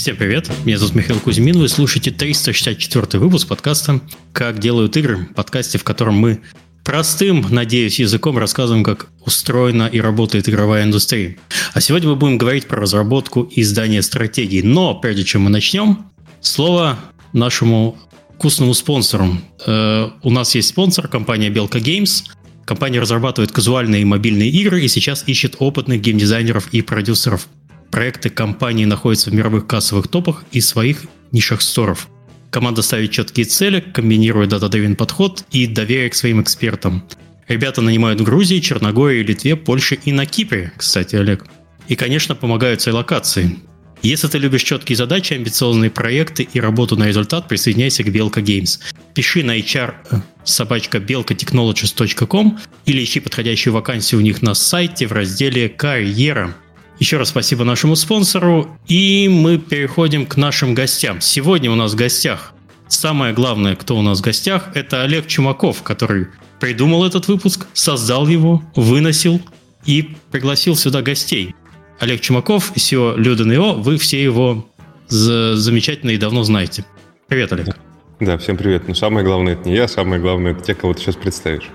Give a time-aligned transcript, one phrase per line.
[0.00, 4.00] Всем привет, меня зовут Михаил Кузьмин, вы слушаете 364 выпуск подкаста
[4.32, 6.40] «Как делают игры», подкасте, в котором мы
[6.84, 11.36] простым, надеюсь, языком рассказываем, как устроена и работает игровая индустрия.
[11.74, 14.62] А сегодня мы будем говорить про разработку и издание стратегий.
[14.62, 16.06] Но прежде чем мы начнем,
[16.40, 16.98] слово
[17.34, 17.98] нашему
[18.36, 19.36] вкусному спонсору.
[19.66, 22.24] Э, у нас есть спонсор, компания Белка Games.
[22.64, 27.48] Компания разрабатывает казуальные и мобильные игры и сейчас ищет опытных геймдизайнеров и продюсеров.
[27.90, 32.08] Проекты компании находятся в мировых кассовых топах и своих нишах сторов.
[32.50, 37.04] Команда ставит четкие цели, комбинирует дата-древен подход и доверие к своим экспертам.
[37.48, 41.46] Ребята нанимают в Грузии, Черногории, Литве, Польше и на Кипре, кстати, Олег.
[41.88, 43.56] И, конечно, помогают своей локации.
[44.02, 48.80] Если ты любишь четкие задачи, амбициозные проекты и работу на результат, присоединяйся к Белка Games.
[49.14, 55.12] Пиши на HR э, собачка belkatechnologies.com или ищи подходящую вакансию у них на сайте в
[55.12, 56.54] разделе «Карьера».
[57.00, 58.68] Еще раз спасибо нашему спонсору.
[58.86, 61.22] И мы переходим к нашим гостям.
[61.22, 62.52] Сегодня у нас в гостях
[62.88, 66.26] самое главное, кто у нас в гостях, это Олег Чумаков, который
[66.60, 69.40] придумал этот выпуск, создал его, выносил
[69.86, 71.54] и пригласил сюда гостей.
[72.00, 74.68] Олег Чумаков, SEO Люден.io, вы все его
[75.08, 76.84] замечательно и давно знаете.
[77.28, 77.78] Привет, Олег.
[78.20, 78.88] Да, всем привет.
[78.88, 81.70] Но самое главное это не я, самое главное это те, кого ты сейчас представишь.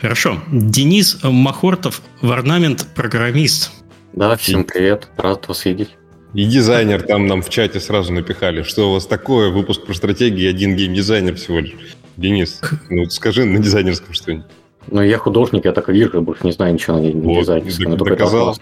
[0.00, 0.42] Хорошо.
[0.50, 3.70] Денис Махортов, варнамент программист.
[4.18, 5.90] Да, всем привет, рад вас видеть.
[6.34, 8.64] И дизайнер там нам в чате сразу напихали.
[8.64, 9.50] Что у вас такое?
[9.50, 11.94] Выпуск про стратегии, один геймдизайнер всего лишь.
[12.16, 14.46] Денис, ну скажи на дизайнерском что-нибудь.
[14.88, 17.92] Ну, я художник, я так вижу, больше не знаю ничего на дизайнерском.
[17.92, 18.58] Вот, доказал,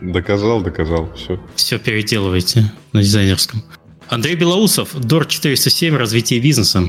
[0.00, 1.40] доказал, доказал, все.
[1.54, 3.62] Все переделывайте на дизайнерском.
[4.08, 6.82] Андрей Белоусов, Дор 407, развитие бизнеса.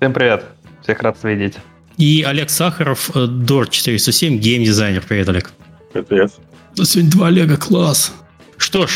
[0.00, 0.46] Всем привет,
[0.82, 1.56] всех рад видеть.
[1.98, 5.04] И Олег Сахаров, Дор 407, геймдизайнер.
[5.06, 5.50] Привет, Олег.
[5.92, 6.32] Привет.
[6.74, 8.14] Да сегодня два Олега, класс.
[8.56, 8.92] Что ж,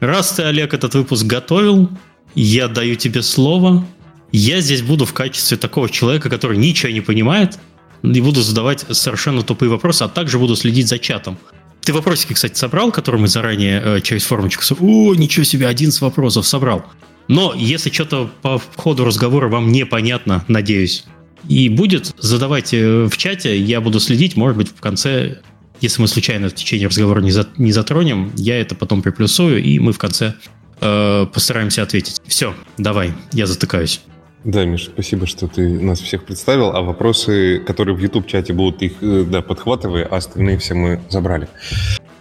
[0.00, 1.88] раз ты, Олег, этот выпуск готовил,
[2.34, 3.86] я даю тебе слово.
[4.32, 7.58] Я здесь буду в качестве такого человека, который ничего не понимает,
[8.02, 11.38] и буду задавать совершенно тупые вопросы, а также буду следить за чатом.
[11.80, 14.62] Ты вопросики, кстати, собрал, которые мы заранее э, через формочку...
[14.80, 16.84] О, ничего себе, 11 вопросов собрал.
[17.28, 21.04] Но если что-то по ходу разговора вам непонятно, надеюсь,
[21.48, 25.38] и будет, задавайте в чате, я буду следить, может быть, в конце
[25.80, 29.78] если мы случайно в течение разговора не, за, не затронем, я это потом приплюсую, и
[29.78, 30.34] мы в конце
[30.80, 32.20] э, постараемся ответить.
[32.26, 34.00] Все, давай, я затыкаюсь.
[34.44, 36.70] Да, Миша, спасибо, что ты нас всех представил.
[36.70, 41.48] А вопросы, которые в YouTube-чате будут, их э, да, подхватывай, а остальные все мы забрали.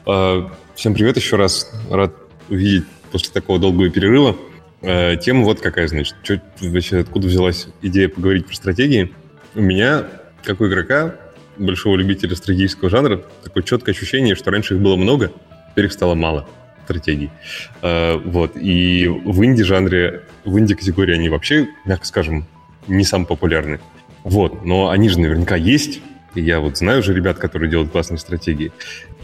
[0.07, 1.71] Э, всем привет еще раз.
[1.91, 2.15] Рад
[2.49, 4.35] увидеть после такого долгого перерыва.
[4.81, 6.15] Э, тема вот какая, значит.
[6.23, 9.13] Чё, вообще, откуда взялась идея поговорить про стратегии?
[9.53, 10.05] У меня,
[10.43, 11.15] как у игрока,
[11.57, 15.31] большого любителя стратегического жанра такое четкое ощущение, что раньше их было много,
[15.71, 16.47] теперь их стало мало
[16.85, 17.31] стратегий.
[17.81, 18.51] Uh, вот.
[18.55, 22.45] И в инди-жанре, в инди-категории они вообще, мягко скажем,
[22.87, 23.79] не самые популярные.
[24.23, 24.63] Вот.
[24.63, 26.01] Но они же наверняка есть.
[26.35, 28.71] И я вот знаю уже ребят, которые делают классные стратегии.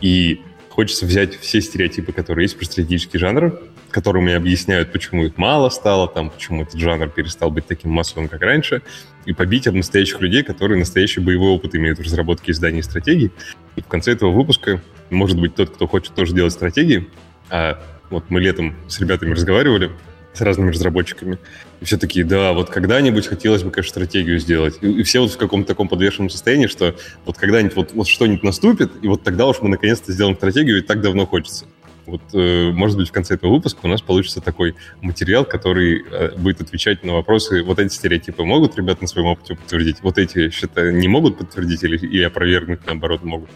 [0.01, 3.59] И хочется взять все стереотипы, которые есть про стратегический жанр,
[3.91, 8.41] которыми объясняют, почему их мало стало, там, почему этот жанр перестал быть таким массовым, как
[8.41, 8.81] раньше,
[9.25, 13.31] и побить об настоящих людей, которые настоящий боевой опыт имеют в разработке изданий и стратегий.
[13.75, 17.07] И в конце этого выпуска, может быть, тот, кто хочет тоже делать стратегии,
[17.49, 19.91] а вот мы летом с ребятами разговаривали,
[20.33, 21.37] с разными разработчиками,
[21.81, 24.77] и все такие, да, вот когда-нибудь хотелось бы, конечно, стратегию сделать.
[24.81, 28.43] И, и все вот в каком-то таком подвешенном состоянии, что вот когда-нибудь вот, вот что-нибудь
[28.43, 31.65] наступит, и вот тогда уж мы наконец-то сделаем стратегию, и так давно хочется.
[32.05, 36.35] Вот, э, может быть, в конце этого выпуска у нас получится такой материал, который э,
[36.37, 37.63] будет отвечать на вопросы.
[37.63, 39.97] Вот эти стереотипы могут ребята на своем опыте подтвердить?
[40.01, 43.49] Вот эти, считаю, не могут подтвердить или, или опровергнуть, наоборот, могут.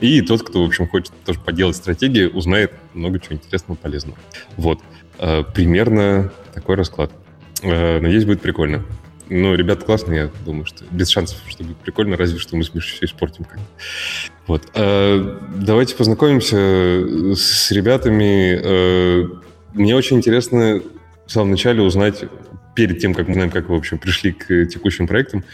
[0.00, 4.18] И тот, кто, в общем, хочет тоже поделать стратегии, узнает много чего интересного, полезного.
[4.56, 4.80] Вот.
[5.18, 7.10] Э, примерно такой расклад.
[7.60, 8.84] Надеюсь, будет прикольно.
[9.28, 12.74] Ну, ребята классные, я думаю, что без шансов, что будет прикольно, разве что мы с
[12.74, 13.58] Мишей все испортим как
[14.46, 14.70] Вот.
[14.74, 19.28] Э, давайте познакомимся с ребятами.
[19.74, 20.80] Мне очень интересно
[21.26, 22.24] в самом начале узнать,
[22.74, 25.44] перед тем, как мы знаем, как вы, в общем, пришли к текущим проектам,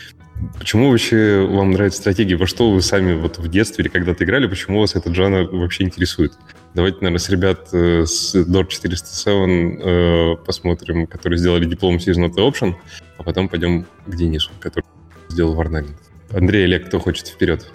[0.58, 2.36] Почему вообще вам нравится стратегия?
[2.36, 4.46] Во что вы сами вот в детстве или когда-то играли?
[4.46, 6.32] Почему вас этот жанр вообще интересует?
[6.74, 12.34] Давайте, наверное, с ребят э, с Dor 407 э, посмотрим, которые сделали диплом is not
[12.34, 12.74] option,
[13.16, 14.84] а потом пойдем к Денису, который
[15.28, 15.94] сделал Варнагин.
[16.32, 17.70] Андрей, Олег, кто хочет вперед?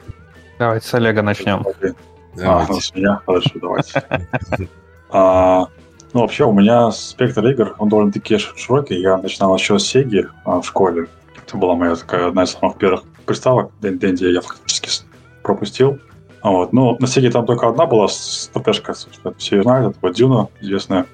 [0.57, 1.63] Давайте с Олега начнем.
[1.63, 2.73] Давайте.
[2.73, 3.21] А, с меня?
[3.25, 4.03] Хорошо, давайте.
[5.09, 5.67] а,
[6.13, 8.99] ну, вообще, у меня спектр игр, он довольно-таки широкий.
[8.99, 11.07] Я начинал еще с Сеги а, в школе.
[11.37, 13.71] Это была моя такая одна из самых первых приставок.
[13.81, 15.05] Денди я фактически
[15.41, 15.99] пропустил.
[16.41, 16.73] А вот.
[16.73, 18.93] Ну, на Сеге там только одна была стратежка,
[19.37, 21.05] все ее знают, это вот Дюна известная.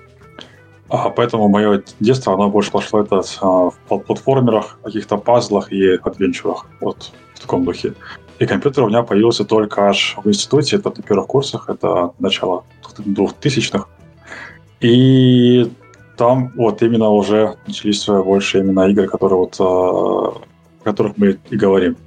[0.87, 6.67] А поэтому мое детство, оно больше пошло это а, в платформерах, каких-то пазлах и адвенчурах.
[6.79, 7.95] Вот в таком духе.
[8.37, 12.65] И компьютер у меня появился только аж в институте, это на первых курсах, это начало
[12.97, 13.87] 2000-х.
[14.81, 15.71] И
[16.17, 20.41] там вот именно уже начались больше именно игры, которые вот, о
[20.83, 21.97] которых мы и говорим.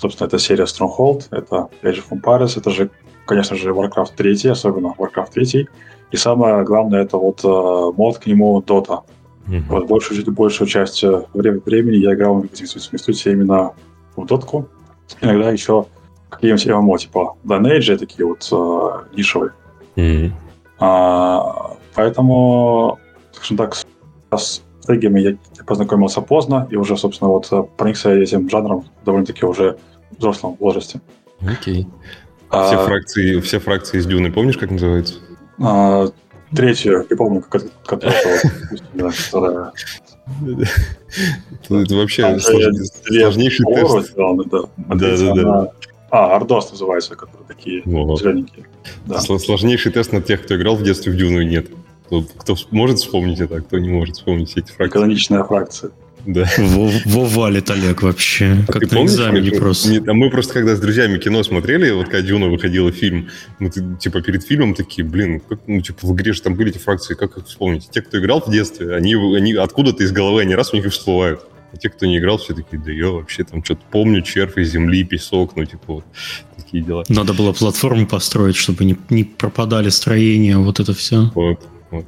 [0.00, 2.90] Собственно, это серия Stronghold, это Age of Empires, это же,
[3.26, 5.68] конечно же, Warcraft 3, особенно Warcraft 3.
[6.12, 9.02] И самое главное, это вот э, мод к нему Dota.
[9.46, 9.64] Mm-hmm.
[9.68, 13.72] Вот большую, большую часть э, времени я играл в институте именно
[14.16, 14.66] в дотку.
[15.20, 15.84] Иногда еще
[16.30, 19.52] какие-нибудь ММО, типа Lineage, такие вот э, нишевые.
[19.96, 20.30] Mm-hmm.
[20.78, 22.98] А, поэтому,
[23.32, 23.76] скажем так,
[24.34, 29.76] с стратегиями я познакомился поздно и уже, собственно, вот э, проникся этим жанром довольно-таки уже
[30.10, 31.00] в взрослом возрасте.
[31.40, 31.86] Окей.
[32.50, 35.14] А, все, фракции, все фракции из Дюны, помнишь, как называются?
[35.58, 36.06] А,
[36.54, 38.42] третью, не помню, как которая...
[41.68, 44.14] Это вообще сложнейший тест.
[44.16, 44.32] Да,
[44.94, 45.72] да, да.
[46.10, 48.66] А, Ардос называется, которые такие зелененькие.
[49.18, 51.66] Сложнейший тест на тех, кто играл в детстве в Дюну, нет.
[52.38, 54.92] Кто может вспомнить это, а кто не может вспомнить эти фракции.
[54.92, 55.90] Каноничная фракция.
[56.26, 56.48] Да.
[56.58, 58.64] Во, валит Олег вообще.
[58.68, 59.90] А как на помнишь, экзамене просто.
[59.90, 63.70] Нет, а мы просто когда с друзьями кино смотрели, вот когда Дюна выходила фильм, мы
[63.70, 67.14] типа перед фильмом такие, блин, как, ну типа в игре же там были эти фракции,
[67.14, 67.88] как их вспомнить?
[67.90, 70.88] Те, кто играл в детстве, они, они откуда-то из головы, они раз у них и
[70.90, 71.40] всплывают.
[71.72, 74.72] А те, кто не играл, все такие, да я вообще там что-то помню, червь из
[74.72, 76.04] земли, песок, ну типа вот
[76.56, 77.04] такие дела.
[77.08, 81.30] Надо было платформу построить, чтобы не, не пропадали строения, вот это все.
[81.34, 81.60] Вот.
[81.90, 82.04] Вот.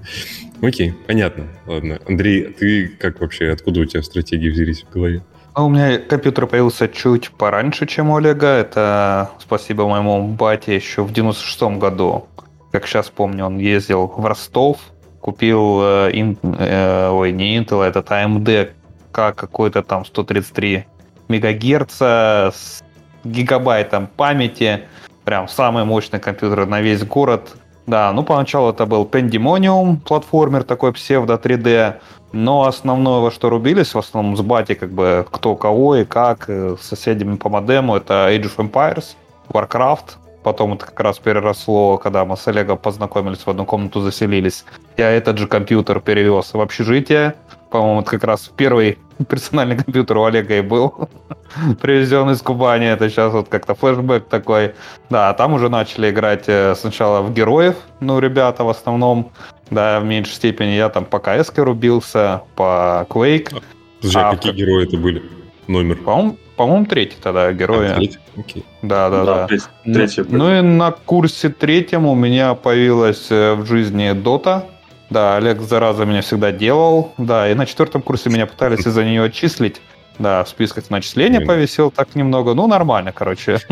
[0.60, 1.46] Окей, понятно.
[1.66, 1.98] Ладно.
[2.06, 5.22] Андрей, ты как вообще, откуда у тебя стратегии взялись в голове?
[5.54, 8.46] А у меня компьютер появился чуть пораньше, чем у Олега.
[8.46, 12.26] Это спасибо моему бате еще в 96-м году.
[12.70, 14.78] Как сейчас помню, он ездил в Ростов,
[15.20, 18.70] купил, э, ин, э, ой, не Intel, а этот AMD
[19.12, 20.86] К какой-то там 133
[21.28, 22.82] мегагерца с
[23.22, 24.84] гигабайтом памяти.
[25.24, 27.56] Прям самый мощный компьютер на весь город.
[27.86, 31.94] Да, ну поначалу это был Pandemonium, платформер такой псевдо 3D,
[32.32, 36.44] но основное, во что рубились, в основном с бати, как бы кто кого и как,
[36.48, 39.16] э, с соседями по модему, это Age of Empires,
[39.48, 44.64] Warcraft, потом это как раз переросло, когда мы с Олегом познакомились, в одну комнату заселились.
[44.96, 47.34] Я этот же компьютер перевез в общежитие,
[47.72, 48.98] по-моему, это как раз первый
[49.28, 51.08] персональный компьютер у Олега и был
[51.80, 52.86] привезен из Кубани.
[52.86, 54.74] Это сейчас вот как-то флешбэк такой.
[55.10, 59.32] Да, там уже начали играть э, сначала в героев, ну, ребята в основном,
[59.70, 60.72] да, в меньшей степени.
[60.72, 63.62] Я там по КС рубился, по Quake.
[64.00, 65.22] Слушай, а, а какие герои это были?
[65.66, 65.96] Номер?
[65.96, 67.88] По-моему, по-моему, третий тогда герои.
[67.88, 68.18] А, третий?
[68.36, 68.64] Окей.
[68.82, 69.46] Да, да, да.
[69.46, 69.58] да.
[69.84, 74.66] Третий, ну, ну и на курсе третьем у меня появилась э, в жизни Дота.
[75.12, 77.12] Да, Олег, зараза, меня всегда делал.
[77.18, 79.82] Да, и на четвертом курсе меня пытались из-за нее отчислить.
[80.18, 81.48] Да, в списках начисления Блин.
[81.48, 82.54] повисел так немного.
[82.54, 83.58] Ну, нормально, короче.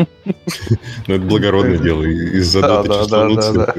[1.07, 2.03] Ну, это благородное дело.
[2.03, 3.73] Из-за да, да, да, да, да.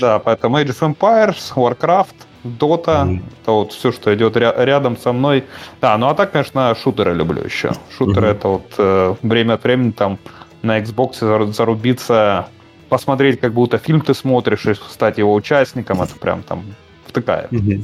[0.00, 2.14] Да, поэтому Age of Empires, Warcraft,
[2.44, 3.22] Dota, mm.
[3.42, 5.44] это вот все, что идет ря- рядом со мной.
[5.80, 7.72] Да, ну а так, конечно, шутеры люблю еще.
[7.96, 8.30] Шутеры mm-hmm.
[8.30, 10.18] это вот э, время от времени там
[10.62, 12.48] на Xbox зарубиться
[12.94, 16.62] посмотреть, как будто фильм ты смотришь, и стать его участником, это прям там
[17.08, 17.50] втыкает.
[17.50, 17.82] Mm-hmm.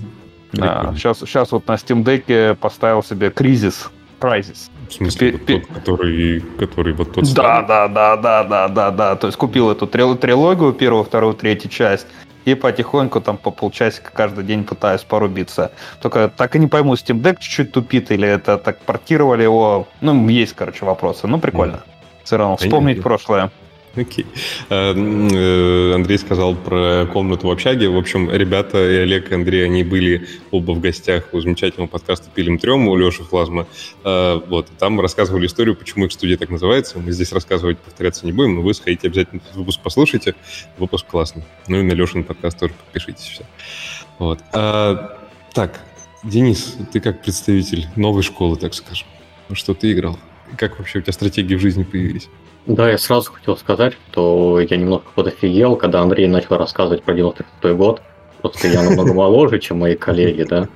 [0.53, 3.91] Да, сейчас, сейчас вот на Steam Deck поставил себе кризис.
[4.21, 4.71] Кризис.
[4.89, 9.17] В смысле, вот тот, который, который вот тот Да, да, да, да, да, да, да.
[9.17, 12.07] То есть купил эту трилогию, первую, вторую, третью часть,
[12.45, 15.73] и потихоньку там по полчасика каждый день пытаюсь порубиться.
[16.01, 19.89] Только так и не пойму, Steam Deck чуть-чуть тупит, или это так портировали его.
[20.01, 21.27] Ну, есть, короче, вопросы.
[21.27, 21.83] Ну, прикольно.
[21.85, 22.23] Mm.
[22.23, 23.51] Все равно вспомнить прошлое.
[23.97, 24.27] Окей.
[24.69, 27.89] Э, э, Андрей сказал про комнату в общаге.
[27.89, 32.31] В общем, ребята и Олег, и Андрей, они были оба в гостях у замечательного подкаста
[32.33, 33.67] «Пилим трем» у Леши Флазма.
[34.05, 34.69] Э, вот.
[34.79, 36.99] Там рассказывали историю, почему их студия так называется.
[36.99, 40.35] Мы здесь рассказывать, повторяться не будем, но вы сходите обязательно этот выпуск послушайте.
[40.79, 41.43] Выпуск классный.
[41.67, 43.25] Ну и на Лешин подкаст тоже подпишитесь.
[43.25, 43.45] Все.
[44.19, 44.39] Вот.
[44.53, 45.19] А,
[45.53, 45.81] так,
[46.23, 49.09] Денис, ты как представитель новой школы, так скажем.
[49.53, 50.17] Что ты играл?
[50.57, 52.29] Как вообще у тебя стратегии в жизни появились?
[52.67, 57.75] Да, я сразу хотел сказать, что я немного подофигел, когда Андрей начал рассказывать про 96
[57.75, 58.03] год.
[58.43, 60.69] Просто я намного моложе, чем мои коллеги, да.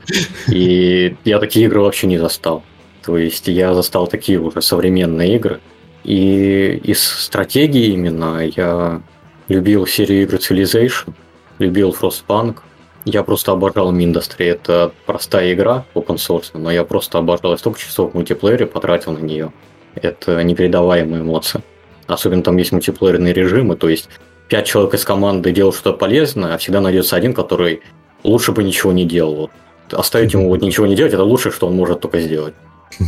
[0.48, 2.62] И я такие игры вообще не застал.
[3.04, 5.60] То есть я застал такие уже современные игры.
[6.04, 9.00] И из стратегии именно я
[9.48, 11.14] любил серию игр Civilization,
[11.58, 12.58] любил Frostpunk.
[13.04, 14.46] Я просто обожал Mindustry.
[14.46, 17.52] Это простая игра, open source, но я просто обожал.
[17.52, 19.52] Я столько часов в мультиплеере потратил на нее.
[19.94, 21.62] Это непередаваемые эмоции.
[22.06, 24.08] Особенно там есть мультиплеерные режимы, то есть
[24.48, 27.82] пять человек из команды делают что-то полезное, а всегда найдется один, который
[28.22, 29.34] лучше бы ничего не делал.
[29.36, 29.50] Вот.
[29.92, 32.54] Оставить ему вот ничего не делать, это лучшее, что он может только сделать.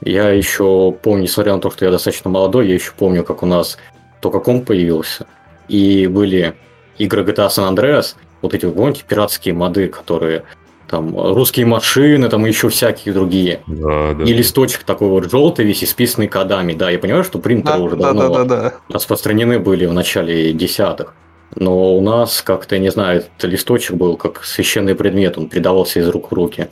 [0.00, 3.46] Я еще помню, несмотря на то, что я достаточно молодой, я еще помню, как у
[3.46, 3.78] нас
[4.20, 5.26] только комп появился,
[5.66, 6.54] и были
[6.98, 10.44] игры GTA San Andreas, вот эти, помните, пиратские моды, которые
[10.88, 13.60] там русские машины, там еще всякие другие.
[13.66, 14.24] Да, да.
[14.24, 16.72] И листочек такой вот желтый, весь исписанный кодами.
[16.72, 18.74] Да, я понимаю, что принтеры да, уже да, давно да, да, да.
[18.88, 21.14] распространены были в начале десятых.
[21.54, 26.08] Но у нас как-то, не знаю, этот листочек был как священный предмет, он передавался из
[26.08, 26.68] рук в руки.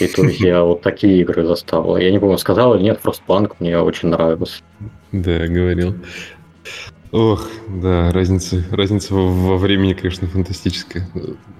[0.00, 1.96] И то есть я вот такие игры застал.
[1.96, 4.62] Я не помню, сказал или нет, просто банк мне очень нравился.
[5.12, 5.94] Да, говорил.
[7.16, 11.08] Ох, да, разница, разница во времени, конечно, фантастическая.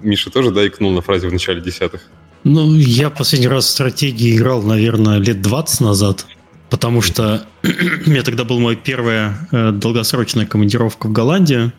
[0.03, 2.01] Миша тоже, да, икнул на фразе в начале десятых?
[2.43, 6.27] Ну, я последний раз в стратегии играл, наверное, лет 20 назад,
[6.69, 11.73] потому что у меня тогда была моя первая э, долгосрочная командировка в Голландию,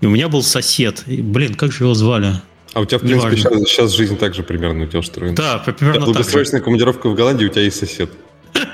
[0.00, 1.04] и у меня был сосед.
[1.06, 2.32] И, блин, как же его звали?
[2.72, 5.36] А у тебя, в принципе, сейчас, сейчас жизнь так же примерно у тебя устроена.
[5.36, 8.10] Да, примерно так Долгосрочная командировка в Голландии, у тебя есть сосед.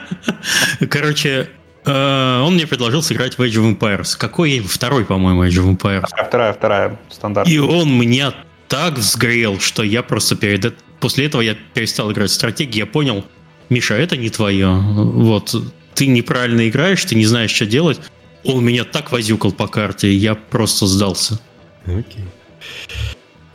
[0.88, 1.50] Короче,
[1.86, 4.16] он мне предложил сыграть в Age of Empires.
[4.16, 6.06] Какой второй, по-моему, Age of Empires?
[6.26, 7.48] Вторая, вторая, стандарт.
[7.48, 8.34] И он меня
[8.68, 10.74] так взгрел, что я просто перед...
[11.00, 13.24] После этого я перестал играть в стратегии, я понял,
[13.68, 14.68] Миша, это не твое.
[14.68, 15.54] Вот,
[15.94, 18.00] ты неправильно играешь, ты не знаешь, что делать.
[18.44, 21.40] Он меня так возюкал по карте, я просто сдался.
[21.84, 22.24] Окей.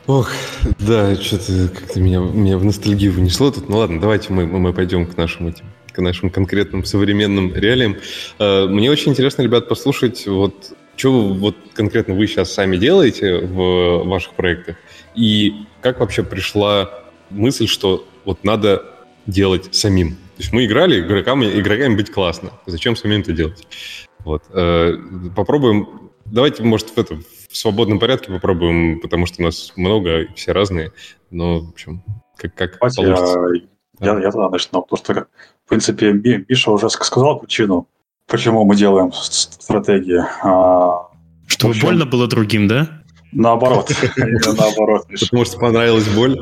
[0.06, 0.30] Ох,
[0.78, 3.68] да, что-то как-то меня, меня в ностальгию вынесло тут.
[3.68, 7.96] Ну ладно, давайте мы, мы пойдем к нашим этим к нашим конкретным современным реалиям.
[8.38, 14.04] Э, мне очень интересно, ребят, послушать, вот что вот конкретно вы сейчас сами делаете в
[14.04, 14.76] ваших проектах,
[15.14, 16.90] и как вообще пришла
[17.30, 18.84] мысль, что вот надо
[19.26, 20.10] делать самим.
[20.10, 22.52] То есть мы играли, игрокам, игроками быть классно.
[22.66, 23.66] Зачем самим это делать?
[24.20, 24.42] Вот.
[24.52, 24.94] Э,
[25.34, 26.10] попробуем.
[26.24, 30.92] Давайте, может, в этом в свободном порядке попробуем, потому что у нас много, все разные.
[31.30, 32.04] Но, в общем,
[32.36, 33.68] как, как Давайте получится.
[34.00, 35.26] Я, я, тогда начну, потому что,
[35.66, 37.86] в принципе, Миша уже сказал причину,
[38.26, 40.22] почему мы делаем стратегии.
[40.42, 41.08] А,
[41.46, 42.88] Чтобы общем, больно было другим, да?
[43.32, 43.90] Наоборот.
[44.16, 45.06] Наоборот.
[45.20, 46.38] Потому что понравилась боль?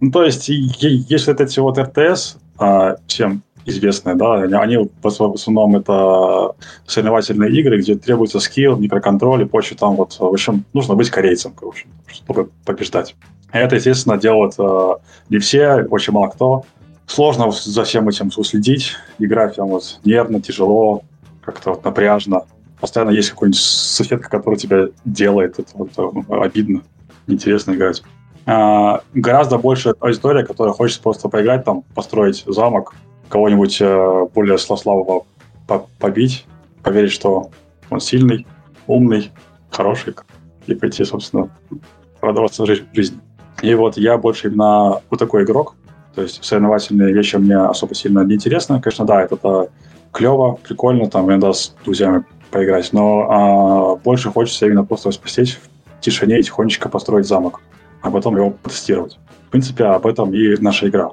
[0.00, 5.76] Ну, то есть, если это все вот РТС, а, всем известные, да, они в основном
[5.76, 6.54] это
[6.86, 11.52] соревновательные игры, где требуется скилл, микроконтроль и прочее, там вот, в общем, нужно быть корейцем,
[11.54, 13.14] короче, чтобы побеждать.
[13.52, 14.94] Это, естественно, делают э,
[15.28, 16.64] не все, очень мало кто.
[17.06, 21.02] Сложно за всем этим уследить, играть прям вот нервно, тяжело,
[21.42, 22.42] как-то вот напряжно.
[22.80, 26.82] Постоянно есть какой-нибудь соседка, который тебя делает, это вот э, обидно,
[27.26, 28.02] интересно играть.
[28.46, 32.94] А, гораздо больше аудитория, которая хочет просто поиграть, там, построить замок,
[33.28, 35.24] кого-нибудь э, более славного
[35.98, 36.46] побить,
[36.82, 37.50] поверить, что
[37.90, 38.46] он сильный,
[38.86, 39.30] умный,
[39.70, 40.14] хороший,
[40.66, 41.50] и пойти, собственно,
[42.20, 43.20] радоваться жизни.
[43.62, 45.74] И вот я больше именно вот такой игрок,
[46.14, 48.80] то есть соревновательные вещи мне особо сильно не интересны.
[48.80, 49.68] Конечно, да, это, это
[50.12, 55.58] клево, прикольно, там иногда с друзьями поиграть, но а, больше хочется именно просто спастись
[55.96, 57.60] в тишине и тихонечко построить замок,
[58.02, 59.18] а потом его протестировать.
[59.46, 61.10] В принципе, об этом и наша игра.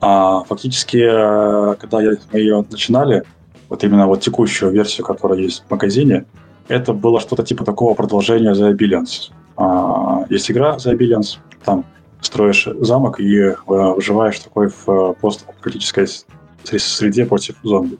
[0.00, 3.24] А фактически, э, когда мы ее начинали,
[3.68, 6.24] вот именно вот текущую версию, которая есть в магазине,
[6.68, 9.32] это было что-то типа такого продолжения The Billions.
[9.56, 11.84] А, есть игра The Billions, там
[12.20, 16.06] строишь замок и э, выживаешь такой в э, постапокалиптической
[16.64, 17.98] среде против зомби.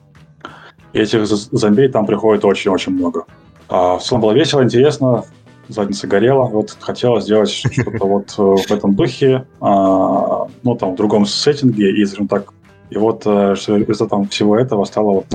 [0.93, 3.25] И этих зомби там приходит очень-очень много.
[3.69, 5.25] А, в целом было весело, интересно,
[5.67, 6.45] задница горела.
[6.45, 11.91] Вот хотела сделать что-то вот э, в этом духе, а, ну, там, в другом сеттинге,
[11.91, 12.53] и, скажем так,
[12.89, 15.25] и вот результатом всего этого стала вот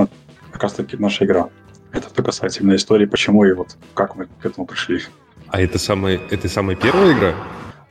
[0.52, 1.48] как раз-таки наша игра.
[1.92, 5.00] Это что касается именно истории, почему и вот как мы к этому пришли.
[5.48, 7.34] А это самая, это самая первая игра?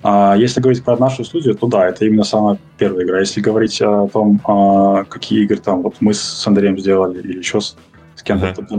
[0.01, 3.19] А если говорить про нашу студию, то да, это именно самая первая игра.
[3.19, 7.59] Если говорить о том, а, какие игры там вот мы с Андреем сделали или еще
[7.59, 7.75] с,
[8.15, 8.65] с кем-то, uh-huh.
[8.65, 8.75] то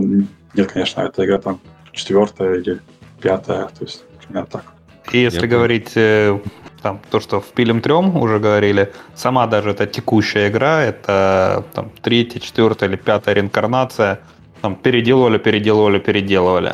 [0.54, 1.60] нет, конечно, это игра там
[1.92, 2.80] четвертая или
[3.20, 4.64] пятая, то есть примерно так.
[5.12, 6.38] И если Я говорить э,
[6.82, 11.90] там, то, что в Пилем трем уже говорили, сама даже эта текущая игра, это там
[12.00, 14.20] третья, четвертая или пятая реинкарнация,
[14.62, 16.72] там переделывали, переделывали, переделывали.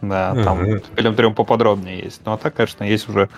[0.00, 1.34] Да, там uh-huh.
[1.34, 2.20] Поподробнее есть.
[2.24, 3.28] Ну а так, конечно, есть уже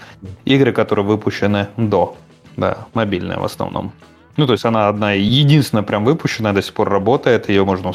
[0.45, 2.17] игры, которые выпущены до.
[2.57, 3.93] Да, мобильные в основном.
[4.37, 7.93] Ну, то есть она одна единственная прям выпущенная, до сих пор работает, ее можно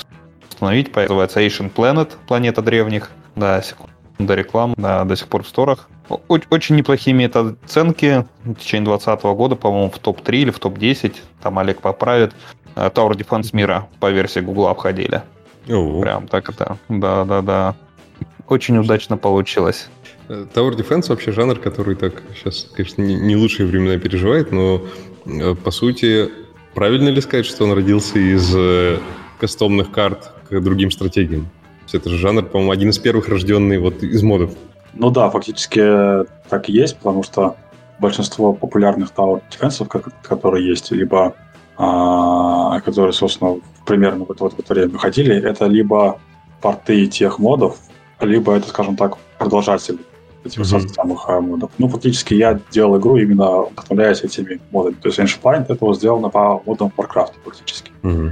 [0.50, 3.12] установить, называется Asian Planet, планета древних.
[3.36, 5.90] Да, секунду до рекламы, да, до сих пор в сторах.
[6.30, 8.26] Очень неплохие имеет оценки.
[8.44, 12.34] В течение 2020 года, по-моему, в топ-3 или в топ-10, там Олег поправит,
[12.76, 15.22] Tower Defense мира по версии Google обходили.
[15.68, 16.02] О-о.
[16.02, 17.76] Прям так это, да-да-да.
[18.48, 19.90] Очень удачно получилось.
[20.30, 24.82] Э, Tower Defense вообще жанр, который так сейчас, конечно, не лучшие времена переживает, но
[25.26, 26.30] э, по сути,
[26.74, 29.00] правильно ли сказать, что он родился из э,
[29.40, 31.48] кастомных карт к другим стратегиям?
[31.94, 34.52] Это же жанр, по-моему, один из первых рожденный вот из модов.
[34.94, 37.56] Ну да, фактически так и есть, потому что
[38.00, 41.36] большинство популярных Tower Defense, которые есть, либо
[41.78, 46.20] а, которые, собственно, примерно в это, в это время выходили, это либо
[46.62, 47.78] порты тех модов,
[48.20, 50.00] либо это, скажем так, продолжатели
[50.46, 50.94] этих mm-hmm.
[50.94, 51.72] самых а, модов.
[51.78, 54.96] Ну, фактически я делал игру именно вдохновляясь этими модами.
[55.02, 57.92] То есть Ancient Blind это вот сделано по модам Warcraft фактически.
[58.04, 58.32] Mm-hmm.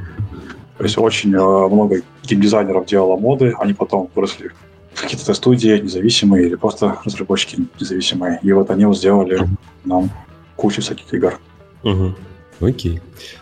[0.78, 4.52] То есть очень э, много геймдизайнеров делало моды, они потом выросли
[4.94, 8.40] в какие-то студии независимые или просто разработчики независимые.
[8.44, 9.58] И вот они вот сделали mm-hmm.
[9.86, 10.12] нам
[10.56, 11.40] кучу всяких игр.
[11.84, 12.14] Mm-hmm.
[12.62, 13.02] Окей.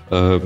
[0.10, 0.42] А,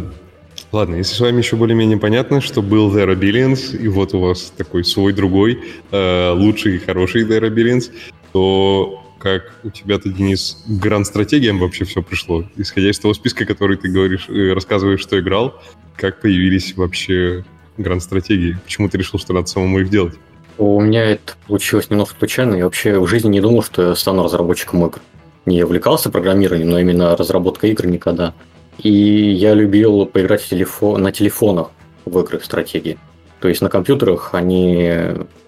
[0.72, 4.54] ладно, если с вами еще более-менее понятно, что был Zero Billions, и вот у вас
[4.56, 7.92] такой свой другой, э, лучший и хороший Zero Billions,
[8.32, 12.44] то как у тебя-то, Денис, гранд-стратегиям вообще все пришло?
[12.58, 15.60] Исходя из того списка, который ты говоришь, э, рассказываешь, что играл,
[15.96, 17.44] как появились вообще
[17.78, 18.58] гранд-стратегии?
[18.64, 20.14] Почему ты решил, что надо самому их делать?
[20.58, 22.56] У меня это получилось немного случайно.
[22.56, 25.00] Я вообще в жизни не думал, что я стану разработчиком игр.
[25.46, 28.34] Не увлекался программированием, но именно разработкой игр никогда.
[28.80, 31.72] И я любил поиграть в телефон, на телефонах
[32.06, 32.98] в игры стратегии.
[33.40, 35.02] То есть на компьютерах они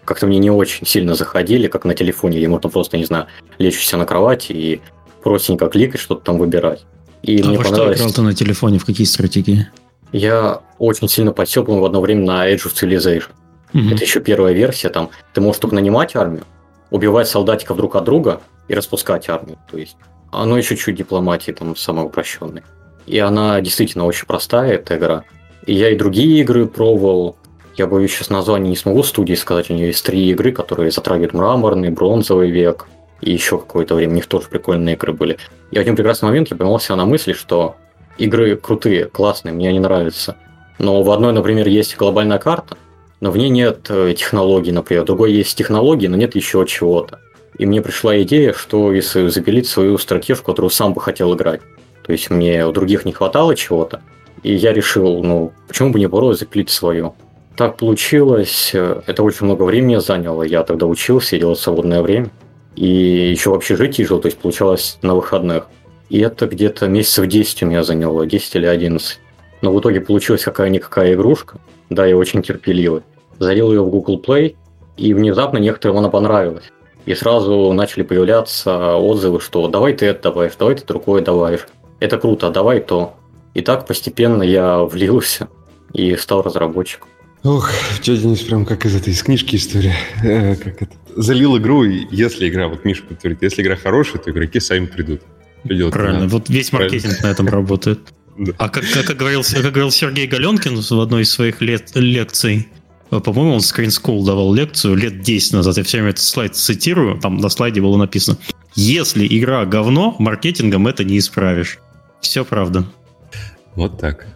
[0.06, 3.92] как-то мне не очень сильно заходили, как на телефоне, где можно просто, не знаю, лечь
[3.92, 4.82] на кровати и
[5.22, 6.86] простенько кликать, что-то там выбирать.
[7.22, 7.98] И а мне во понравилось...
[7.98, 9.68] что играл ты на телефоне, в какие стратегии?
[10.14, 13.32] Я очень сильно подсел, в одно время на Age of Civilization.
[13.74, 13.96] Угу.
[13.96, 16.44] Это еще первая версия, там ты можешь только нанимать армию,
[16.90, 19.58] убивать солдатиков друг от друга и распускать армию.
[19.70, 19.98] То есть
[20.32, 22.64] оно еще чуть дипломатии там самое упрощенное.
[23.08, 25.24] И она действительно очень простая, эта игра.
[25.66, 27.38] И я и другие игры пробовал.
[27.76, 29.70] Я бы сейчас название не смогу студии сказать.
[29.70, 32.88] У нее есть три игры, которые затрагивают мраморный, бронзовый век.
[33.22, 35.38] И еще какое-то время у них тоже прикольные игры были.
[35.72, 37.76] И в один прекрасный момент я поймал себя на мысли, что
[38.18, 40.36] игры крутые, классные, мне они нравятся.
[40.78, 42.78] Но в одной, например, есть глобальная карта,
[43.20, 45.04] но в ней нет э, технологий, например.
[45.04, 47.20] В другой есть технологии, но нет еще чего-то.
[47.58, 51.62] И мне пришла идея, что если запилить свою стратежку, которую сам бы хотел играть.
[52.08, 54.02] То есть мне у других не хватало чего-то.
[54.42, 57.14] И я решил, ну, почему бы не попробовать запилить свою.
[57.58, 58.72] Так получилось.
[58.74, 60.44] Это очень много времени заняло.
[60.44, 62.30] Я тогда учился, делал свободное время.
[62.76, 65.68] И еще в общежитии жил, то есть получалось на выходных.
[66.10, 69.20] И это где-то месяцев 10 у меня заняло, 10 или 11.
[69.62, 71.58] Но в итоге получилась какая-никакая игрушка.
[71.90, 73.02] Да, я очень терпеливый.
[73.40, 74.56] Залил ее в Google Play,
[74.96, 76.72] и внезапно некоторым она понравилась.
[77.06, 81.68] И сразу начали появляться отзывы, что давай ты это добавишь, давай ты другое добавишь
[82.00, 83.16] это круто, давай то.
[83.54, 85.48] И так постепенно я влился
[85.94, 87.10] и стал разработчиком.
[87.44, 87.72] Ох,
[88.04, 89.96] дядя Денис, прям как из этой из книжки история.
[90.24, 90.92] Э, как это?
[91.16, 95.22] Залил игру, и если игра, вот Миша подтвердит, если игра хорошая, то игроки сами придут.
[95.64, 96.28] Правильно, надо.
[96.28, 97.28] вот весь маркетинг Правильно.
[97.28, 98.00] на этом работает.
[98.60, 102.68] А как, как, как, говорил, как говорил Сергей Галенкин в одной из своих лет, лекций,
[103.10, 106.56] э, по-моему, он Screen School давал лекцию лет 10 назад, я все время этот слайд
[106.56, 108.38] цитирую, там на слайде было написано,
[108.76, 111.80] если игра говно, маркетингом это не исправишь.
[112.28, 112.84] Все правда.
[113.76, 114.28] Вот так.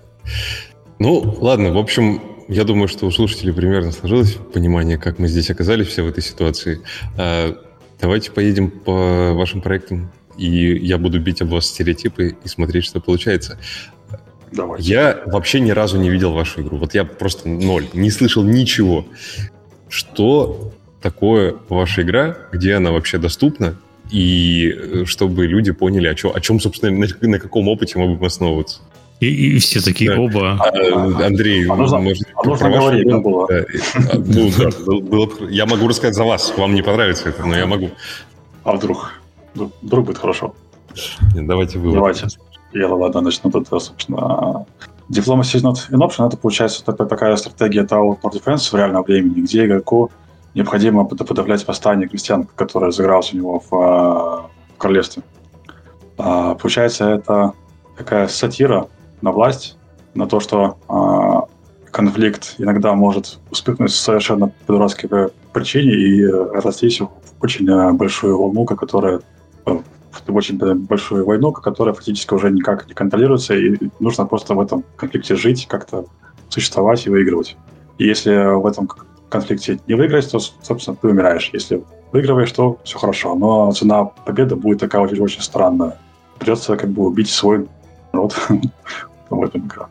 [0.97, 5.49] Ну, ладно, в общем, я думаю, что у слушателей примерно сложилось понимание, как мы здесь
[5.49, 6.79] оказались все в этой ситуации.
[7.17, 7.53] А,
[7.99, 13.01] давайте поедем по вашим проектам, и я буду бить об вас стереотипы и смотреть, что
[13.01, 13.59] получается.
[14.53, 14.89] Давайте.
[14.89, 16.77] Я вообще ни разу не видел вашу игру.
[16.77, 19.05] Вот я просто ноль, не слышал ничего.
[19.89, 23.75] Что такое ваша игра, где она вообще доступна,
[24.11, 28.07] и э, чтобы люди поняли, о чем, о чем собственно, на, на каком опыте мы
[28.07, 28.81] будем основываться.
[29.21, 30.19] И, и все такие, да.
[30.19, 30.57] оба.
[30.59, 33.47] А, Андрей, а нужно, может, а нужно говорить, да, было.
[33.47, 33.65] Да,
[34.15, 34.69] ну, да,
[34.99, 36.51] было, я могу рассказать за вас.
[36.57, 37.91] Вам не понравится это, но я могу.
[38.63, 39.13] А вдруг?
[39.53, 40.55] Вдруг будет хорошо.
[41.35, 41.93] Нет, давайте вы.
[41.93, 42.27] Давайте.
[42.73, 44.65] Я ладно начну тут, собственно.
[45.11, 46.27] Diplomacy is not an option.
[46.27, 50.09] Это, получается, это такая стратегия Tower Defense в реальном времени, где игроку
[50.53, 55.23] необходимо подавлять восстание крестьян, которое разыгралось у него в, в королевстве.
[56.17, 57.53] А, получается, это
[57.97, 58.87] такая сатира
[59.21, 59.77] на власть,
[60.13, 61.47] на то, что а,
[61.91, 65.09] конфликт иногда может вспыхнуть совершенно по дурацкой
[65.53, 67.09] причине и растись в
[67.41, 69.21] очень э, большую волну, которая
[69.65, 69.77] э,
[70.27, 74.83] в очень большую войну, которая фактически уже никак не контролируется, и нужно просто в этом
[74.95, 76.05] конфликте жить, как-то
[76.49, 77.57] существовать и выигрывать.
[77.97, 78.89] И если в этом
[79.31, 81.49] конфликте не выиграть, то, собственно, ты умираешь.
[81.53, 83.35] Если выигрываешь, то все хорошо.
[83.35, 85.97] Но цена победы будет такая очень, очень странная.
[86.37, 87.67] Придется как бы убить свой
[88.13, 88.35] народ
[89.29, 89.81] в этом игре.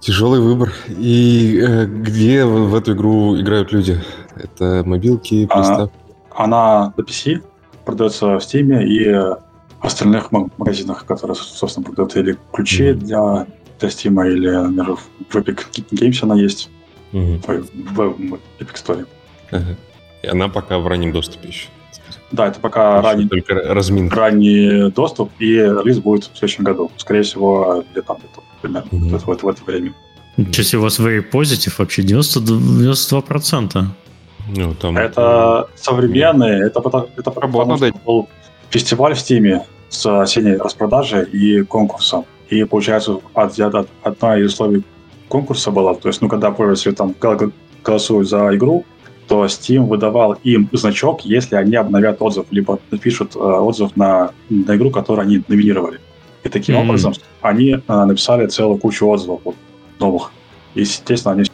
[0.00, 0.72] Тяжелый выбор.
[0.88, 4.00] И э, где в, в эту игру играют люди?
[4.36, 5.94] Это мобилки, приставки?
[6.34, 7.42] Она, она на PC,
[7.84, 9.36] продается в Steam и
[9.80, 12.94] остальных магазинах, которые, собственно, продают или ключи mm-hmm.
[12.94, 13.46] для,
[13.78, 14.96] для Steam, или, например,
[15.28, 16.70] в Epic Games она есть,
[17.12, 19.06] в, в Epic Store.
[19.50, 19.76] Ага.
[20.22, 21.68] И она пока в раннем доступе еще.
[22.32, 24.14] Да, это пока ранний, только разминка.
[24.16, 26.90] ранний доступ, и релиз будет в следующем году.
[26.96, 29.18] Скорее всего, летом, летом примерно, mm-hmm.
[29.18, 29.94] в, в, в это время.
[30.36, 32.44] Ничего себе, у вас very positive вообще 92%.
[32.44, 33.84] 92%.
[34.56, 34.96] Ну, там...
[34.96, 38.28] Это современные, это, это, это потому, что был
[38.70, 42.24] фестиваль в Стиме с осенней распродажей и конкурсом.
[42.48, 44.82] И получается, от, от, одна из условий
[45.30, 47.14] конкурса была, то есть, ну, когда пользователи там
[47.82, 48.84] голосуют за игру,
[49.28, 54.76] то Steam выдавал им значок, если они обновят отзыв, либо напишут э, отзыв на, на
[54.76, 56.00] игру, которую они номинировали.
[56.42, 56.82] И таким mm-hmm.
[56.82, 59.54] образом они э, написали целую кучу отзывов вот,
[60.00, 60.32] новых.
[60.74, 61.44] И, естественно, они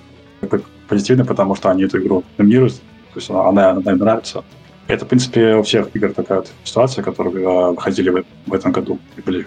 [0.88, 2.74] позитивны, потому что они эту игру номинируют,
[3.12, 4.42] то есть она, она, она им нравится.
[4.88, 8.98] Это, в принципе, у всех игр такая ситуация, которые э, выходили в, в этом году
[9.18, 9.46] и были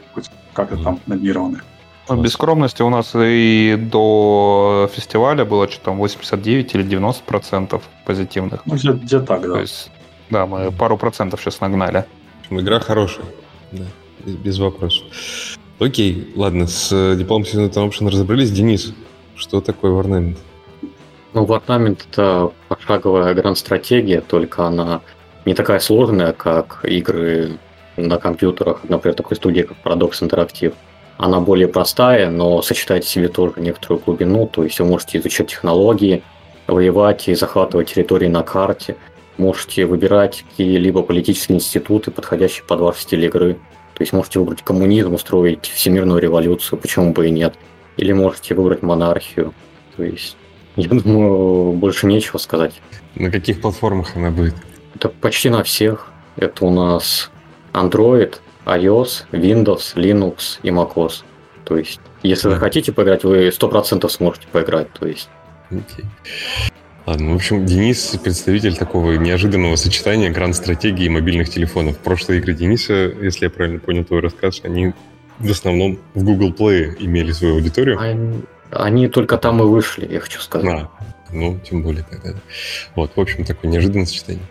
[0.53, 1.61] как-то там номинированы.
[2.09, 7.83] Ну, без скромности у нас и до фестиваля было что там 89 или 90 процентов
[8.05, 8.65] позитивных.
[8.65, 9.53] Ну, где, где так, да.
[9.53, 9.91] То есть,
[10.31, 12.05] да, мы пару процентов сейчас нагнали.
[12.49, 13.27] Игра хорошая,
[13.71, 13.83] да,
[14.25, 15.05] без, без вопросов.
[15.79, 18.51] Окей, ладно, с Diplomacy Option разобрались.
[18.51, 18.91] Денис,
[19.35, 20.37] что такое Warnament?
[21.33, 25.01] Ну, Warnament— это пошаговая гранд-стратегия, только она
[25.45, 27.59] не такая сложная, как игры
[27.97, 30.73] на компьютерах, например, такой студии, как Paradox Interactive.
[31.19, 35.47] Она более простая, но сочетает в себе тоже некоторую глубину, то есть вы можете изучать
[35.47, 36.23] технологии,
[36.65, 38.95] воевать и захватывать территории на карте,
[39.37, 43.55] можете выбирать какие-либо политические институты, подходящие под ваш стиль игры.
[43.95, 47.53] То есть можете выбрать коммунизм, устроить всемирную революцию, почему бы и нет.
[47.97, 49.53] Или можете выбрать монархию.
[49.97, 50.37] То есть,
[50.77, 52.81] я думаю, больше нечего сказать.
[53.15, 54.55] На каких платформах она будет?
[54.95, 56.13] Это почти на всех.
[56.37, 57.29] Это у нас
[57.73, 58.35] Android,
[58.77, 61.23] iOS, Windows, Linux и macOS.
[61.65, 64.91] То есть, если вы хотите поиграть, вы 100% сможете поиграть.
[64.93, 65.29] То есть.
[65.71, 66.05] Okay.
[67.05, 71.97] Ладно, в общем, Денис представитель такого неожиданного сочетания гранд-стратегии и мобильных телефонов.
[71.97, 74.93] Прошлые игры Дениса, если я правильно понял твой рассказ, они
[75.39, 77.99] в основном в Google Play имели свою аудиторию.
[77.99, 80.69] Они, они только там и вышли, я хочу сказать.
[80.69, 80.89] А,
[81.31, 82.33] ну, тем более тогда.
[82.95, 84.43] Вот, в общем, такое неожиданное сочетание.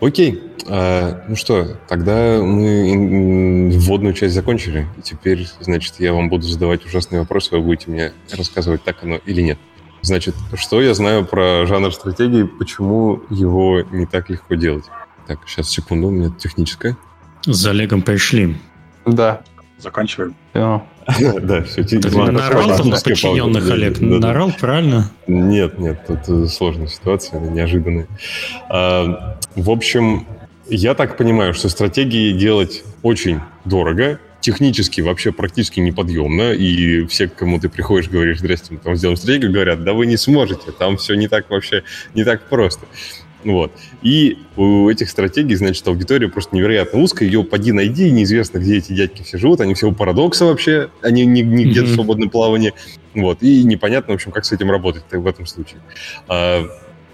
[0.00, 4.86] Окей, а, ну что, тогда мы вводную часть закончили.
[4.98, 9.16] И теперь, значит, я вам буду задавать ужасные вопросы, вы будете мне рассказывать, так оно
[9.26, 9.58] или нет.
[10.02, 14.84] Значит, что я знаю про жанр стратегии, почему его не так легко делать?
[15.26, 16.96] Так, сейчас, секунду, у меня техническое.
[17.44, 18.56] За Олегом пришли.
[19.04, 19.42] Да.
[19.78, 20.34] Заканчиваем.
[20.54, 20.86] Да,
[21.66, 21.98] все.
[22.30, 24.00] Нарал там подчиненных, Олег?
[24.00, 25.10] Нарал, правильно?
[25.26, 28.08] Нет, нет, это сложная ситуация, неожиданная.
[28.68, 30.26] А, в общем,
[30.68, 37.34] я так понимаю, что стратегии делать очень дорого, технически вообще практически неподъемно, и все, к
[37.34, 40.96] кому ты приходишь, говоришь, здрасте, мы там сделаем стратегию, говорят, да вы не сможете, там
[40.96, 41.82] все не так вообще,
[42.14, 42.86] не так просто.
[43.46, 43.70] Вот.
[44.02, 47.28] И у этих стратегий, значит, аудитория просто невероятно узкая.
[47.28, 49.60] Ее поди найди, неизвестно, где эти дядьки все живут.
[49.60, 52.74] Они все у парадокса вообще, они не, не где-то в свободном плавании.
[53.14, 53.38] Вот.
[53.42, 55.80] И непонятно, в общем, как с этим работать в этом случае.
[56.26, 56.64] А,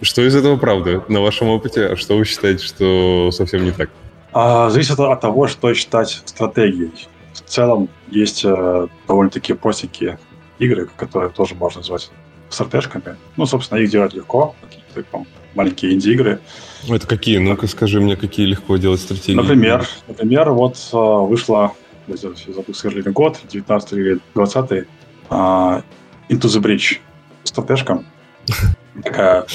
[0.00, 1.88] что из этого правда на вашем опыте?
[1.88, 3.90] А что вы считаете, что совсем не так?
[4.32, 6.92] А, зависит от того, что считать стратегией.
[7.34, 10.18] В целом есть э, довольно-таки простенькие
[10.58, 12.10] игры, которые тоже можно назвать
[12.54, 13.16] стратежками.
[13.36, 14.54] Ну, собственно, их делать легко.
[14.62, 16.40] Какие-то там маленькие инди-игры.
[16.88, 17.38] Это какие?
[17.38, 19.36] Ну-ка скажи мне, какие легко делать стратегии.
[19.36, 21.72] Например, например вот э, вышла,
[22.06, 24.86] я забыл, год, 19 или 20
[25.30, 25.82] uh,
[26.28, 26.98] Into the Bridge.
[27.44, 28.04] Стратежка.
[29.02, 29.46] Такая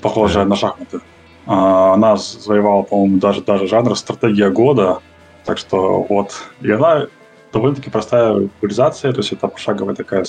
[0.00, 1.00] похожая на шахматы.
[1.46, 5.00] Uh, она завоевала, по-моему, даже, даже жанр стратегия года.
[5.44, 6.34] Так что вот.
[6.62, 7.06] И она
[7.52, 10.24] довольно-таки простая реализация, то есть это пошаговая такая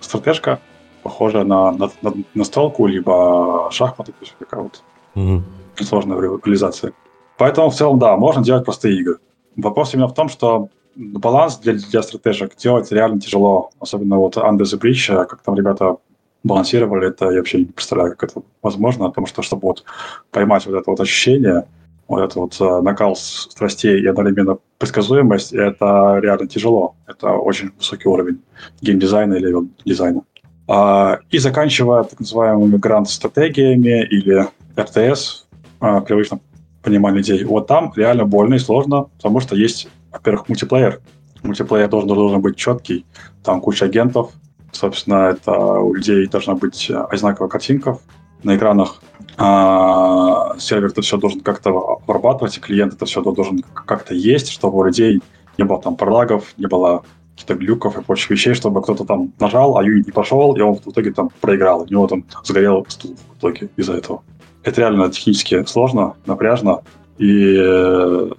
[0.00, 0.60] стратежка,
[1.02, 4.82] похожая на, на, на настолку, либо шахматы, то есть такая вот
[5.14, 5.82] mm-hmm.
[5.82, 6.92] сложная реализация.
[7.36, 9.18] Поэтому в целом, да, можно делать простые игры.
[9.56, 13.70] Вопрос именно в том, что баланс для, для стратежек делать реально тяжело.
[13.80, 15.96] Особенно вот Under the Bridge, как там ребята
[16.44, 19.84] балансировали, это я вообще не представляю, как это возможно, потому что, чтобы вот
[20.30, 21.66] поймать вот это вот ощущение,
[22.08, 26.94] вот этот вот э, накал страстей и одновременно предсказуемость, это реально тяжело.
[27.06, 28.40] Это очень высокий уровень
[28.80, 30.22] геймдизайна или дизайна.
[30.68, 34.46] А, и заканчивая так называемыми грант-стратегиями или
[34.78, 35.46] РТС,
[35.80, 36.40] а, привычно
[36.82, 41.00] пониманию людей, вот там реально больно и сложно, потому что есть, во-первых, мультиплеер.
[41.42, 43.06] Мультиплеер должен, должен быть четкий,
[43.42, 44.32] там куча агентов,
[44.72, 47.98] собственно, это у людей должна быть одинаковая картинка
[48.42, 49.02] на экранах,
[49.38, 54.78] а, сервер это все должен как-то обрабатывать, и клиент это все должен как-то есть, чтобы
[54.78, 55.22] у людей
[55.56, 57.04] не было там пролагов, не было
[57.38, 60.74] каких-то глюков и прочих вещей, чтобы кто-то там нажал, а юнит не пошел, и он
[60.74, 61.82] в итоге там проиграл.
[61.82, 64.22] У него там сгорел стул в итоге из-за этого.
[64.64, 66.82] Это реально технически сложно, напряжно,
[67.18, 68.30] и э,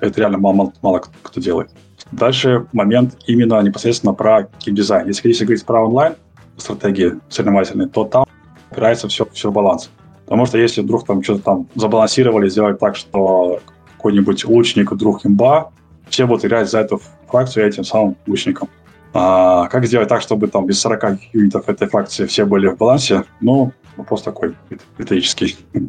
[0.00, 1.70] это реально мало, мало, мало кто делает.
[2.10, 5.06] Дальше момент именно непосредственно про геймдизайн.
[5.06, 6.14] Если, если говорить про онлайн
[6.56, 8.26] стратегии соревновательные, то там
[8.70, 9.90] опирается все, все баланс.
[10.24, 13.60] Потому что если вдруг там что-то там забалансировали, сделали так, что
[13.96, 15.70] какой-нибудь лучник вдруг имба,
[16.10, 18.68] все будут играть за эту фракцию этим самым лучником.
[19.14, 23.24] А как сделать так, чтобы там без 40 юнитов этой фракции все были в балансе?
[23.40, 24.54] Ну, вопрос такой
[24.98, 25.56] риторический.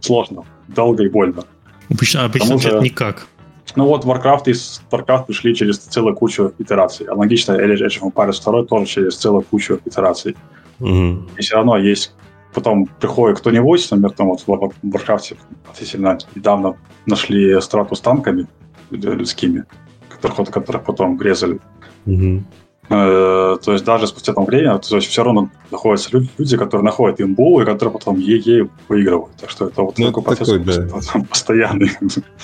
[0.00, 1.44] Сложно, долго и больно.
[1.90, 3.26] Обычно, обычно ответ никак.
[3.76, 7.06] Ну вот Warcraft и Starcraft пришли через целую кучу итераций.
[7.06, 10.36] Аналогично Age of Empires 2 тоже через целую кучу итераций.
[10.80, 11.28] Угу.
[11.36, 12.14] И все равно есть
[12.54, 15.36] потом приходит кто-нибудь, например, там вот в Warcraft
[15.68, 18.46] относительно недавно нашли страту с танками
[18.96, 19.64] людскими,
[20.08, 21.60] которых, которых потом резали.
[22.06, 22.42] Угу.
[22.90, 27.18] Э, то есть даже спустя там время, то есть все равно находятся люди, которые находят
[27.20, 29.34] имбу, и которые потом ей выигрывают.
[29.40, 30.86] Так что это вот ну, такой процесс такой, да.
[31.30, 31.90] постоянный.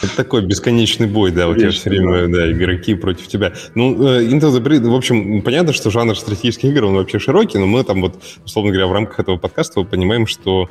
[0.03, 2.51] Это такой бесконечный бой, да, у тебя все время да.
[2.51, 3.53] игроки против тебя.
[3.75, 7.59] Ну, э, Intel the Breed, в общем, понятно, что жанр стратегических игр, он вообще широкий,
[7.59, 10.71] но мы там вот, условно говоря, в рамках этого подкаста понимаем, что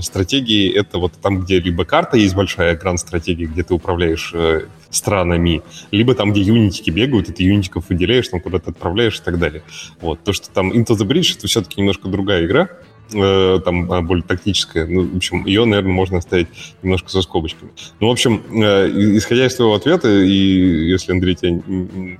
[0.00, 4.66] стратегии— это вот там, где либо карта есть большая, экран стратегии, где ты управляешь э,
[4.90, 9.38] странами, либо там, где юнитики бегают, и ты юнитиков выделяешь, там куда-то отправляешь и так
[9.38, 9.62] далее.
[10.00, 10.22] Вот.
[10.24, 12.70] То, что там Into the Bridge, это все-таки немножко другая игра,
[13.12, 14.86] э, там более тактическая.
[14.86, 16.48] Ну, в общем, ее, наверное, можно оставить
[16.82, 17.70] немножко со скобочками.
[18.00, 21.60] Ну, в общем, э, исходя из твоего ответа, и если Андрей тебя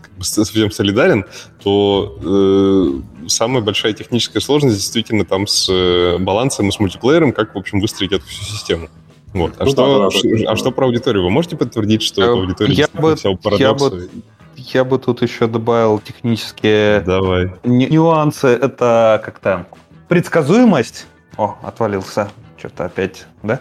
[0.01, 1.25] как бы совсем солидарен,
[1.63, 7.55] то э, самая большая техническая сложность действительно там с э, балансом и с мультиплеером, как,
[7.55, 8.89] в общем, выстроить эту всю систему.
[9.35, 9.55] Вот.
[9.59, 10.51] А, ну, что, да, да, да.
[10.53, 11.23] а что про аудиторию?
[11.25, 13.17] Вы можете подтвердить, что э, аудитория я бы,
[13.59, 14.11] я бы,
[14.57, 17.53] я бы тут еще добавил технические Давай.
[17.65, 18.49] нюансы.
[18.49, 19.67] Это как-то
[20.09, 21.07] предсказуемость.
[21.37, 22.31] О, отвалился.
[22.57, 23.61] Что-то опять, да?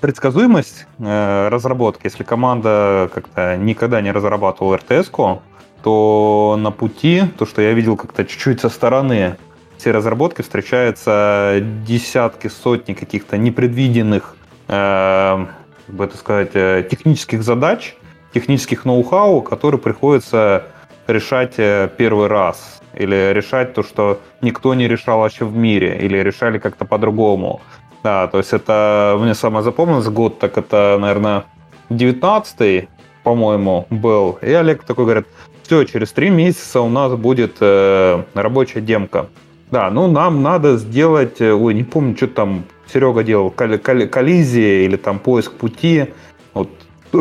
[0.00, 2.02] Предсказуемость э, разработки.
[2.04, 5.42] Если команда как-то никогда не разрабатывала РТС-ку,
[5.82, 9.36] то на пути, то, что я видел как-то чуть-чуть со стороны,
[9.78, 14.36] все разработки встречаются десятки, сотни каких-то непредвиденных
[14.68, 17.96] как бы это сказать, э, технических задач,
[18.32, 20.64] технических ноу-хау, которые приходится
[21.06, 22.80] решать э, первый раз.
[22.94, 25.98] Или решать то, что никто не решал вообще в мире.
[26.00, 27.60] Или решали как-то по-другому.
[28.02, 31.44] Да, то есть это мне самое запомнилось год, так это, наверное,
[31.90, 32.88] 19
[33.28, 34.38] по-моему, был.
[34.40, 35.26] И Олег такой говорит,
[35.64, 39.26] все, через три месяца у нас будет э, рабочая демка.
[39.70, 44.96] Да, ну нам надо сделать, э, ой, не помню, что там Серега делал, коллизия или
[44.96, 46.06] там поиск пути.
[46.54, 46.70] Вот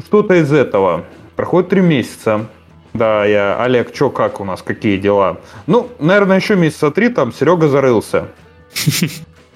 [0.05, 1.05] что-то из этого.
[1.35, 2.47] Проходит три месяца.
[2.93, 5.37] Да, я, Олег, что, как у нас, какие дела?
[5.67, 8.27] Ну, наверное, еще месяца три там Серега зарылся.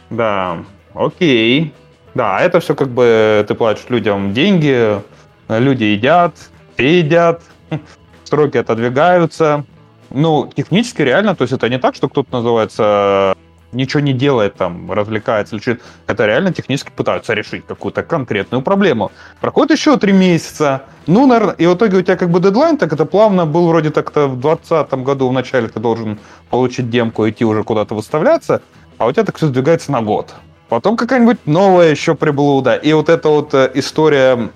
[0.09, 1.73] Да, окей.
[2.13, 5.01] Да, это все как бы ты платишь людям деньги,
[5.47, 6.35] люди едят,
[6.75, 7.41] все едят,
[8.25, 9.63] сроки отодвигаются.
[10.09, 13.37] Ну, технически реально, то есть это не так, что кто-то называется
[13.71, 15.81] ничего не делает, там, развлекается что-то.
[16.07, 19.11] Это реально технически пытаются решить какую-то конкретную проблему.
[19.39, 22.93] Проходит еще три месяца, ну, наверное, и в итоге у тебя как бы дедлайн, так
[22.93, 27.45] это плавно был вроде так-то в 2020 году в начале ты должен получить демку, идти
[27.45, 28.61] уже куда-то выставляться,
[28.97, 30.33] а у тебя так все сдвигается на год.
[30.69, 32.75] Потом какая-нибудь новая еще приблуда.
[32.75, 34.51] И вот эта вот э, история,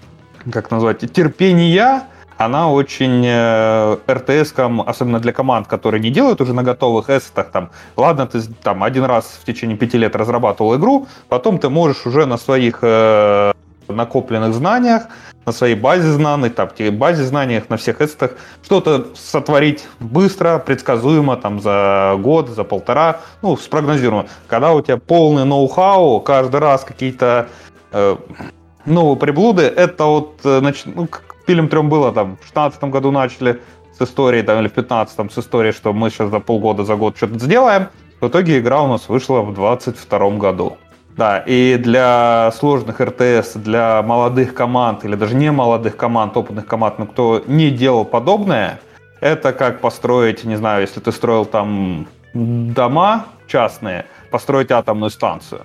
[0.49, 2.03] как назвать, терпения,
[2.37, 4.53] она очень э, РТС,
[4.85, 9.03] особенно для команд, которые не делают уже на готовых эссетах, там, ладно, ты там один
[9.05, 13.53] раз в течение пяти лет разрабатывал игру, потом ты можешь уже на своих э,
[13.87, 15.03] накопленных знаниях,
[15.45, 18.31] на своей базе знаний, там, базе знаниях на всех эссетах
[18.63, 24.27] что-то сотворить быстро, предсказуемо, там, за год, за полтора, ну, спрогнозируемо.
[24.47, 27.47] Когда у тебя полный ноу-хау, каждый раз какие-то
[27.91, 28.15] э,
[28.85, 31.07] новые приблуды, это вот, э, значит, ну,
[31.47, 33.61] Фильм трем было там в 16 году начали
[33.97, 37.15] с истории, там, или в 15 с историей, что мы сейчас за полгода, за год
[37.17, 37.87] что-то сделаем.
[38.19, 40.77] В итоге игра у нас вышла в 22 году.
[41.17, 46.99] Да, и для сложных РТС, для молодых команд, или даже не молодых команд, опытных команд,
[46.99, 48.81] но кто не делал подобное,
[49.21, 55.61] это как построить, не знаю, если ты строил там дома частные, построить атомную станцию.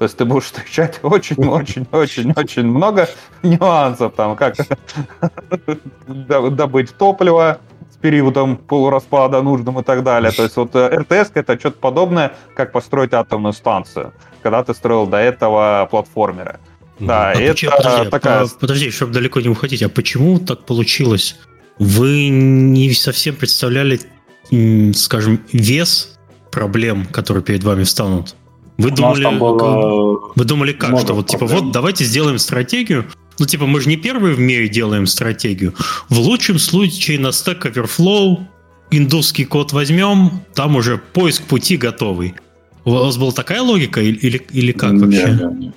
[0.00, 3.06] То есть ты будешь встречать очень-очень-очень-очень много
[3.42, 4.56] нюансов, там, как
[6.06, 7.60] добыть топливо,
[8.00, 10.32] периодом полураспада нужным и так далее.
[10.32, 15.06] То есть вот э, РТС это что-то подобное, как построить атомную станцию, когда ты строил
[15.06, 16.60] до этого платформеры.
[16.98, 18.48] Да, а это почему, подожди, такая...
[18.58, 21.38] Подожди, чтобы далеко не уходить, а почему так получилось?
[21.78, 24.00] Вы не совсем представляли,
[24.94, 26.18] скажем, вес
[26.50, 28.34] проблем, которые перед вами встанут?
[28.80, 30.32] Вы думали, было...
[30.34, 33.06] вы думали как, что вот типа вот давайте сделаем стратегию,
[33.40, 35.72] ну, типа, мы же не первые в мире делаем стратегию.
[36.10, 38.40] В лучшем случае на Stack Overflow
[38.90, 42.34] индусский код возьмем, там уже поиск пути готовый.
[42.84, 45.30] У вас была такая логика или, или как нет, вообще?
[45.30, 45.74] Нет, нет.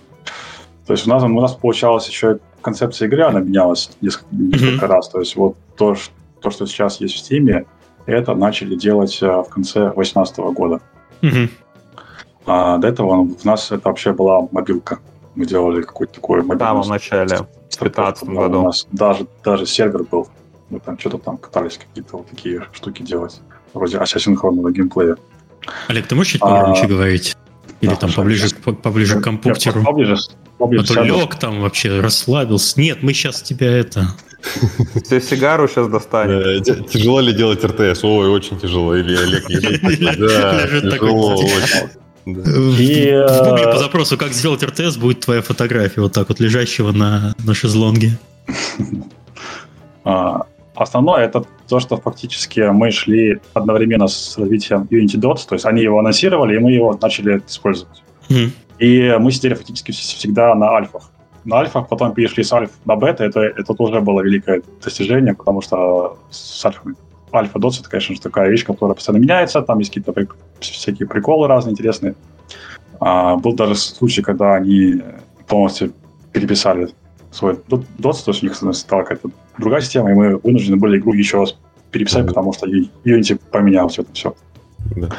[0.85, 4.89] То есть у нас, у нас получалось еще концепция игры, она менялась несколько, несколько mm-hmm.
[4.89, 5.07] раз.
[5.07, 5.95] То есть вот то,
[6.41, 7.65] то, что сейчас есть в Steam,
[8.05, 10.81] это начали делать э, в конце 2018 года.
[11.21, 11.49] Mm-hmm.
[12.45, 14.99] А до этого у нас это вообще была мобилка.
[15.35, 16.59] Мы делали какой-то такой мобильный...
[16.59, 17.47] Да, в начале, в
[17.79, 18.59] 2015 году.
[18.59, 20.27] У нас даже, даже сервер был.
[20.69, 23.41] Мы там что-то там пытались какие-то вот такие штуки делать.
[23.73, 25.17] Вроде асинхронного геймплея.
[25.87, 27.37] Олег, ты можешь чуть погромче а, говорить?
[27.81, 29.83] Или да, там поближе, поближе к компьютеру?
[29.83, 30.17] Поближе,
[30.57, 32.79] поближе а то лег там вообще, расслабился.
[32.79, 34.07] Нет, мы сейчас тебя это...
[35.03, 36.61] Все сигару сейчас достанем.
[36.63, 38.03] Тяжело ли делать РТС?
[38.03, 38.95] Ой, очень тяжело.
[38.95, 39.47] Или Олег
[40.19, 42.02] Да, тяжело очень.
[42.25, 46.39] И, в э, гугле по запросу «Как сделать РТС» будет твоя фотография вот так вот
[46.39, 48.17] лежащего на, на шезлонге.
[50.05, 55.65] А, основное это то, что фактически мы шли одновременно с развитием Unity Dots, то есть
[55.65, 58.03] они его анонсировали, и мы его начали использовать.
[58.29, 58.49] Mm.
[58.79, 61.09] И мы сидели фактически всегда на альфах.
[61.45, 65.61] На альфах, потом перешли с альф на бета, это, это тоже было великое достижение, потому
[65.61, 66.95] что с альфами
[67.33, 70.13] Альфа Dots это, конечно же, такая вещь, которая постоянно меняется, там есть какие-то
[70.71, 72.15] всякие приколы разные интересные.
[72.99, 75.01] А, был даже случай, когда они
[75.47, 75.93] полностью
[76.31, 76.89] переписали
[77.31, 81.13] свой DOTS, то есть у них стала какая-то другая система, и мы вынуждены были игру
[81.13, 81.57] еще раз
[81.91, 82.27] переписать, mm-hmm.
[82.27, 84.35] потому что Unity поменял все это все.
[84.95, 85.09] Да.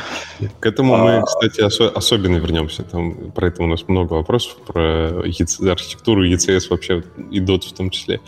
[0.60, 0.98] К этому а...
[0.98, 2.82] мы, кстати, осо- особенно вернемся.
[2.82, 7.90] Там про это у нас много вопросов, про архитектуру ECS вообще и DOT в том
[7.90, 8.20] числе.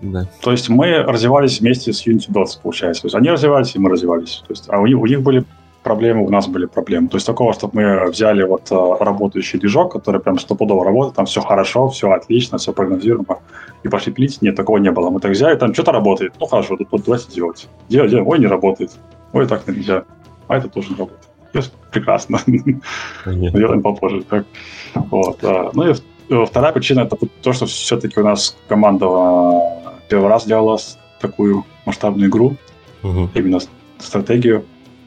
[0.00, 0.28] Да.
[0.42, 3.02] То есть мы развивались вместе с Unity Dots, получается.
[3.02, 4.42] То есть они развивались, и мы развивались.
[4.46, 5.44] То есть, а у у них были
[5.84, 7.08] проблемы, у нас были проблемы.
[7.08, 11.26] То есть такого, чтобы мы взяли вот а, работающий движок, который прям стопудово работает, там
[11.26, 13.38] все хорошо, все отлично, все прогнозируемо,
[13.84, 14.42] и пошли пилить.
[14.42, 15.10] Нет, такого не было.
[15.10, 16.32] Мы так взяли, там что-то работает.
[16.40, 17.68] Ну хорошо, тут вот давайте делать.
[17.88, 18.26] Делать, делать.
[18.26, 18.90] Ой, не работает.
[19.32, 20.04] Ой, так нельзя.
[20.48, 21.28] А это тоже не работает.
[21.52, 22.40] Yes, прекрасно.
[23.26, 24.22] Делаем попозже.
[24.22, 24.44] Так.
[24.94, 25.42] Вот.
[25.42, 25.94] Ну и
[26.46, 29.06] вторая причина это то, что все-таки у нас команда
[30.08, 30.78] первый раз делала
[31.20, 32.56] такую масштабную игру,
[33.02, 33.28] угу.
[33.34, 33.60] именно
[33.98, 34.64] стратегию.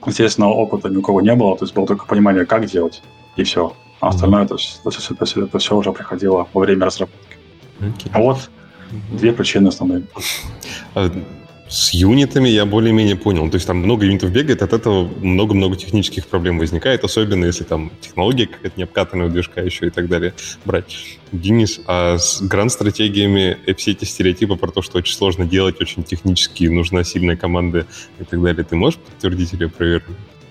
[0.07, 3.03] Естественно, опыта ни у кого не было, то есть было только понимание, как делать,
[3.35, 3.73] и все.
[3.99, 7.37] А остальное это, это, это, это все уже приходило во время разработки.
[7.79, 8.09] Okay.
[8.13, 8.49] А вот
[9.11, 10.03] две причины основные.
[11.69, 13.49] С юнитами я более-менее понял.
[13.49, 17.91] То есть там много юнитов бегает, от этого много-много технических проблем возникает, особенно если там
[17.99, 21.19] технология какая-то не обкатанная движка еще и так далее брать.
[21.33, 26.65] Денис, а с гранд-стратегиями все эти стереотипы про то, что очень сложно делать, очень технически,
[26.65, 27.85] нужна сильная команда
[28.19, 30.05] и так далее, ты можешь подтвердить или проверить?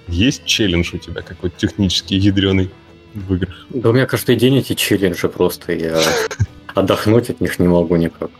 [0.08, 2.70] Есть челлендж у тебя какой-то технический, ядреный
[3.14, 3.66] в играх?
[3.70, 5.98] Да у меня каждый день эти челленджи просто, я
[6.74, 8.30] отдохнуть от них не могу никак.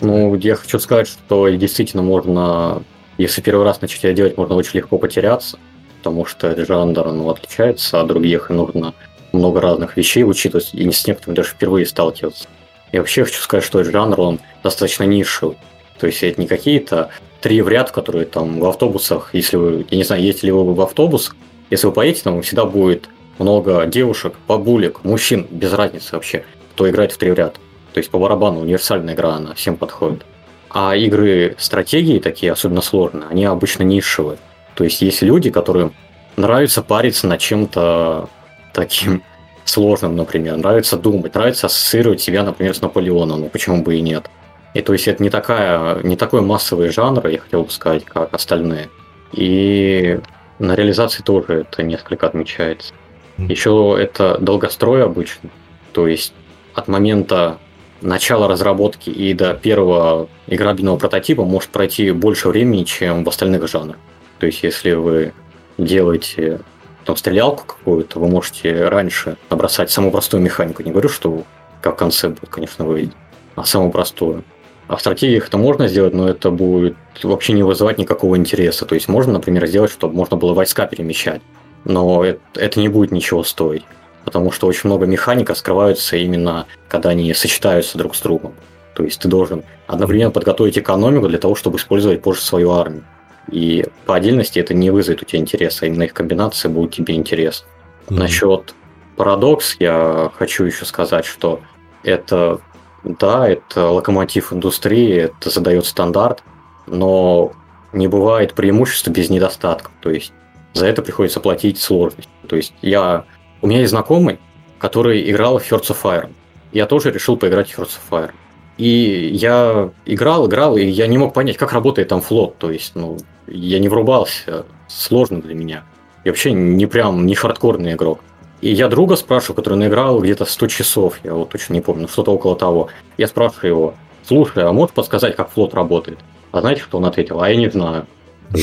[0.00, 2.82] Ну, я хочу сказать, что действительно можно,
[3.16, 5.58] если первый раз начать это делать, можно очень легко потеряться,
[5.98, 8.94] потому что этот жанр ну, отличается от других, и нужно
[9.32, 12.48] много разных вещей учитывать, и с некоторыми даже впервые сталкиваться.
[12.92, 15.58] Я вообще хочу сказать, что этот жанр, он достаточно нишевый.
[15.98, 19.96] То есть это не какие-то три в ряд, которые там в автобусах, если вы, я
[19.96, 21.32] не знаю, едете ли вы в автобус,
[21.70, 27.12] если вы поедете, там всегда будет много девушек, бабулек, мужчин, без разницы вообще, кто играет
[27.12, 27.60] в три в ряд.
[27.98, 30.24] То есть по барабану универсальная игра, она всем подходит.
[30.70, 34.38] А игры стратегии такие, особенно сложные, они обычно нишевые.
[34.76, 35.92] То есть есть люди, которым
[36.36, 38.28] нравится париться над чем-то
[38.72, 39.24] таким
[39.64, 40.58] сложным, например.
[40.58, 43.40] Нравится думать, нравится ассоциировать себя, например, с Наполеоном.
[43.40, 44.30] Ну почему бы и нет?
[44.74, 48.32] И то есть это не, такая, не такой массовый жанр, я хотел бы сказать, как
[48.32, 48.90] остальные.
[49.32, 50.20] И
[50.60, 52.94] на реализации тоже это несколько отмечается.
[53.38, 55.50] Еще это долгострой обычно.
[55.90, 56.32] То есть
[56.78, 57.58] от момента
[58.00, 63.96] начала разработки и до первого играбельного прототипа может пройти больше времени, чем в остальных жанрах.
[64.38, 65.32] То есть, если вы
[65.78, 66.60] делаете
[67.04, 70.82] там стрелялку какую-то, вы можете раньше набросать самую простую механику.
[70.82, 71.44] Не говорю, что
[71.80, 73.14] как концепт будет, конечно, выйдет,
[73.56, 74.44] а самую простую.
[74.88, 78.86] А в стратегиях это можно сделать, но это будет вообще не вызывать никакого интереса.
[78.86, 81.42] То есть можно, например, сделать, чтобы можно было войска перемещать,
[81.84, 83.84] но это, это не будет ничего стоить
[84.28, 88.52] потому что очень много механик скрываются именно, когда они сочетаются друг с другом.
[88.94, 93.04] То есть ты должен одновременно подготовить экономику для того, чтобы использовать позже свою армию.
[93.50, 97.14] И по отдельности это не вызовет у тебя интереса, а именно их комбинации будут тебе
[97.14, 97.66] интересны.
[98.08, 98.18] Mm-hmm.
[98.18, 98.74] Насчет
[99.16, 101.60] парадокс я хочу еще сказать, что
[102.02, 102.60] это,
[103.04, 106.42] да, это локомотив индустрии, это задает стандарт,
[106.86, 107.52] но
[107.94, 109.90] не бывает преимущества без недостатков.
[110.02, 110.34] То есть
[110.74, 112.28] за это приходится платить сложность.
[112.46, 113.24] То есть я...
[113.60, 114.38] У меня есть знакомый,
[114.78, 116.30] который играл в Hearts of Fire.
[116.72, 118.30] Я тоже решил поиграть в Hearts of Fire.
[118.76, 122.58] И я играл, играл, и я не мог понять, как работает там флот.
[122.58, 125.84] То есть, ну, я не врубался, сложно для меня.
[126.24, 128.20] Я вообще не прям, не хардкорный игрок.
[128.60, 132.32] И я друга спрашиваю, который наиграл где-то 100 часов, я вот точно не помню, что-то
[132.32, 132.88] около того.
[133.16, 133.94] Я спрашиваю его,
[134.24, 136.18] слушай, а можешь подсказать, как флот работает?
[136.50, 137.40] А знаете, что он ответил?
[137.40, 138.06] А я не знаю.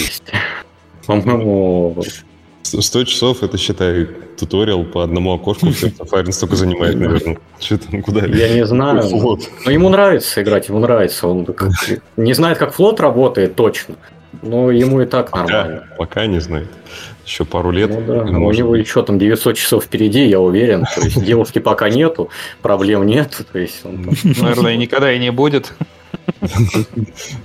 [1.08, 1.96] По-моему...
[2.66, 4.08] 100 часов, это, считай,
[4.38, 7.38] туториал по одному окошку, Safari столько занимает, наверное.
[7.60, 8.26] Что там, куда?
[8.26, 9.04] Я не знаю.
[9.66, 11.28] Но ему нравится играть, ему нравится.
[11.28, 11.48] Он
[12.18, 13.96] не знает, как флот работает точно,
[14.42, 15.88] но ему и так нормально.
[15.98, 16.68] Пока не знает.
[17.26, 17.90] Еще пару лет.
[17.90, 18.22] Ну, да.
[18.24, 20.86] У него еще там 900 часов впереди, я уверен.
[20.96, 22.30] То есть девушки пока нету,
[22.62, 23.42] проблем нет.
[23.52, 25.74] То есть он, Наверное, никогда и не будет.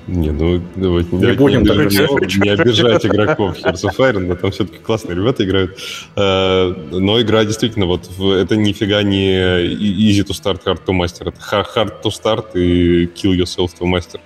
[0.07, 5.16] Не, ну давайте не, будем не обижать игроков Hearts of Iron, но там все-таки классные
[5.16, 5.78] ребята играют.
[6.16, 11.28] Э, но игра действительно, вот это нифига не easy to start, hard to master.
[11.28, 14.20] Это hard to start и kill yourself to master.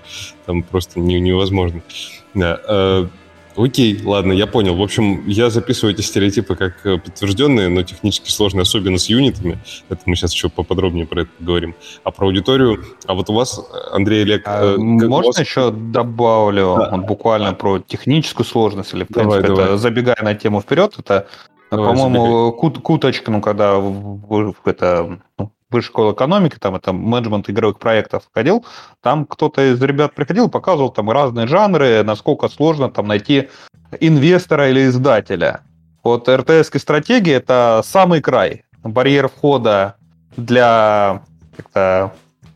[0.47, 1.83] Там просто невозможно.
[3.57, 4.75] Окей, ладно, я понял.
[4.75, 9.59] В общем, я записываю эти стереотипы как э, подтвержденные, но технически сложные, особенно с юнитами.
[9.89, 11.75] Это мы сейчас еще поподробнее про это поговорим.
[12.03, 12.85] А про аудиторию...
[13.07, 13.61] А вот у вас,
[13.93, 14.43] Андрей Олег...
[14.47, 15.39] А, э, можно вас...
[15.39, 16.91] еще добавлю да.
[16.91, 18.93] вот буквально про техническую сложность?
[18.93, 19.65] Или, в принципе, давай, давай.
[19.65, 21.29] это, забегая на тему вперед, это,
[21.71, 27.51] по-моему, кут, куточка, ну, когда в, в, это, ну, высшей школы экономики, там это менеджмент
[27.51, 28.65] игровых проектов ходил,
[29.03, 33.49] там кто-то из ребят приходил, показывал там разные жанры, насколько сложно там найти
[34.01, 35.61] инвестора или издателя.
[36.03, 38.65] Вот РТС стратегия это самый край.
[38.83, 39.97] Барьер входа
[40.37, 41.23] для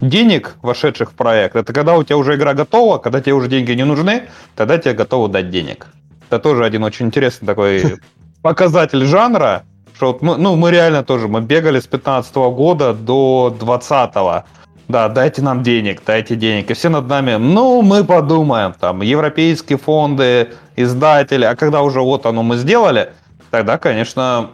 [0.00, 3.72] денег, вошедших в проект, это когда у тебя уже игра готова, когда тебе уже деньги
[3.72, 5.86] не нужны, тогда тебе готовы дать денег.
[6.28, 7.96] Это тоже один очень интересный такой
[8.42, 9.64] показатель жанра,
[9.98, 14.14] что вот мы, ну, мы реально тоже, мы бегали с 15 -го года до 20
[14.14, 14.42] -го.
[14.88, 16.70] Да, дайте нам денег, дайте денег.
[16.70, 20.46] И все над нами, ну, мы подумаем, там, европейские фонды,
[20.76, 21.44] издатели.
[21.44, 23.08] А когда уже вот оно мы сделали,
[23.50, 24.50] тогда, конечно,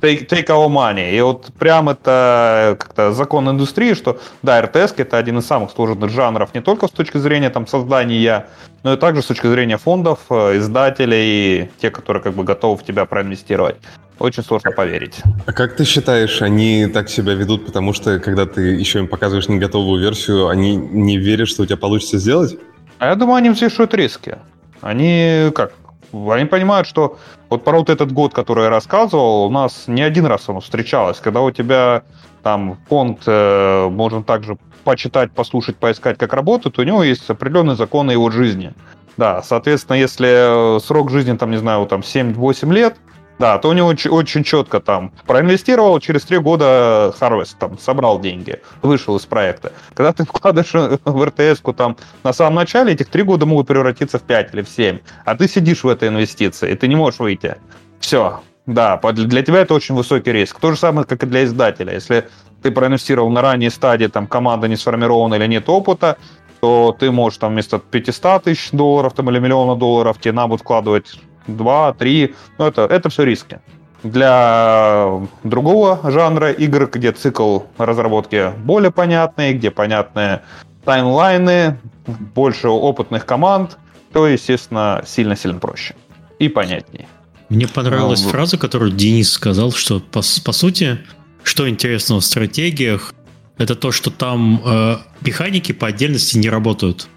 [0.00, 1.16] take, take our money.
[1.16, 6.10] И вот прям это как-то закон индустрии, что да, РТС это один из самых сложных
[6.10, 8.46] жанров не только с точки зрения там создания,
[8.84, 12.84] но и также с точки зрения фондов, э, издателей, те, которые как бы готовы в
[12.84, 13.76] тебя проинвестировать.
[14.18, 15.22] Очень сложно поверить.
[15.46, 19.48] А как ты считаешь, они так себя ведут, потому что когда ты еще им показываешь
[19.48, 22.56] не готовую версию, они не верят, что у тебя получится сделать?
[22.98, 24.38] А я думаю, они взвешивают риски.
[24.80, 25.72] Они как?
[26.12, 27.18] Они понимают, что
[27.50, 31.18] вот про вот этот год, который я рассказывал, у нас не один раз оно встречалось,
[31.18, 32.04] когда у тебя
[32.44, 38.12] там фонд, э, можно также почитать, послушать, поискать, как работает, у него есть определенные законы
[38.12, 38.74] его жизни.
[39.16, 42.96] Да, соответственно, если срок жизни, там, не знаю, там 7-8 лет,
[43.38, 48.20] да, то у него очень, очень четко там проинвестировал, через три года Harvest там собрал
[48.20, 49.72] деньги, вышел из проекта.
[49.94, 54.22] Когда ты вкладываешь в РТС там на самом начале, этих три года могут превратиться в
[54.22, 54.98] 5 или в 7.
[55.24, 57.56] А ты сидишь в этой инвестиции, и ты не можешь выйти.
[57.98, 58.40] Все.
[58.66, 60.58] Да, для тебя это очень высокий риск.
[60.58, 61.92] То же самое, как и для издателя.
[61.92, 62.28] Если
[62.62, 66.16] ты проинвестировал на ранней стадии, там команда не сформирована или нет опыта,
[66.60, 70.60] то ты можешь там вместо 500 тысяч долларов там, или миллиона долларов тебе надо будет
[70.60, 72.34] вкладывать 2, 3.
[72.58, 73.60] Ну, это, это все риски.
[74.02, 80.42] Для другого жанра игр, где цикл разработки более понятный, где понятные
[80.84, 83.78] таймлайны, больше опытных команд,
[84.12, 85.94] то, естественно, сильно-сильно проще
[86.38, 87.08] и понятнее.
[87.48, 90.98] Мне понравилась ну, фраза, которую Денис сказал, что по, по сути,
[91.42, 93.14] что интересного в стратегиях,
[93.58, 97.08] это то, что там э, механики по отдельности не работают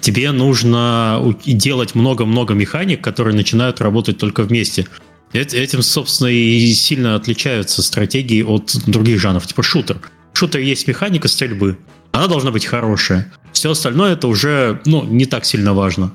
[0.00, 4.86] тебе нужно делать много-много механик, которые начинают работать только вместе.
[5.32, 9.98] Этим, собственно, и сильно отличаются стратегии от других жанров, типа шутер.
[10.32, 11.78] В шутере есть механика стрельбы,
[12.12, 13.30] она должна быть хорошая.
[13.52, 16.12] Все остальное это уже ну, не так сильно важно.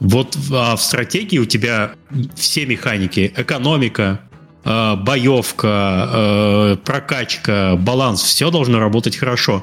[0.00, 1.92] Вот а в стратегии у тебя
[2.34, 4.20] все механики, экономика,
[4.64, 9.62] э, боевка, э, прокачка, баланс, все должно работать хорошо.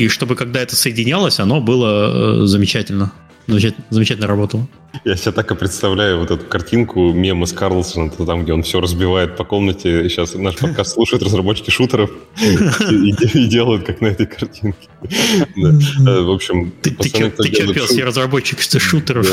[0.00, 3.12] И чтобы когда это соединялось, оно было э, замечательно.
[3.46, 4.68] Замечательно, замечательно работал.
[5.04, 8.80] Я себе так и представляю вот эту картинку мема с Карлсона, там, где он все
[8.80, 10.08] разбивает по комнате.
[10.08, 12.10] Сейчас наш подкаст слушают разработчики шутеров
[12.40, 14.88] и делают, как на этой картинке.
[15.02, 17.30] Э, в общем, ты что
[17.72, 19.26] пел, все разработчики шутеров?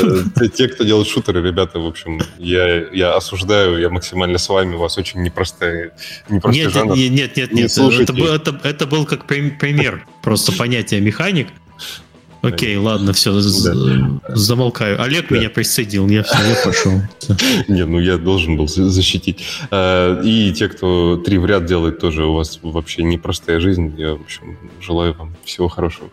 [0.54, 4.96] Те, кто делает шутеры, ребята, в общем, я осуждаю, я максимально с вами, у вас
[4.96, 5.92] очень непростая
[6.28, 7.78] Нет, нет, нет, нет,
[8.64, 11.48] это был как пример, просто понятие механик,
[12.42, 14.34] Окей, ладно, все, да.
[14.34, 15.02] замолкаю.
[15.02, 15.36] Олег да.
[15.36, 16.92] меня присоединил, я все, я пошел.
[17.68, 19.44] Не, ну я должен был защитить.
[19.70, 23.94] А, и те, кто три в ряд делает, тоже у вас вообще непростая жизнь.
[23.98, 26.10] Я, в общем, желаю вам всего хорошего.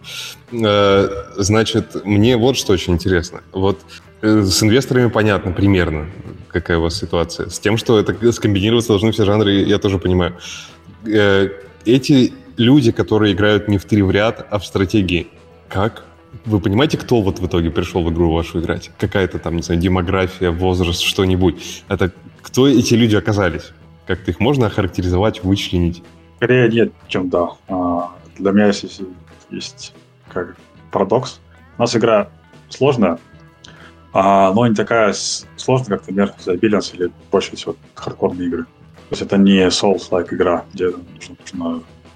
[0.51, 3.41] А, значит, мне вот что очень интересно.
[3.51, 3.79] Вот
[4.21, 6.09] э, с инвесторами понятно примерно,
[6.47, 7.49] какая у вас ситуация.
[7.49, 10.35] С тем, что это скомбинироваться должны все жанры, я тоже понимаю.
[11.05, 11.49] Э,
[11.85, 15.27] эти люди, которые играют не в три в ряд, а в стратегии,
[15.69, 16.03] как
[16.45, 18.91] вы понимаете, кто вот в итоге пришел в игру вашу играть?
[18.97, 21.83] Какая-то там, не знаю, демография, возраст, что-нибудь.
[21.87, 22.11] Это
[22.41, 23.71] кто эти люди оказались?
[24.05, 26.03] Как-то их можно охарактеризовать, вычленить?
[26.37, 27.49] Скорее нет, чем да.
[27.67, 29.01] А, для меня есть,
[29.49, 29.93] есть
[30.31, 30.55] как
[30.91, 31.39] парадокс.
[31.77, 32.29] У нас игра
[32.69, 33.19] сложная,
[34.13, 35.13] а, но не такая
[35.57, 38.63] сложная, как, например, The Billions или больше всего хардкорные игры.
[38.63, 41.35] То есть это не Souls-like игра, где нужно,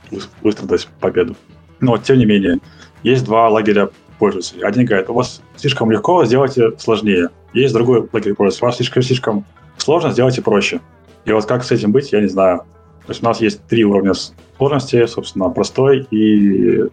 [0.09, 1.35] нужно быстро дать победу.
[1.79, 2.59] Но, тем не менее,
[3.03, 3.89] есть два лагеря
[4.19, 4.63] пользователей.
[4.63, 7.29] Один говорит, у вас слишком легко, сделайте сложнее.
[7.53, 9.45] Есть другой лагерь пользователей, у вас слишком, слишком
[9.77, 10.81] сложно, сделайте проще.
[11.25, 12.59] И вот как с этим быть, я не знаю.
[13.05, 14.13] То есть у нас есть три уровня
[14.57, 16.85] сложности, собственно, простой и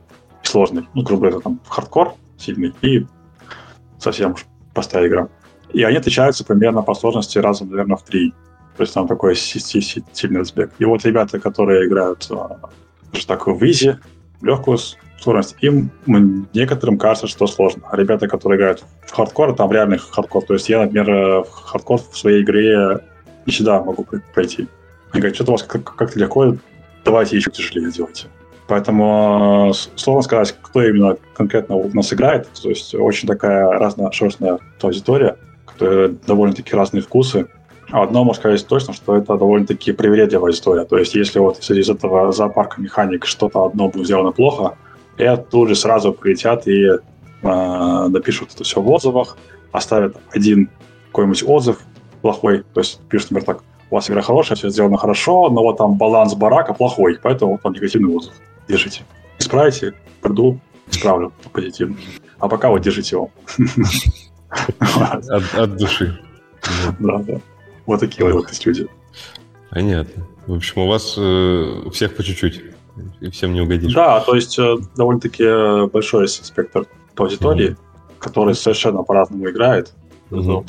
[0.42, 0.88] сложный.
[0.94, 3.04] Ну, грубо говоря, там хардкор сильный и
[3.98, 5.28] совсем уж простая игра.
[5.72, 8.32] И они отличаются примерно по сложности раза, наверное, в три.
[8.76, 10.72] То есть там такой сильный разбег.
[10.78, 12.60] И вот ребята, которые играют а,
[13.12, 13.64] даже такую в
[14.42, 14.78] легкую
[15.20, 15.56] сложность.
[15.60, 15.90] Им
[16.54, 17.82] некоторым кажется, что сложно.
[17.92, 20.44] Ребята, которые играют в хардкор, там реальный хардкор.
[20.44, 23.00] То есть я, например, в хардкор в своей игре
[23.46, 24.68] не всегда могу пройти.
[25.12, 26.56] Они говорят, что-то у вас как-то легко,
[27.04, 28.26] давайте еще тяжелее сделайте.
[28.66, 32.48] Поэтому э, сложно сказать, кто именно конкретно у нас играет.
[32.60, 37.46] То есть очень такая разношерстная аудитория, которая довольно-таки разные вкусы.
[37.90, 40.84] Одно можно сказать точно, что это довольно-таки привередливая история.
[40.84, 44.76] То есть если вот из этого зоопарка механик что-то одно будет сделано плохо,
[45.18, 46.98] и тут же сразу прилетят и э,
[48.08, 49.36] напишут это все в отзывах,
[49.72, 50.70] оставят один
[51.08, 51.80] какой-нибудь отзыв
[52.22, 55.78] плохой, то есть пишут, например, так, у вас игра хорошая, все сделано хорошо, но вот
[55.78, 58.34] там баланс барака плохой, поэтому вот вам негативный отзыв.
[58.68, 59.04] Держите.
[59.38, 60.58] Исправите, приду,
[60.90, 61.96] исправлю позитивно.
[62.38, 63.30] А пока вот держите его.
[64.78, 66.18] От души.
[66.98, 67.40] Да, да.
[67.86, 68.88] Вот такие вот люди.
[69.70, 70.26] Понятно.
[70.46, 72.62] В общем, у вас э, у всех по чуть-чуть
[73.20, 73.92] и всем не угодишь.
[73.92, 76.86] Да, то есть э, довольно-таки э, большой спектр
[77.16, 78.18] аудитории, mm-hmm.
[78.18, 79.92] который совершенно по-разному играет.
[80.30, 80.66] Mm-hmm.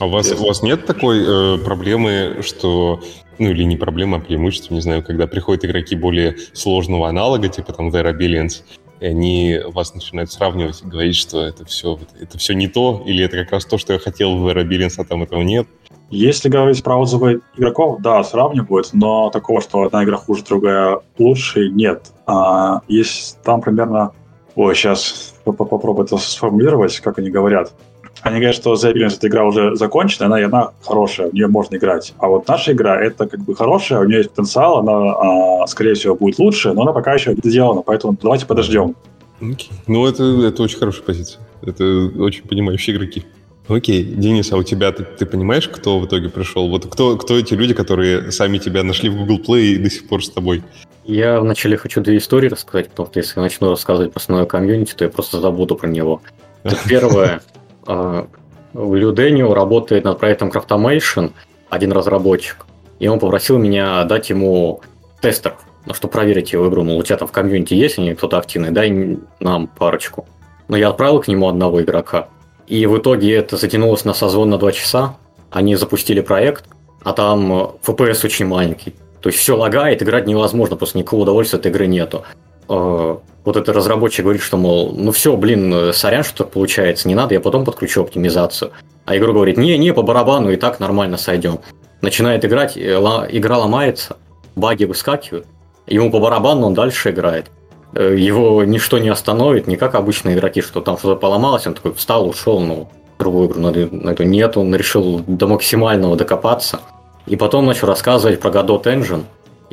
[0.00, 3.00] А у вас, у вас нет такой э, проблемы, что,
[3.38, 7.72] ну или не проблема, а преимущество, не знаю, когда приходят игроки более сложного аналога, типа
[7.72, 8.62] там Vera Billions,
[9.00, 13.24] и они вас начинают сравнивать и говорить, что это все, это все не то, или
[13.24, 15.66] это как раз то, что я хотел в Vera Billions, а там этого нет.
[16.12, 21.70] Если говорить про отзывы игроков, да, сравнивают, но такого, что одна игра хуже, другая лучше,
[21.70, 22.12] нет.
[22.26, 24.12] А, есть там примерно...
[24.54, 27.72] Ой, сейчас попробую это сформулировать, как они говорят.
[28.20, 31.46] Они говорят, что The Appearance эта игра уже закончена, она, и она хорошая, в нее
[31.46, 32.12] можно играть.
[32.18, 35.94] А вот наша игра, это как бы хорошая, у нее есть потенциал, она, а, скорее
[35.94, 38.96] всего, будет лучше, но она пока еще не сделана, поэтому давайте подождем.
[39.40, 39.70] Okay.
[39.86, 41.40] Ну, это, это очень хорошая позиция.
[41.62, 41.84] Это
[42.18, 43.24] очень понимающие игроки.
[43.68, 46.68] Окей, Денис, а у тебя ты, ты понимаешь, кто в итоге пришел?
[46.68, 50.08] Вот кто, кто эти люди, которые сами тебя нашли в Google Play и до сих
[50.08, 50.62] пор с тобой?
[51.04, 54.94] Я вначале хочу две истории рассказать, потому что если я начну рассказывать про основное комьюнити,
[54.94, 56.22] то я просто забуду про него.
[56.88, 57.40] Первое.
[57.86, 58.26] А,
[58.72, 61.32] в Людению работает над проектом Craftomation
[61.70, 62.66] один разработчик,
[62.98, 64.80] и он попросил меня дать ему
[65.20, 66.82] тестеров, ну, чтобы проверить его игру.
[66.84, 70.26] Мол, у тебя там в комьюнити есть они кто-то активный, дай нам парочку.
[70.68, 72.28] Но я отправил к нему одного игрока.
[72.66, 75.16] И в итоге это затянулось на созвон на 2 часа.
[75.50, 76.64] Они запустили проект,
[77.02, 77.52] а там
[77.84, 78.94] FPS э, очень маленький.
[79.20, 82.24] То есть все лагает, играть невозможно, просто никакого удовольствия от игры нету.
[82.68, 87.08] Э, вот этот разработчик говорит, что, мол, ну все, блин, э, сорян, что так получается,
[87.08, 88.72] не надо, я потом подключу оптимизацию.
[89.04, 91.58] А игру говорит, не, не, по барабану и так нормально сойдем.
[92.00, 94.16] Начинает играть, игра ломается,
[94.56, 95.46] баги выскакивают,
[95.86, 97.50] ему по барабану он дальше играет.
[97.94, 101.92] Э, его ничто не остановит, не как обычные игроки, что там что-то поломалось, он такой
[101.92, 102.88] встал, ушел, ну,
[103.18, 106.80] другую игру на эту нет, он решил до максимального докопаться.
[107.26, 109.24] И потом начал рассказывать про Godot Engine,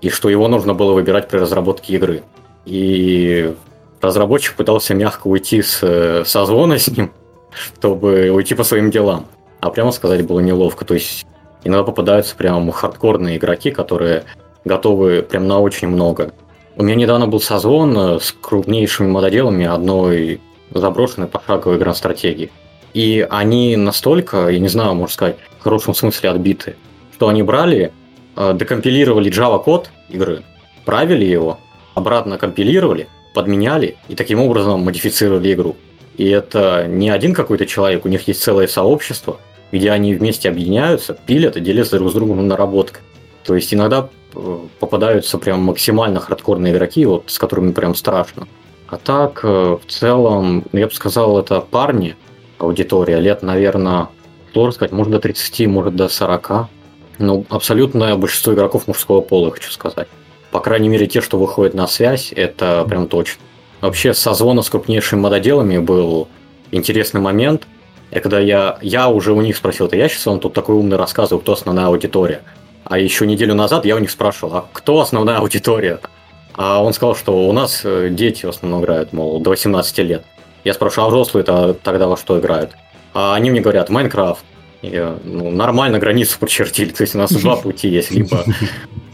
[0.01, 2.23] и что его нужно было выбирать при разработке игры.
[2.65, 3.53] И
[4.01, 7.11] разработчик пытался мягко уйти с созвона с ним,
[7.51, 9.25] чтобы уйти по своим делам.
[9.61, 10.85] А прямо сказать было неловко.
[10.85, 11.25] То есть
[11.63, 14.25] иногда попадаются прям хардкорные игроки, которые
[14.63, 16.33] готовы прям на очень много.
[16.79, 20.39] У меня недавно был созвон э, с крупнейшими мододелами одной
[20.71, 22.51] заброшенной пошаговой гранд-стратегии.
[22.93, 26.77] И они настолько, я не знаю, можно сказать, в хорошем смысле отбиты,
[27.15, 27.91] что они брали,
[28.37, 30.43] э, декомпилировали Java-код игры,
[30.85, 31.59] правили его,
[31.95, 35.75] обратно компилировали, подменяли и таким образом модифицировали игру.
[36.15, 39.41] И это не один какой-то человек, у них есть целое сообщество,
[39.73, 43.01] где они вместе объединяются, пилят и делятся друг с другом наработкой.
[43.49, 48.47] То есть иногда э, попадаются прям максимально хардкорные игроки, вот с которыми прям страшно.
[48.87, 52.15] А так, э, в целом, я бы сказал, это парни,
[52.59, 54.09] аудитория, лет, наверное,
[54.53, 56.67] сложно сказать, может до 30, может до 40.
[57.17, 60.07] Ну, абсолютное большинство игроков мужского пола, хочу сказать.
[60.51, 63.41] По крайней мере, те, что выходят на связь, это прям точно.
[63.81, 66.27] Вообще, созвона с крупнейшими мододелами был
[66.69, 67.65] интересный момент.
[68.11, 70.97] И когда я, я уже у них спросил, это я сейчас вам тут такой умный
[70.97, 72.43] рассказываю, кто основная аудитория.
[72.89, 75.99] А еще неделю назад я у них спрашивал, а кто основная аудитория?
[76.55, 80.25] А он сказал, что у нас э, дети в основном играют, мол, до 18 лет.
[80.63, 82.71] Я спрашиваю, а взрослые-то тогда во что играют?
[83.13, 84.43] А они мне говорят, Майнкрафт.
[84.81, 86.89] Я, ну, нормально границу прочертили.
[86.89, 88.09] То есть у нас два пути есть.
[88.09, 88.43] Либо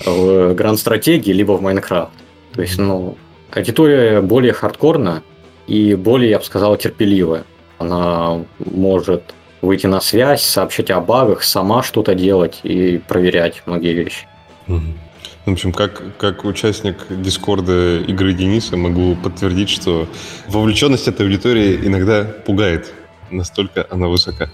[0.06, 2.12] в Гранд Стратегии, либо в Майнкрафт.
[2.54, 3.18] То есть, ну,
[3.52, 5.22] аудитория более хардкорная
[5.68, 7.44] и более, я бы сказал, терпеливая.
[7.78, 9.34] Она может
[9.66, 14.28] выйти на связь, сообщать о багах, сама что-то делать и проверять многие вещи.
[14.68, 20.08] В общем, как, как участник Дискорда игры Дениса могу подтвердить, что
[20.48, 22.94] вовлеченность этой аудитории иногда пугает.
[23.30, 24.50] Настолько она высока.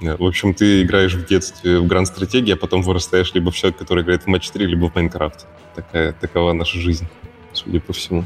[0.00, 3.78] В общем, ты играешь в детстве в Гранд Стратегии, а потом вырастаешь либо в человек,
[3.78, 5.46] который играет в Матч 3, либо в Майнкрафт.
[5.74, 7.06] Такая, такова наша жизнь,
[7.52, 8.24] судя по всему.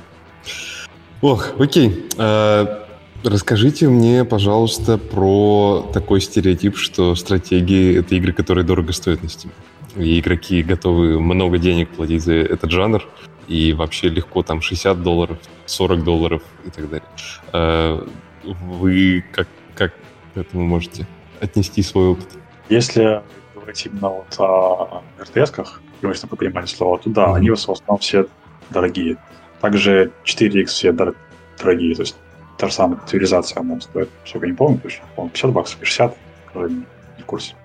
[1.22, 2.06] Ох, окей.
[2.18, 2.81] А,
[3.24, 9.50] расскажите мне, пожалуйста, про такой стереотип, что стратегии— это игры, которые дорого стоят на Steam.
[9.96, 13.06] И игроки готовы много денег платить за этот жанр,
[13.48, 17.08] и вообще легко там 60 долларов, 40 долларов и так далее.
[17.52, 18.06] А,
[18.44, 19.92] вы как, как
[20.34, 21.06] к этому можете
[21.40, 22.28] отнести свой опыт?
[22.68, 23.22] Если
[23.54, 27.36] говорить именно вот о RTS-ках, если вы понимаете слово, то да, mm-hmm.
[27.36, 28.26] они в основном все
[28.70, 29.18] дорогие.
[29.60, 32.16] Также 4X все дорогие, то есть
[32.62, 36.16] та же самая цивилизация, она стоит, сколько не помню, точно, по 50 баксов, 60,
[36.54, 36.84] не
[37.22, 37.56] в курсе.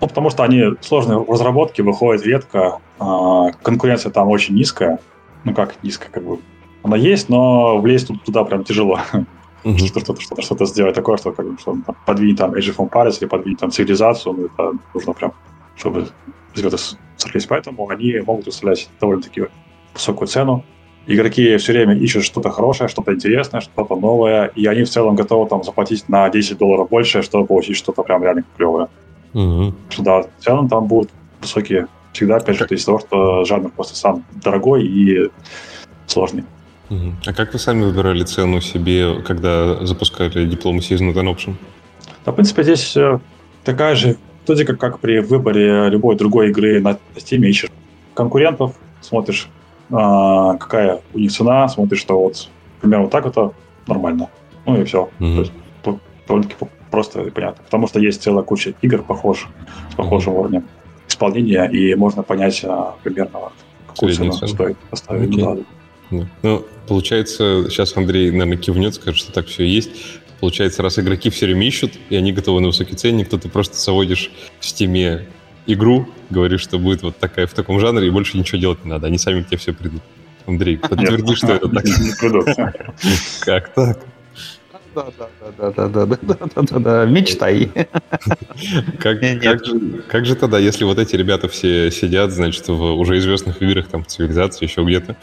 [0.00, 4.98] Ну, потому что они сложные в разработке, выходят редко, а, конкуренция там очень низкая,
[5.44, 6.40] ну как низкая, как бы,
[6.82, 8.98] она есть, но влезть туда прям тяжело.
[9.62, 9.86] mm-hmm.
[9.86, 13.28] что-то, что-то, что-то сделать такое, что, как что там, подвинуть там Age of Empires или
[13.28, 15.32] подвинуть там цивилизацию, ну, это нужно прям,
[15.76, 16.08] чтобы
[16.56, 16.78] звезды
[17.16, 17.46] сошлись.
[17.46, 19.44] Поэтому они могут выставлять довольно-таки
[19.94, 20.64] высокую цену.
[21.08, 25.48] Игроки все время ищут что-то хорошее, что-то интересное, что-то новое, и они в целом готовы
[25.48, 28.88] там заплатить на 10 долларов больше, чтобы получить что-то прям реально клевое.
[29.32, 29.72] Mm-hmm.
[29.88, 33.96] Что да, в целом там будут высокие всегда, опять же, из-за того, что жанр просто
[33.96, 35.30] сам дорогой и
[36.06, 36.44] сложный.
[36.90, 41.54] А как вы сами выбирали цену себе, когда запускали диплом Season and Option?
[42.26, 43.18] Да, в принципе, здесь э,
[43.64, 47.70] такая же вроде как, как при выборе любой другой игры на Steam, ищешь
[48.14, 49.48] конкурентов, смотришь,
[49.90, 52.48] какая у них цена, смотришь, что вот
[52.80, 53.52] примерно вот так это
[53.86, 54.28] нормально.
[54.66, 55.08] Ну и все.
[55.18, 55.34] Mm-hmm.
[55.34, 55.52] То есть
[56.26, 57.62] довольно-таки просто и понятно.
[57.64, 59.48] Потому что есть целая куча игр похож,
[59.90, 60.38] с похожим mm-hmm.
[60.38, 60.64] уровнем
[61.08, 63.50] исполнения, и можно понять а, примерно,
[63.86, 64.48] какую цену цену.
[64.48, 65.30] стоит поставить.
[65.30, 65.64] Okay.
[66.10, 66.26] Да.
[66.42, 69.90] Ну, получается, сейчас Андрей, наверное, кивнет, скажет, что так все и есть.
[70.40, 73.76] Получается, раз игроки все время ищут, и они готовы на высокий ценник, то ты просто
[73.76, 74.30] заводишь
[74.60, 75.26] в стиме
[75.68, 79.06] игру, говоришь, что будет вот такая в таком жанре, и больше ничего делать не надо.
[79.06, 80.02] Они сами к тебе все придут.
[80.46, 81.84] Андрей, подтверди, что это так.
[83.40, 84.00] Как так?
[84.94, 85.28] Да, да,
[85.58, 87.70] да, да, да, да, да, да, да, мечтай.
[88.98, 93.18] Как, как, же, как же тогда, если вот эти ребята все сидят, значит, в уже
[93.18, 95.16] известных играх, там, цивилизации, еще где-то,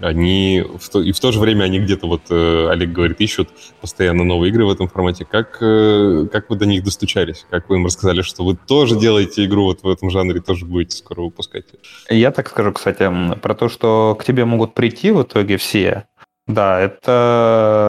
[0.00, 3.50] они в то, и в то же время они где-то, вот э, Олег говорит, ищут
[3.80, 5.26] постоянно новые игры в этом формате.
[5.28, 7.46] Как, э, как вы до них достучались?
[7.50, 10.96] Как вы им рассказали, что вы тоже делаете игру вот в этом жанре, тоже будете
[10.96, 11.64] скоро выпускать?
[12.08, 13.10] Я так скажу, кстати,
[13.40, 16.06] про то, что к тебе могут прийти в итоге все.
[16.46, 17.88] Да, это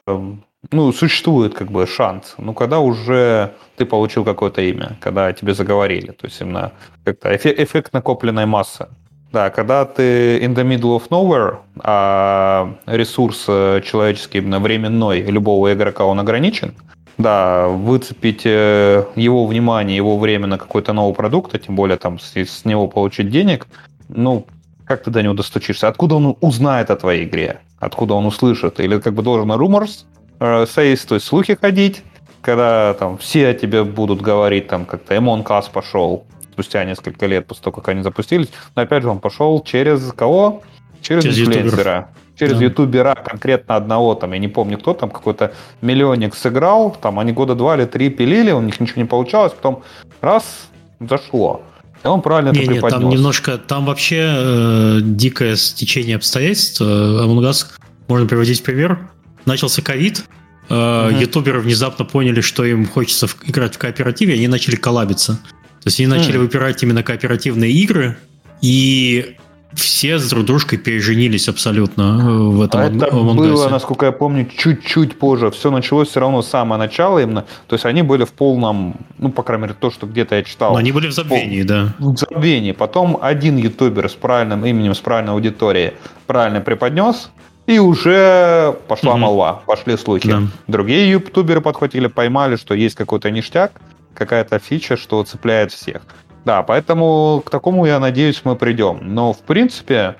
[0.70, 2.34] ну, существует как бы шанс.
[2.38, 6.72] Ну, когда уже ты получил какое-то имя, когда тебе заговорили, то есть именно
[7.04, 8.88] как-то эффект накопленной массы.
[9.32, 15.72] Да, когда ты in the middle of nowhere, а ресурс э, человеческий, именно временной любого
[15.72, 16.74] игрока, он ограничен,
[17.16, 22.18] да, выцепить э, его внимание, его время на какой-то новый продукт, а тем более там
[22.18, 23.68] с, с него получить денег,
[24.08, 24.46] ну,
[24.84, 25.86] как ты до него достучишься?
[25.86, 27.60] Откуда он узнает о твоей игре?
[27.78, 28.80] Откуда он услышит?
[28.80, 30.06] Или как бы должен rumors,
[30.40, 32.02] э, то есть слухи ходить,
[32.40, 37.46] когда там все о тебе будут говорить, там как-то Эмон Кас пошел спустя несколько лет
[37.46, 38.48] после того, как они запустились.
[38.74, 40.62] Но опять же, он пошел через кого?
[41.00, 42.08] Через, через инфлюенсера.
[42.38, 42.64] Через да.
[42.64, 47.54] ютубера конкретно одного, там, я не помню кто, там какой-то миллионник сыграл, там они года
[47.54, 49.82] два или три пилили, у них ничего не получалось, потом
[50.22, 50.68] раз,
[51.00, 51.62] зашло.
[52.02, 52.72] И он правильно не, это.
[52.72, 56.80] Нет, там немножко, там вообще э, дикое стечение обстоятельств.
[56.80, 57.66] Э, Among Us,
[58.08, 59.10] можно приводить пример.
[59.46, 60.24] Начался ковид,
[60.68, 60.74] угу.
[60.74, 65.38] ютуберы внезапно поняли, что им хочется играть в кооперативе, они начали коллабиться.
[65.82, 66.40] То есть они начали mm.
[66.40, 68.18] выбирать именно кооперативные игры,
[68.60, 69.36] и
[69.74, 74.46] все с друг дружкой переженились абсолютно э, в этом а Это было, насколько я помню,
[74.46, 75.50] чуть-чуть позже.
[75.50, 77.46] Все началось все равно с самого начала именно.
[77.68, 80.72] То есть они были в полном, ну, по крайней мере, то, что где-то я читал.
[80.72, 81.68] Но они были в забвении, пол...
[81.68, 81.94] да.
[81.98, 82.72] В забвении.
[82.72, 85.92] Потом один ютубер с правильным именем, с правильной аудиторией
[86.26, 87.30] правильно преподнес,
[87.70, 89.20] и уже пошла угу.
[89.20, 90.28] молва, пошли слухи.
[90.28, 90.42] Да.
[90.66, 93.80] Другие ютуберы подхватили, поймали, что есть какой-то ништяк,
[94.12, 96.02] какая-то фича, что цепляет всех.
[96.44, 98.98] Да, поэтому к такому, я надеюсь, мы придем.
[99.02, 100.16] Но, в принципе,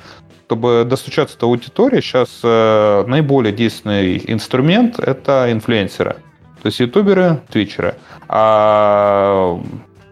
[0.47, 6.19] чтобы достучаться до аудитории, сейчас э, наиболее действенный инструмент– это инфлюенсеры.
[6.63, 7.97] То есть ютуберы, твичеры.
[8.29, 9.61] А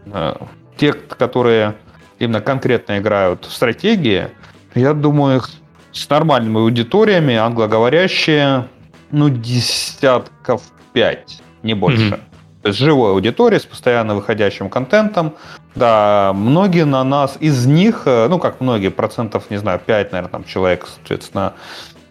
[0.07, 0.35] э,
[0.77, 1.77] те, которые
[2.19, 4.29] именно конкретно играют в стратегии,
[4.75, 5.51] я думаю, их
[5.93, 8.69] с нормальными аудиториями, англоговорящие,
[9.11, 10.63] ну, десятков
[10.93, 12.15] пять, не больше.
[12.15, 12.21] Mm-hmm.
[12.63, 15.35] То есть живой аудитория с постоянно выходящим контентом.
[15.75, 20.31] Да, многие на нас, из них, э, ну как многие, процентов, не знаю, 5, наверное,
[20.31, 21.55] там человек, соответственно,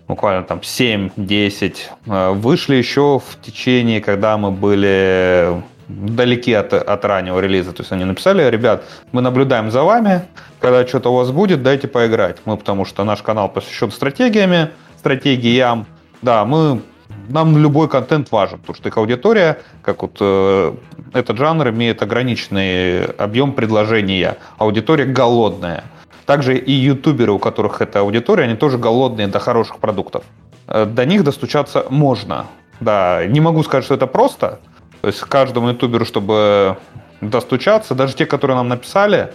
[0.08, 1.76] буквально там 7-10,
[2.06, 7.72] э, вышли еще в течение, когда мы были далеки от, от раннего релиза.
[7.74, 10.24] То есть они написали, ребят, мы наблюдаем за вами,
[10.60, 12.38] когда что-то у вас будет, дайте поиграть.
[12.46, 15.86] Мы, потому что наш канал посвящен стратегиями, стратегиям,
[16.22, 16.82] да, мы
[17.30, 20.74] нам любой контент важен, потому что их аудитория, как вот э,
[21.14, 25.84] этот жанр имеет ограниченный объем предложения, аудитория голодная.
[26.26, 30.24] Также и ютуберы, у которых эта аудитория, они тоже голодные до хороших продуктов.
[30.68, 32.48] Э, до них достучаться можно.
[32.80, 34.60] Да, не могу сказать, что это просто.
[35.02, 36.78] То есть каждому ютуберу, чтобы
[37.22, 39.32] достучаться, даже те, которые нам написали,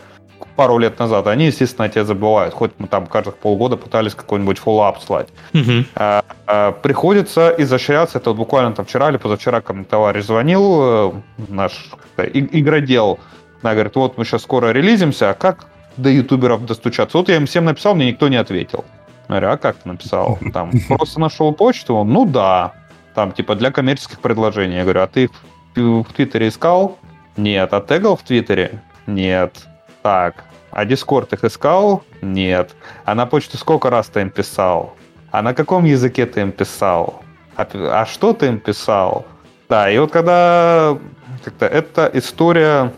[0.57, 2.55] пару лет назад, они, естественно, тебя забывают.
[2.55, 5.29] Хоть мы там каждых полгода пытались какой-нибудь фоллап слать.
[5.55, 5.85] Угу.
[5.95, 8.19] А, а, приходится изощряться.
[8.19, 11.13] Это вот буквально там вчера или позавчера ко мне товарищ звонил, э,
[11.49, 13.19] наш игродел.
[13.63, 17.19] Она говорит, вот мы сейчас скоро релизимся, а как до ютуберов достучаться?
[17.19, 18.85] Вот я им всем написал, мне никто не ответил.
[19.29, 20.39] Я говорю, а как ты написал?
[20.53, 21.95] Там, просто нашел почту?
[21.95, 22.73] Он, ну да.
[23.15, 24.77] Там, типа, для коммерческих предложений.
[24.77, 25.33] Я говорю, а ты в,
[25.75, 26.99] в Твиттере искал?
[27.37, 27.73] Нет.
[27.73, 28.83] А тегал в Твиттере?
[29.07, 29.67] Нет.
[30.03, 32.03] Так, а Дискорд их искал?
[32.23, 32.75] Нет.
[33.05, 34.97] А на почту сколько раз ты им писал?
[35.31, 37.23] А на каком языке ты им писал?
[37.57, 39.27] А, а что ты им писал?
[39.69, 40.99] Да, и вот когда
[41.45, 42.93] как-то эта история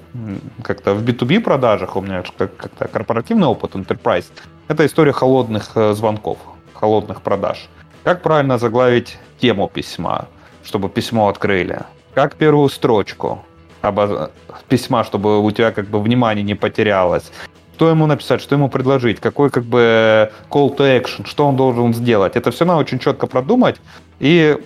[0.63, 4.27] как-то в B2B продажах, у меня как-то корпоративный опыт, enterprise,
[4.69, 6.39] это история холодных э, звонков,
[6.75, 7.69] холодных продаж.
[8.03, 10.29] Как правильно заглавить тему письма,
[10.63, 11.83] чтобы письмо открыли?
[12.15, 13.45] Как первую строчку?
[13.85, 14.31] обоз...
[14.69, 17.31] письма, чтобы у тебя как бы внимание не потерялось.
[17.75, 21.93] Что ему написать, что ему предложить, какой как бы call to action, что он должен
[21.93, 22.37] сделать.
[22.37, 23.81] Это все надо очень четко продумать.
[24.21, 24.57] И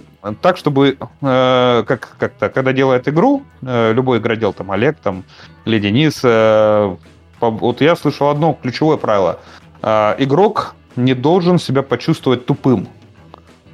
[0.43, 5.25] так, чтобы э, как, как-то, когда делает игру, э, любой игродел, там Олег там,
[5.65, 6.97] или Денис, э,
[7.41, 9.39] вот я слышал одно ключевое правило.
[9.83, 12.89] Э, игрок не должен себя почувствовать тупым.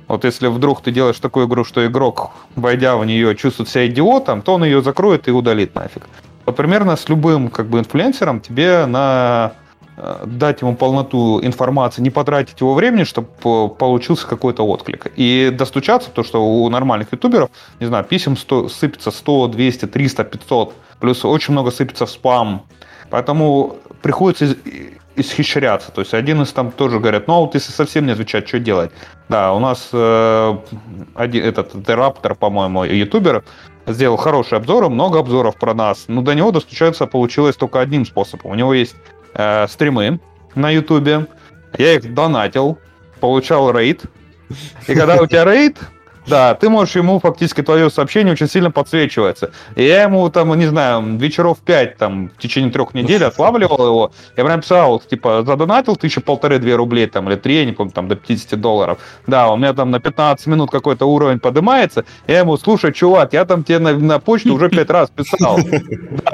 [0.06, 4.42] Вот если вдруг ты делаешь такую игру, что игрок, войдя в нее, чувствует себя идиотом,
[4.42, 6.06] то он ее закроет и удалит нафиг.
[6.44, 9.52] Вот примерно с любым как бы инфлюенсером тебе на
[9.96, 13.28] э, дать ему полноту информации, не потратить его времени, чтобы
[13.70, 15.06] получился какой-то отклик.
[15.16, 17.48] И достучаться, то что у нормальных ютуберов,
[17.80, 22.66] не знаю, писем 100, сыпется 100, 200, 300, 500, плюс очень много сыпется в спам.
[23.08, 24.54] Поэтому приходится
[25.16, 25.92] исхищряться.
[25.92, 28.58] То есть один из там тоже говорят, ну а вот если совсем не отвечать, что
[28.58, 28.90] делать?
[29.28, 30.58] Да, у нас э,
[31.14, 33.44] один, этот Раптор, по-моему, ютубер,
[33.86, 36.04] сделал хороший обзор, много обзоров про нас.
[36.08, 38.50] Но до него достучаться получилось только одним способом.
[38.50, 38.96] У него есть
[39.34, 40.20] э, стримы
[40.54, 41.26] на ютубе,
[41.78, 42.78] я их донатил,
[43.20, 44.02] получал рейд.
[44.86, 45.78] И когда у тебя рейд,
[46.26, 49.50] да, ты можешь ему фактически твое сообщение очень сильно подсвечивается.
[49.76, 54.12] И я ему там, не знаю, вечеров пять там в течение трех недель отлавливал его.
[54.36, 58.08] Я прям писал, типа, задонатил тысячу полторы-две рублей там, или три, я не помню, там
[58.08, 58.98] до 50 долларов.
[59.26, 62.04] Да, у меня там на 15 минут какой-то уровень поднимается.
[62.26, 65.58] Я ему, слушай, чувак, я там тебе на, на почту уже пять раз писал.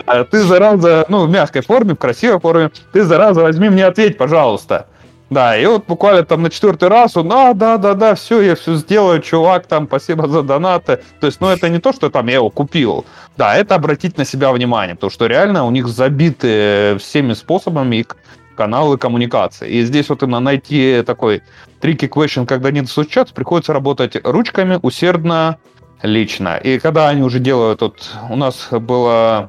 [0.07, 4.19] Да, ты зараза, ну, в мягкой форме, в красивой форме, ты зараза возьми мне ответь,
[4.19, 4.87] пожалуйста.
[5.31, 8.57] Да, и вот буквально там на четвертый раз он, а, да, да, да, все, я
[8.57, 11.01] все сделаю, чувак, там, спасибо за донаты.
[11.21, 13.05] То есть, ну, это не то, что там я его купил.
[13.37, 18.17] Да, это обратить на себя внимание, потому что реально у них забиты всеми способами их
[18.57, 19.71] каналы коммуникации.
[19.71, 21.43] И здесь вот именно найти такой
[21.81, 25.59] трики question, когда не достучаться, приходится работать ручками, усердно,
[26.03, 26.57] лично.
[26.57, 29.49] И когда они уже делают, вот у нас было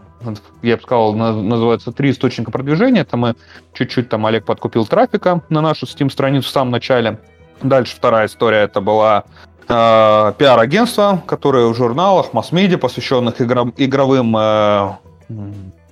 [0.62, 3.02] я бы сказал, называется три источника продвижения.
[3.02, 3.36] Это мы
[3.74, 7.20] чуть-чуть там Олег подкупил трафика на нашу Steam-страницу в самом начале.
[7.62, 9.26] Дальше вторая история, это была
[9.68, 14.92] э, пиар-агентство, которое в журналах, масс-медиа, посвященных играм, игровым э,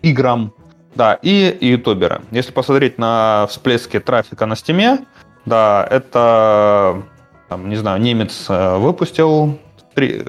[0.01, 0.53] играм,
[0.95, 2.21] да, и ютуберы.
[2.31, 5.05] Если посмотреть на всплески трафика на стиме,
[5.45, 7.03] да, это,
[7.47, 9.59] там, не знаю, немец э, выпустил
[9.93, 10.25] три,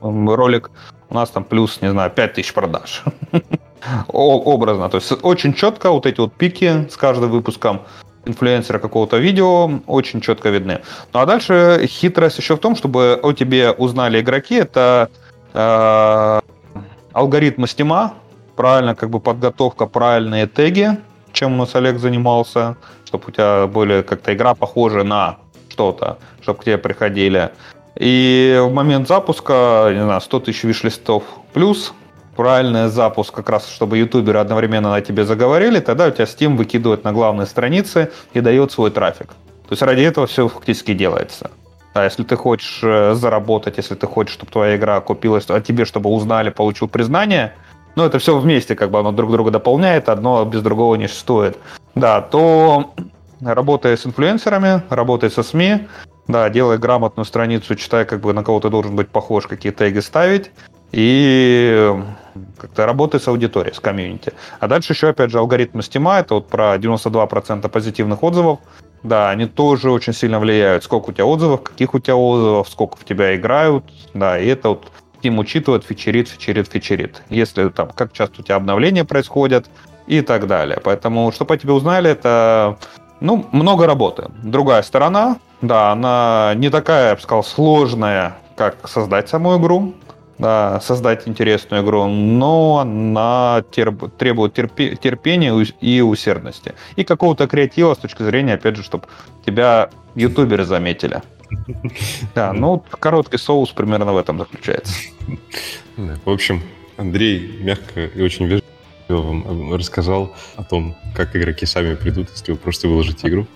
[0.00, 0.70] ролик
[1.10, 3.02] у нас там плюс, не знаю, 5000 продаж.
[4.08, 4.88] Образно.
[4.88, 7.80] То есть очень четко вот эти вот пики с каждым выпуском
[8.24, 10.80] инфлюенсера какого-то видео очень четко видны.
[11.12, 15.08] Ну а дальше хитрость еще в том, чтобы о тебе узнали игроки, это
[15.54, 16.40] э,
[17.12, 18.14] алгоритмы стима,
[18.56, 20.98] правильно как бы подготовка, правильные теги,
[21.32, 25.38] чем у нас Олег занимался, чтобы у тебя более как-то игра похожа на
[25.70, 27.50] что-то, чтобы к тебе приходили.
[27.98, 31.92] И в момент запуска, не знаю, 100 тысяч виш-листов плюс,
[32.36, 37.02] правильный запуск, как раз чтобы ютуберы одновременно на тебе заговорили, тогда у тебя Steam выкидывает
[37.02, 39.30] на главные страницы и дает свой трафик.
[39.68, 41.50] То есть ради этого все фактически делается.
[41.94, 45.84] А если ты хочешь э, заработать, если ты хочешь, чтобы твоя игра купилась, а тебе,
[45.84, 47.54] чтобы узнали, получил признание,
[47.96, 51.58] ну, это все вместе, как бы оно друг друга дополняет, одно без другого не стоит.
[51.96, 52.94] Да, то
[53.40, 55.88] работая с инфлюенсерами, работая со СМИ,
[56.28, 59.98] да, делай грамотную страницу, читай, как бы на кого ты должен быть похож, какие теги
[59.98, 60.52] ставить,
[60.92, 61.92] и
[62.58, 64.32] как-то работай с аудиторией, с комьюнити.
[64.60, 68.60] А дальше еще, опять же, алгоритмы стима, это вот про 92% позитивных отзывов,
[69.02, 72.96] да, они тоже очень сильно влияют, сколько у тебя отзывов, каких у тебя отзывов, сколько
[72.96, 77.22] в тебя играют, да, и это вот Steam учитывает, фичерит, фичерит, фичерит.
[77.28, 79.66] Если там, как часто у тебя обновления происходят
[80.06, 80.80] и так далее.
[80.82, 82.78] Поэтому, чтобы о тебе узнали, это,
[83.20, 84.30] ну, много работы.
[84.42, 89.94] Другая сторона, да, она не такая, я бы сказал, сложная, как создать саму игру,
[90.38, 96.74] да, создать интересную игру, но она терп, требует терпи, терпения и усердности.
[96.96, 99.06] И какого-то креатива с точки зрения, опять же, чтобы
[99.44, 101.22] тебя ютуберы заметили.
[102.34, 104.92] Да, ну, короткий соус примерно в этом заключается.
[105.96, 106.62] В общем,
[106.98, 108.62] Андрей мягко и очень вежливо
[109.08, 113.46] вам рассказал о том, как игроки сами придут, если вы просто выложите игру.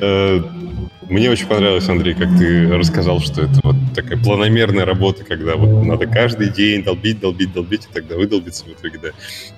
[0.00, 0.40] Э,
[1.08, 5.84] мне очень понравилось, Андрей, как ты рассказал, что это вот такая планомерная работа, когда вот
[5.84, 9.08] надо каждый день долбить, долбить, долбить, и тогда выдолбиться в итоге, да.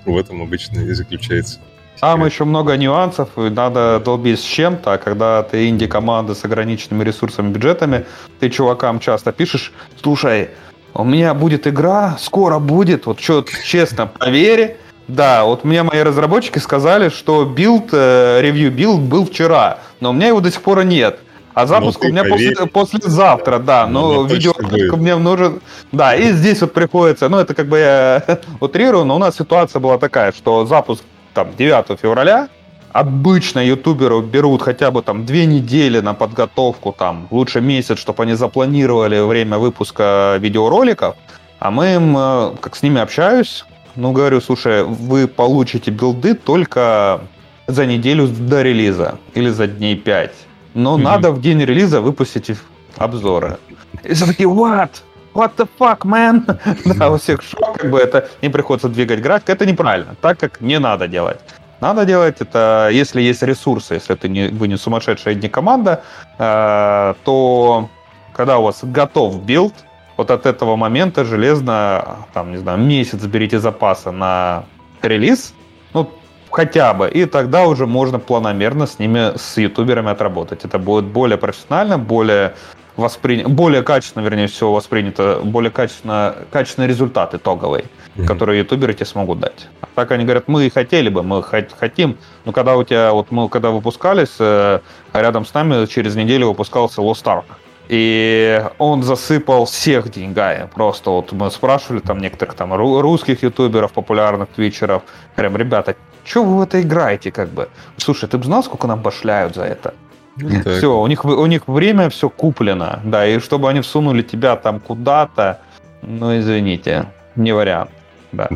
[0.05, 1.59] В этом обычно и заключается.
[1.99, 7.03] Там еще много нюансов, и надо долбить с чем-то, а когда ты инди-команда с ограниченными
[7.03, 8.05] ресурсами, бюджетами,
[8.39, 10.49] ты чувакам часто пишешь, слушай,
[10.93, 14.77] у меня будет игра, скоро будет, вот что, честно, поверь,
[15.09, 20.27] да, вот мне мои разработчики сказали, что build, review build был вчера, но у меня
[20.27, 21.19] его до сих пор нет.
[21.55, 25.61] А запуск ну, у меня после, послезавтра, да, но видеоролик мне нужен.
[25.91, 28.23] Да, и здесь вот приходится, ну это как бы я
[28.59, 31.03] утрирую, но у нас ситуация была такая, что запуск
[31.33, 32.47] там 9 февраля,
[32.91, 38.35] обычно ютуберы берут хотя бы там две недели на подготовку, там лучше месяц, чтобы они
[38.35, 41.15] запланировали время выпуска видеороликов,
[41.59, 43.65] а мы им, э, как с ними общаюсь,
[43.95, 47.21] ну, говорю, слушай, вы получите билды только
[47.67, 50.31] за неделю до релиза или за дней 5.
[50.73, 51.01] Но mm-hmm.
[51.01, 52.51] надо в день релиза выпустить
[52.97, 53.57] обзоры.
[54.03, 54.89] И все такие, what?
[55.33, 56.59] What the fuck, man?
[56.97, 59.49] да, у всех шок, как бы это не приходится двигать график.
[59.49, 61.39] Это неправильно, так как не надо делать.
[61.81, 66.03] Надо делать это, если есть ресурсы, если ты не, вы не сумасшедшая не команда,
[66.37, 67.89] э, то
[68.33, 69.73] когда у вас готов build,
[70.19, 74.65] вот от этого момента железно, там, не знаю, месяц берите запаса на
[75.01, 75.53] релиз,
[75.93, 76.11] ну,
[76.51, 80.65] хотя бы, и тогда уже можно планомерно с ними, с ютуберами отработать.
[80.65, 82.53] Это будет более профессионально, более
[82.97, 83.45] воспри...
[83.45, 87.85] более качественно, вернее всего, воспринято, более качественно, качественный результат итоговый,
[88.17, 88.25] mm-hmm.
[88.25, 89.69] который ютуберы тебе смогут дать.
[89.79, 91.41] А так они говорят, мы хотели бы, мы
[91.79, 94.79] хотим, но когда у тебя, вот мы когда выпускались, э,
[95.13, 97.45] рядом с нами через неделю выпускался Lost Ark.
[97.89, 100.69] И он засыпал всех деньгами.
[100.73, 105.01] Просто вот мы спрашивали там некоторых там русских ютуберов, популярных твичеров.
[105.35, 107.67] Прям, ребята, что вы в это играете как бы?
[107.97, 109.93] Слушай, ты бы знал, сколько нам башляют за это?
[110.37, 112.99] Ну, все, у них, у них время все куплено.
[113.03, 115.59] Да, и чтобы они всунули тебя там куда-то,
[116.01, 117.89] ну, извините, не вариант.
[118.31, 118.47] Да.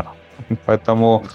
[0.65, 1.25] Поэтому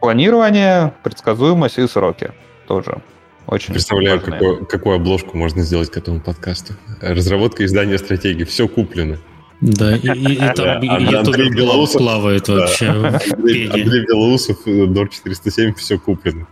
[0.00, 2.32] Планирование, предсказуемость и сроки
[2.66, 2.98] тоже
[3.46, 6.74] очень Представляю, какую, какую обложку можно сделать к этому подкасту.
[7.00, 8.44] Разработка издания стратегии.
[8.44, 9.18] Все куплено.
[9.60, 12.00] Да, и, и, и там Да, и Андрей Белоусов.
[12.00, 12.86] плавает вообще.
[12.88, 13.68] Андрей.
[13.68, 16.48] Андрей Белоусов, Дор 407, все куплено.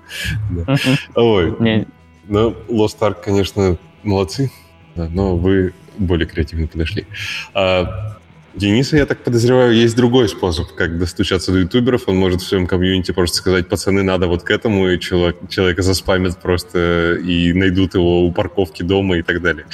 [0.50, 0.76] Да.
[1.16, 1.86] Ой, Не,
[2.28, 4.52] ну, Lost Ark, конечно, молодцы,
[4.94, 7.06] но вы более креативно подошли.
[7.52, 8.16] А
[8.54, 12.08] Дениса, я так подозреваю, есть другой способ, как достучаться до ютуберов.
[12.08, 15.82] Он может в своем комьюнити просто сказать, пацаны, надо вот к этому, и человек, человека
[15.82, 19.66] заспамят просто и найдут его у парковки дома и так далее.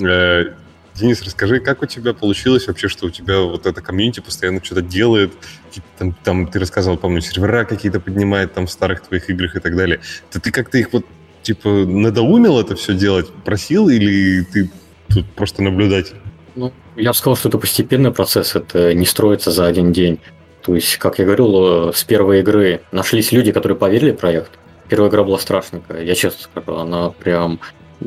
[0.00, 0.54] Э,
[0.94, 4.82] Денис, расскажи, как у тебя получилось вообще, что у тебя вот это комьюнити постоянно что-то
[4.82, 5.32] делает,
[5.98, 9.74] там, там ты рассказывал, помню, сервера какие-то поднимает там в старых твоих играх и так
[9.74, 10.00] далее.
[10.30, 11.06] Ты, ты как-то их вот,
[11.42, 14.70] типа, надоумил это все делать, просил, или ты
[15.08, 16.21] тут просто наблюдатель?
[16.54, 20.20] Ну, я бы сказал, что это постепенный процесс, это не строится за один день.
[20.62, 24.50] То есть, как я говорил, э, с первой игры нашлись люди, которые поверили в проект.
[24.88, 27.60] Первая игра была страшненькая, я честно скажу, она прям...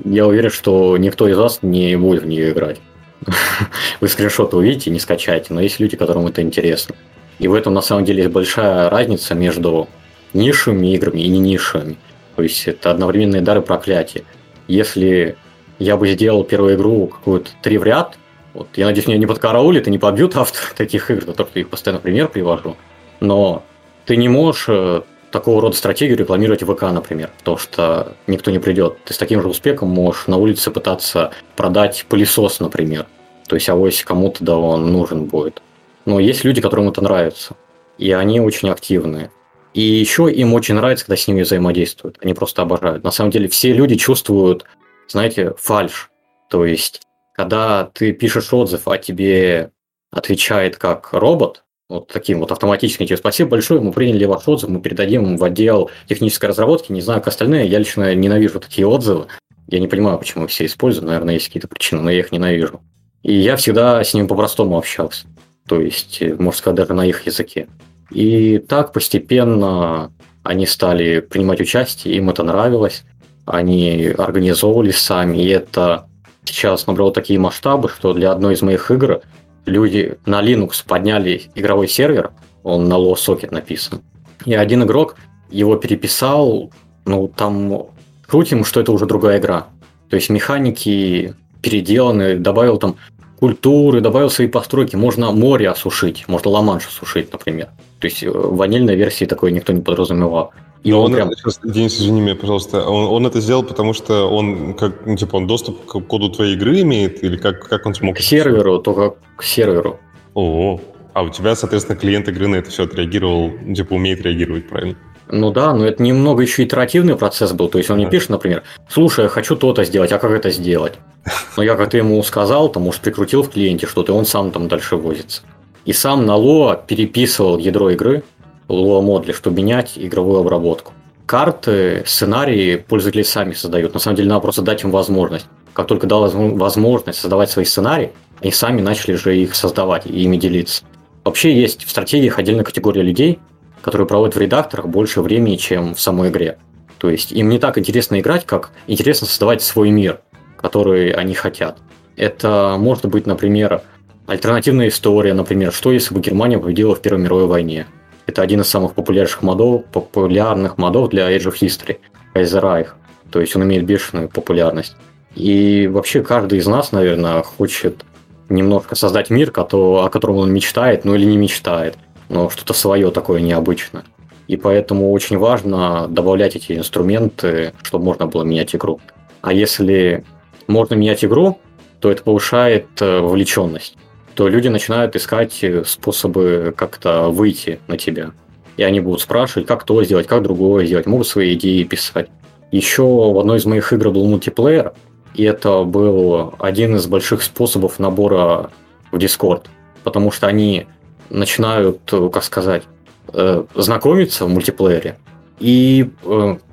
[0.04, 2.80] Я уверен, что никто из вас не будет в нее играть.
[4.02, 6.96] Вы скриншоты увидите, не скачайте, но есть люди, которым это интересно.
[7.40, 9.90] И в этом на самом деле есть большая разница между
[10.34, 11.98] нишевыми играми и не нишевыми.
[12.36, 14.24] То есть это одновременные дары проклятия.
[14.68, 15.38] Если
[15.80, 18.18] я бы сделал первую игру какую-то три в ряд,
[18.56, 21.60] вот, я надеюсь, меня не подкараулит и не побьют автор таких игр, за то, что
[21.60, 22.78] их постоянно пример привожу.
[23.20, 23.64] Но
[24.06, 25.02] ты не можешь э,
[25.32, 28.98] такого рода стратегию рекламировать в ВК, например, потому что никто не придет.
[29.04, 33.08] Ты с таким же успехом можешь на улице пытаться продать пылесос, например.
[33.48, 35.62] То есть авось кому-то да он нужен будет.
[36.06, 37.56] Но есть люди, которым это нравится.
[37.98, 39.32] И они очень активные.
[39.74, 42.18] И еще им очень нравится, когда с ними взаимодействуют.
[42.22, 43.04] Они просто обожают.
[43.04, 44.64] На самом деле все люди чувствуют,
[45.10, 46.10] знаете, фальш.
[46.50, 47.02] То есть,
[47.36, 49.72] когда ты пишешь отзыв, а тебе
[50.12, 54.82] отвечает как робот, вот таким вот автоматически тебе спасибо большое, мы приняли ваш отзыв, мы
[54.82, 59.28] передадим в отдел технической разработки, не знаю, как остальные, я лично ненавижу такие отзывы.
[59.68, 62.82] Я не понимаю, почему их все используют, наверное, есть какие-то причины, но я их ненавижу.
[63.24, 65.26] И я всегда с ними по-простому общался.
[65.68, 67.68] То есть, э, можно сказать, даже на их языке.
[68.12, 70.14] И так постепенно
[70.44, 73.04] они стали принимать участие, им это нравилось,
[73.46, 76.08] они организовывались сами, и это
[76.46, 79.22] сейчас набрало такие масштабы, что для одной из моих игр
[79.66, 82.32] люди на Linux подняли игровой сервер,
[82.64, 84.02] он на LoSocket написан,
[84.46, 85.16] и один игрок
[85.50, 86.72] его переписал,
[87.06, 87.88] ну, там
[88.28, 89.68] крутим, что это уже другая игра.
[90.10, 92.96] То есть механики переделаны, добавил там
[93.40, 94.96] культуры, добавил свои постройки.
[94.96, 97.70] Можно море осушить, можно ла-манш осушить, например.
[98.06, 100.54] То есть э, в ванильной версии такое никто не подразумевал.
[100.84, 101.30] И Но он, он, прям...
[101.30, 105.16] это, сейчас, Денис, извини меня, пожалуйста, он, он это сделал, потому что он, как, ну,
[105.18, 108.18] типа, он доступ к коду твоей игры имеет, или как, как он смог?
[108.18, 110.00] к серверу, только к серверу.
[110.36, 110.80] О,
[111.14, 114.96] а у тебя, соответственно, клиент игры на это все отреагировал, ну, типа, умеет реагировать, правильно?
[115.28, 117.70] Ну да, но это немного еще итеративный процесс был.
[117.70, 120.94] То есть он мне пишет, например, слушай, я хочу то-то сделать, а как это сделать?
[121.58, 124.68] Но я как-то ему сказал, там, может, прикрутил в клиенте что-то, и он сам там
[124.68, 125.42] дальше возится.
[125.86, 128.24] И сам на Lua переписывал ядро игры,
[128.68, 130.94] Lua модли, чтобы менять игровую обработку.
[131.26, 133.94] Карты, сценарии пользователи сами создают.
[133.94, 135.46] На самом деле надо просто дать им возможность.
[135.74, 138.12] Как только дал возможно- возможность создавать свои сценарии,
[138.42, 140.84] они сами начали же их создавать и ими делиться.
[141.24, 143.40] Вообще есть в стратегиях отдельная категория людей,
[143.82, 146.58] которые проводят в редакторах больше времени, чем в самой игре.
[146.98, 150.22] То есть им не так интересно играть, как интересно создавать свой мир,
[150.58, 151.78] который они хотят.
[152.16, 153.82] Это может быть, например,
[154.28, 157.88] альтернативная история, например, что если бы Германия победила в Первой мировой войне.
[158.26, 161.98] Это один из самых популярных модов, популярных модов для Age of History,
[162.34, 162.88] Reich.
[163.32, 164.96] То есть он имеет бешеную популярность.
[165.36, 168.04] И вообще каждый из нас, наверное, хочет
[168.50, 171.98] немножко создать мир, о котором он мечтает, ну или не мечтает,
[172.30, 174.04] но что-то свое такое необычное.
[174.48, 179.00] И поэтому очень важно добавлять эти инструменты, чтобы можно было менять игру.
[179.42, 180.24] А если
[180.68, 181.60] можно менять игру,
[182.00, 183.98] то это повышает э, вовлеченность.
[184.36, 188.32] То люди начинают искать э, способы как-то выйти на тебя.
[188.78, 192.30] И они будут спрашивать, как то сделать, как другое сделать, могут свои идеи писать.
[192.72, 194.94] Еще в одной из моих игр был мультиплеер,
[195.34, 198.72] и это был один из больших способов набора
[199.12, 199.64] в Discord,
[200.04, 200.88] потому что они
[201.30, 202.84] начинают, э, как сказать,
[203.32, 205.18] э, знакомиться в мультиплеере
[205.60, 206.10] и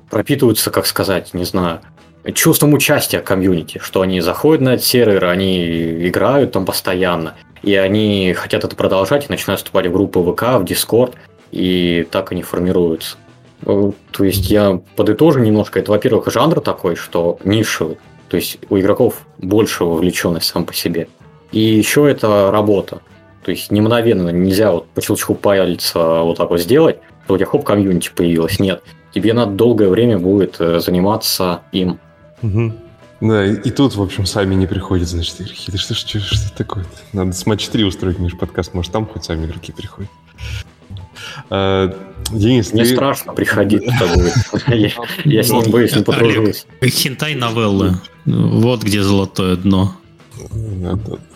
[0.09, 1.79] пропитываются, как сказать, не знаю,
[2.33, 8.33] чувством участия комьюнити, что они заходят на этот сервер, они играют там постоянно, и они
[8.33, 11.13] хотят это продолжать и начинают вступать в группы ВК, в Discord,
[11.51, 13.17] и так они формируются.
[13.65, 17.97] Э, То есть я подытожу немножко, это, во-первых, жанр такой, что нишевый,
[18.29, 21.07] то есть у игроков больше вовлеченность сам по себе.
[21.51, 23.01] И еще это работа.
[23.43, 26.97] То есть не нельзя вот по щелчку пальца вот так вот сделать.
[27.25, 28.59] что у тебя хоп, комьюнити появилось.
[28.59, 28.81] Нет,
[29.13, 31.99] тебе надо долгое время будет э, заниматься им.
[32.41, 32.73] Угу.
[33.23, 35.71] Да, и, и тут, в общем, сами не приходят, значит, игроки.
[35.71, 36.87] Да что, что, что такое -то?
[37.13, 38.73] Надо с матч 3 устроить, Миш, подкаст.
[38.73, 40.11] Может, там хоть сами игроки приходят.
[41.49, 41.95] А,
[42.31, 42.93] Денис, Мне ты...
[42.93, 44.31] страшно приходить с тобой.
[45.23, 46.65] Я с ним боюсь, не подружусь.
[46.83, 47.95] Хентай новеллы.
[48.25, 49.95] Вот где золотое дно.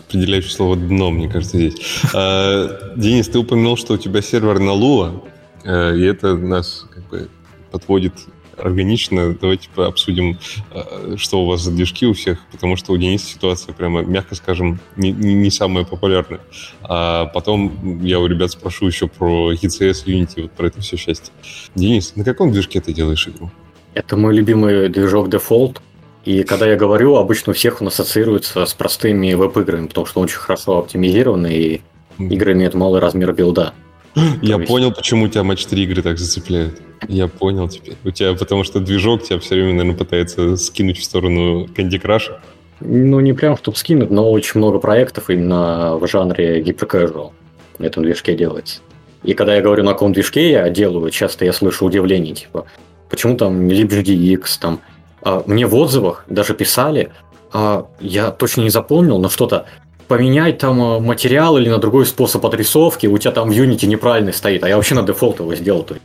[0.08, 2.02] Определяющее слово «дно», мне кажется, здесь.
[2.12, 5.22] А, Денис, ты упомянул, что у тебя сервер на Луа,
[5.64, 7.28] э, и это нас как бы
[7.70, 8.12] подводит
[8.60, 9.36] органично.
[9.40, 10.38] Давайте обсудим,
[10.70, 14.34] э, что у вас за движки у всех, потому что у Дениса ситуация прямо, мягко
[14.34, 16.40] скажем, не, не самая популярная.
[16.82, 21.32] А потом я у ребят спрошу еще про ECS, Unity, вот про это все счастье.
[21.74, 23.50] Денис, на каком движке ты делаешь игру?
[23.94, 25.78] Это мой любимый движок Default.
[26.24, 30.24] И когда я говорю, обычно у всех он ассоциируется с простыми веб-играми, потому что он
[30.24, 31.80] очень хорошо оптимизирован, и
[32.18, 33.72] игры имеют малый размер билда.
[34.42, 34.68] Я есть...
[34.68, 36.80] понял, почему тебя матч 3 игры так зацепляют.
[37.06, 37.96] Я понял теперь.
[38.04, 42.32] У тебя, потому что движок тебя все время, наверное, пытается скинуть в сторону Candy Crush.
[42.80, 47.32] Ну, не прям чтобы скинуть, но очень много проектов именно в жанре гиперкэжуал
[47.78, 48.80] на этом движке делается.
[49.22, 52.66] И когда я говорю, на каком движке я делаю, часто я слышу удивление, типа,
[53.10, 54.80] почему там LibGDX, там...
[55.22, 57.10] А мне в отзывах даже писали,
[57.52, 59.66] а я точно не запомнил, но что-то
[60.08, 64.32] поменять там э, материал или на другой способ отрисовки, у тебя там в Unity неправильный
[64.32, 65.84] стоит, а я вообще на дефолт его сделал.
[65.84, 66.04] То есть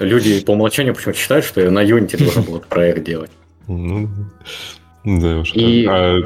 [0.00, 3.30] люди по умолчанию почему-то считают, что я на Unity должен был проект делать.
[3.68, 4.08] Ну,
[5.04, 5.52] да уж.
[5.54, 5.86] И...
[5.88, 6.18] А,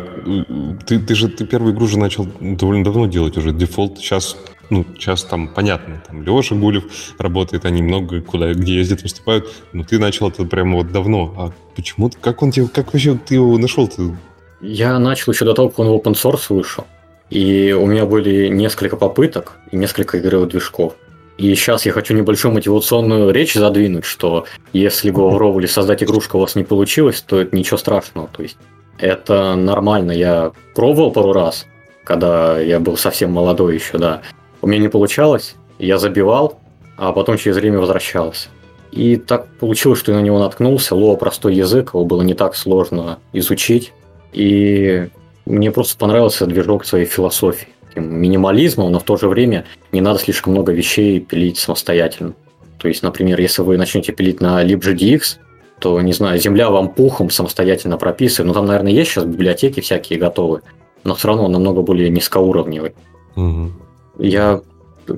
[0.87, 3.53] ты, ты же ты первую игру же начал довольно давно делать уже.
[3.53, 4.37] Дефолт сейчас,
[4.71, 6.85] ну, сейчас там понятно, там Леша Гулев
[7.19, 11.35] работает, они много куда, где ездят, выступают, но ты начал это прямо вот давно.
[11.37, 14.17] А почему, как он тебе, как вообще ты его нашел-то?
[14.63, 16.85] Я начал еще до того, как он в open source вышел.
[17.33, 20.97] И у меня были несколько попыток и несколько игровых движков.
[21.39, 26.43] И сейчас я хочу небольшую мотивационную речь задвинуть, что если в Ровуле создать игрушку у
[26.43, 28.29] вас не получилось, то это ничего страшного.
[28.37, 28.59] То есть
[28.99, 30.13] это нормально.
[30.13, 31.67] Я пробовал пару раз,
[32.05, 34.21] когда я был совсем молодой еще, да.
[34.61, 36.61] У меня не получалось, я забивал,
[36.99, 38.51] а потом через время возвращался.
[38.91, 40.95] И так получилось, что я на него наткнулся.
[40.95, 43.95] Лоа простой язык, его было не так сложно изучить.
[44.35, 45.09] И
[45.45, 47.69] мне просто понравился движок своей философии.
[47.89, 52.35] Таким минимализмом, но в то же время не надо слишком много вещей пилить самостоятельно.
[52.79, 55.39] То есть, например, если вы начнете пилить на libgdx,
[55.79, 58.49] то, не знаю, земля вам пухом самостоятельно прописывает.
[58.49, 60.63] Ну, там, наверное, есть сейчас библиотеки всякие готовы,
[61.05, 62.95] но все равно он намного более низкоуровневый.
[63.37, 63.73] Угу.
[64.19, 64.61] Я...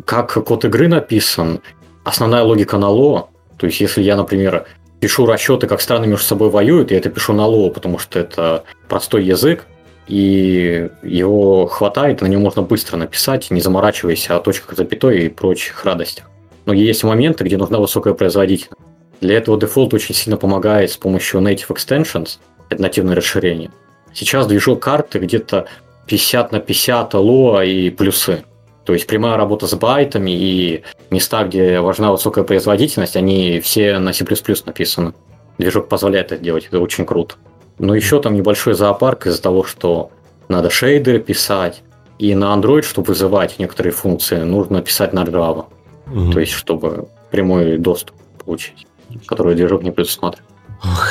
[0.07, 1.61] Как код игры написан,
[2.05, 4.66] основная логика на ло, то есть, если я, например,
[4.99, 8.64] пишу расчеты, как страны между собой воюют, я это пишу на ло, потому что это
[8.89, 9.66] простой язык,
[10.07, 15.84] и его хватает, на нем можно быстро написать, не заморачиваясь о точках запятой и прочих
[15.84, 16.30] радостях.
[16.66, 18.80] Но есть моменты, где нужна высокая производительность.
[19.20, 22.38] Для этого дефолт очень сильно помогает с помощью native extensions,
[22.68, 23.70] это нативное расширение.
[24.12, 25.66] Сейчас движок карты где-то
[26.07, 28.44] 50 на 50 лоа и плюсы.
[28.84, 34.12] То есть прямая работа с байтами и места, где важна высокая производительность, они все на
[34.12, 34.24] C++
[34.66, 35.14] написаны.
[35.57, 37.36] Движок позволяет это делать, это очень круто.
[37.79, 40.11] Но еще там небольшой зоопарк из-за того, что
[40.49, 41.83] надо шейдеры писать,
[42.18, 45.66] и на Android, чтобы вызывать некоторые функции, нужно писать на Java.
[46.07, 46.33] Угу.
[46.33, 48.87] То есть, чтобы прямой доступ получить,
[49.27, 50.53] который движок не предусматривает.
[50.85, 51.09] Ох,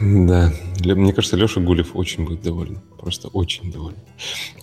[0.00, 0.52] да.
[0.84, 2.80] Мне кажется, Леша Гулев очень будет доволен.
[2.98, 3.98] Просто очень доволен.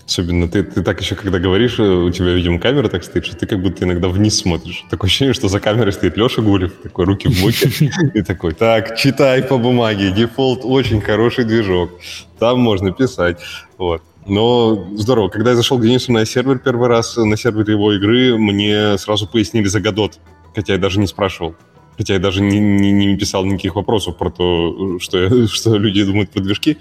[0.05, 3.37] Особенно ты, ты так еще, когда говоришь, э, у тебя, видимо, камера так стоит, что
[3.37, 4.83] ты как будто иногда вниз смотришь.
[4.89, 8.97] Такое ощущение, что за камерой стоит Леша Гулев, такой руки в боки, и такой, так,
[8.97, 11.91] читай по бумаге, дефолт очень хороший движок,
[12.39, 13.39] там можно писать.
[13.77, 14.03] Вот.
[14.27, 15.29] Но здорово.
[15.29, 19.27] Когда я зашел к Денису на сервер первый раз, на сервер его игры, мне сразу
[19.27, 20.19] пояснили за Годот,
[20.53, 21.55] хотя я даже не спрашивал.
[21.97, 26.03] Хотя я даже не, не, не писал никаких вопросов про то, что, я, что люди
[26.03, 26.77] думают про движки.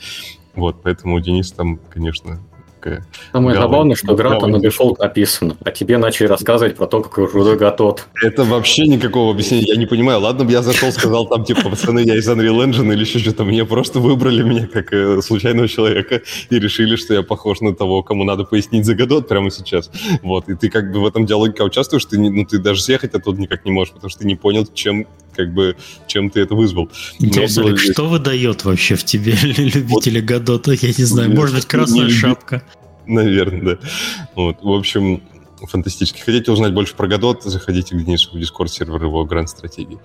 [0.55, 2.41] Вот, поэтому Денис там, конечно,
[2.81, 3.07] такая.
[3.33, 7.03] Самое галлы, забавное, что игра там на дефолт написана, а тебе начали рассказывать про то,
[7.03, 8.09] какой крутой готов.
[8.23, 10.21] Это вообще никакого объяснения, я не понимаю.
[10.21, 13.45] Ладно бы я зашел, сказал там, типа, пацаны, я из Unreal Engine или еще что-то.
[13.45, 18.03] Мне просто выбрали меня как э, случайного человека и решили, что я похож на того,
[18.03, 19.91] кому надо пояснить за Годот прямо сейчас.
[20.23, 23.41] Вот, и ты как бы в этом диалоге участвуешь, ты, ну, ты даже съехать оттуда
[23.41, 25.07] никак не можешь, потому что ты не понял, чем
[25.45, 25.77] как бы
[26.07, 26.91] чем ты это вызвал.
[27.19, 27.77] Интересно, было...
[27.77, 30.73] что выдает вообще в тебе любители вот, Годота?
[30.73, 32.63] Я не знаю, может быть, красная не, шапка.
[33.07, 33.89] Наверное, да.
[34.35, 35.23] Вот, в общем,
[35.67, 36.21] фантастически.
[36.21, 39.99] Хотите узнать больше про Годот, заходите к Денису в Discord сервер его гранд-стратегии.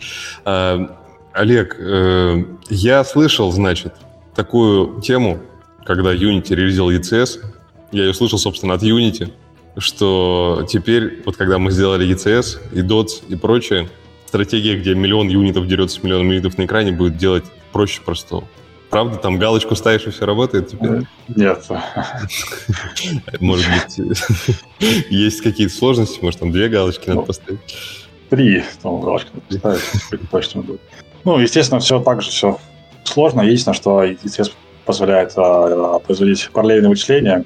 [0.44, 0.98] А,
[1.34, 3.94] Олег, э, я слышал, значит,
[4.36, 5.42] такую тему,
[5.86, 7.42] когда Unity релизил ECS,
[7.92, 9.32] я ее слышал, собственно, от Unity,
[9.78, 13.90] что теперь, вот когда мы сделали ECS и DOTS и прочее,
[14.28, 18.48] стратегия, где миллион юнитов дерется с миллионом юнитов на экране, будет делать проще простого.
[18.90, 21.02] Правда, там галочку ставишь, и все работает теперь?
[21.28, 21.66] Нет.
[23.40, 24.20] Может быть,
[25.10, 26.20] есть какие-то сложности?
[26.22, 27.60] Может, там две галочки надо поставить?
[28.30, 30.82] Три там галочки надо поставить, точно будет.
[31.24, 32.60] Ну, естественно, все так же все
[33.04, 33.42] сложно.
[33.42, 34.52] Единственное, что ETS
[34.86, 37.44] позволяет а, производить параллельные вычисления,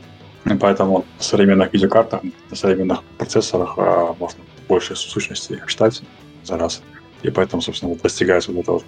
[0.60, 6.01] поэтому на современных видеокартах, на современных процессорах а, можно больше сущностей считать
[6.49, 6.81] за раз.
[7.23, 8.81] И поэтому, собственно, вот достигается вот этого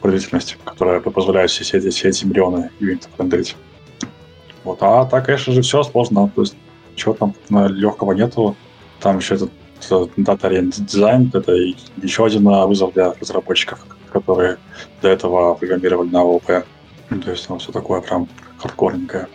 [0.00, 3.56] производительность, которая позволяет все эти, все эти миллионы юнитов рендерить.
[4.64, 4.78] Вот.
[4.80, 6.30] А так, конечно же, все сложно.
[6.34, 6.56] То есть
[6.96, 8.56] чего там легкого нету.
[9.00, 9.50] Там еще этот
[9.90, 11.52] Orient Design, это
[12.02, 14.56] еще один вызов для разработчиков, которые
[15.02, 16.46] до этого программировали на ООП.
[16.46, 18.28] То есть там все такое прям
[18.58, 19.28] хардкорненькое.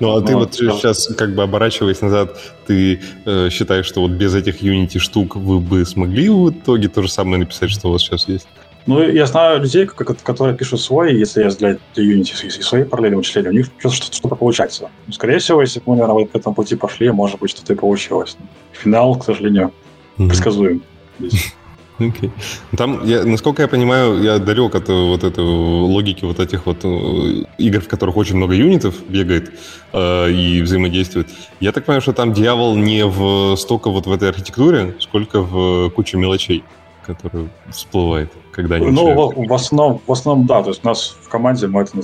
[0.00, 0.72] Ну, а ну, ты вот все.
[0.72, 5.60] сейчас, как бы оборачиваясь назад, ты э, считаешь, что вот без этих Unity штук вы
[5.60, 8.48] бы смогли в итоге то же самое написать, что у вас сейчас есть?
[8.86, 13.50] Ну, я знаю людей, которые пишут свой, если я для Unity и свои параллельные вычисления,
[13.50, 14.88] у них что-то получается.
[15.06, 17.76] Ну, скорее всего, если бы мы, наверное, по этому пути пошли, может быть, что-то и
[17.76, 18.36] получилось.
[18.72, 19.72] Финал, к сожалению,
[20.16, 20.28] mm-hmm.
[20.28, 20.82] предсказуем.
[22.10, 22.30] Okay.
[22.76, 27.44] Там, я, насколько я понимаю, я далек от вот этой логики вот этих вот э,
[27.58, 29.52] игр, в которых очень много юнитов бегает
[29.92, 31.28] э, и взаимодействует.
[31.60, 35.90] Я так понимаю, что там дьявол не в столько вот в этой архитектуре, сколько в
[35.90, 36.64] куче мелочей,
[37.04, 38.92] которые всплывает когда-нибудь?
[38.92, 40.62] Ну, в, в, основном, в основном, да.
[40.62, 41.98] То есть у нас в команде мы это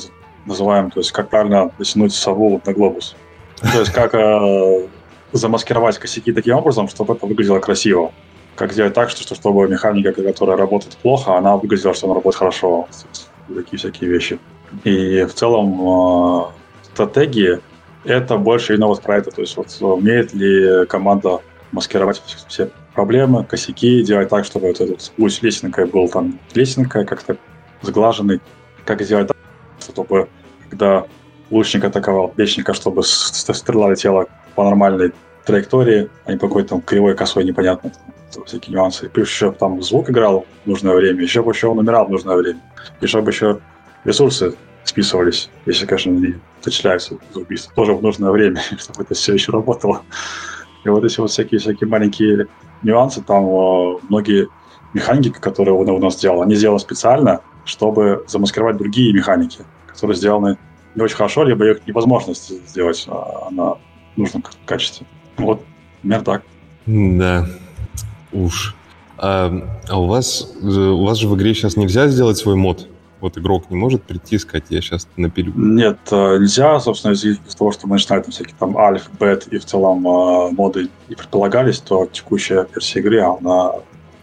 [0.45, 3.17] называем, то есть как правильно дотянуть сову на глобус.
[3.61, 4.87] То есть как э,
[5.33, 8.13] замаскировать косяки таким образом, чтобы это выглядело красиво.
[8.57, 12.89] Как сделать так, что, чтобы механика, которая работает плохо, она выглядела, что она работает хорошо.
[13.55, 14.39] Такие всякие вещи.
[14.83, 16.45] И в целом э,
[16.85, 17.61] стратегии
[18.05, 19.31] это больше именно вот про это.
[19.31, 21.41] То есть вот умеет ли команда
[21.73, 27.37] маскировать все проблемы, косяки, делать так, чтобы вот этот путь лесенкой был там лесенкой, как-то
[27.83, 28.41] сглаженный.
[28.85, 29.37] Как сделать так,
[29.81, 30.29] чтобы
[30.71, 31.05] когда
[31.51, 35.13] лучник атаковал печника, чтобы стрела летела по нормальной
[35.47, 37.93] траектории, а не по какой-то там кривой, косой, непонятно.
[38.45, 39.09] Всякие нюансы.
[39.09, 42.37] Плюс еще там звук играл в нужное время, еще бы еще он умирал в нужное
[42.37, 42.61] время.
[43.01, 43.61] И чтобы еще
[44.05, 44.55] ресурсы
[44.85, 49.53] списывались, если, конечно, не зачисляются за убийство, тоже в нужное время, чтобы это все еще
[49.53, 50.03] работало.
[50.85, 52.47] И вот эти вот всякие-всякие маленькие
[52.83, 54.49] нюансы, там э, многие
[54.93, 60.59] механики, которые он у нас сделал, они сделаны специально, чтобы замаскировать другие механики, которые сделаны
[60.95, 63.77] не очень хорошо, либо их невозможно сделать а, на
[64.17, 65.07] нужном качестве.
[65.39, 65.63] Вот,
[66.03, 66.43] например, так.
[66.87, 67.47] Да,
[68.33, 68.75] уж.
[69.19, 69.51] А,
[69.89, 72.89] а у вас у вас же в игре сейчас нельзя сделать свой мод?
[73.21, 75.53] Вот игрок не может прийти и сказать, я сейчас напилю.
[75.57, 79.59] Нет, э, нельзя, собственно, из-за того, что мы начинали там всякие там альф, бет и
[79.59, 83.73] в целом э, моды не предполагались, то текущая версия игры, она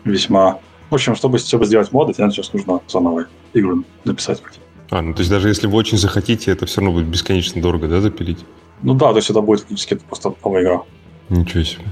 [0.04, 0.60] весьма...
[0.92, 3.26] В общем, чтобы, чтобы сделать моды, тебе сейчас нужно заново
[3.56, 4.44] игру написать.
[4.92, 7.88] А, ну то есть даже если вы очень захотите, это все равно будет бесконечно дорого,
[7.88, 8.46] да, запилить?
[8.84, 10.82] Ну да, то есть это будет фактически просто новая игра.
[11.34, 11.86] Ничего себе.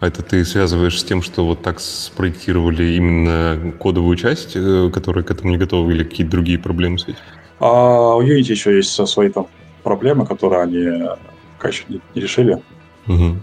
[0.00, 5.24] А это ты связываешь с тем, что вот так спроектировали именно кодовую часть, э, которая
[5.24, 7.18] к этому не готова, или какие-то другие проблемы с этим?
[7.60, 9.48] А у Unity еще есть свои там
[9.82, 11.08] проблемы, которые они
[11.56, 12.62] пока еще не, не решили.
[13.06, 13.36] Угу.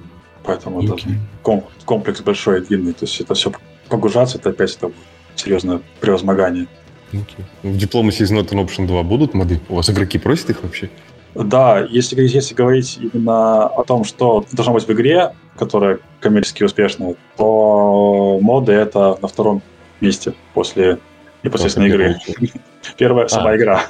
[0.43, 0.85] Поэтому okay.
[0.85, 2.93] это ком, комплекс большой и длинный.
[2.93, 3.51] То есть это все
[3.89, 4.91] погружаться, это опять это
[5.35, 6.67] серьезное превозмогание.
[7.11, 7.45] Okay.
[7.63, 9.59] Diplomacy is not an option 2 будут моды?
[9.69, 10.89] У вас игроки просят их вообще?
[11.35, 17.15] Да, если, если говорить именно о том, что должно быть в игре, которая коммерчески успешная,
[17.37, 19.61] то моды это на втором
[20.01, 20.99] месте после
[21.43, 22.15] непосредственно игры.
[22.97, 23.57] Первая сама а.
[23.57, 23.81] игра.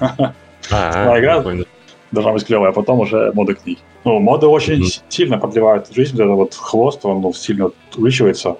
[0.71, 1.43] А, сама игра
[2.11, 3.79] должна быть клевая, а потом уже моды к ней.
[4.05, 8.57] Ну, моды очень сильно продлевают жизнь, это вот хвост, он ну, сильно увеличивается.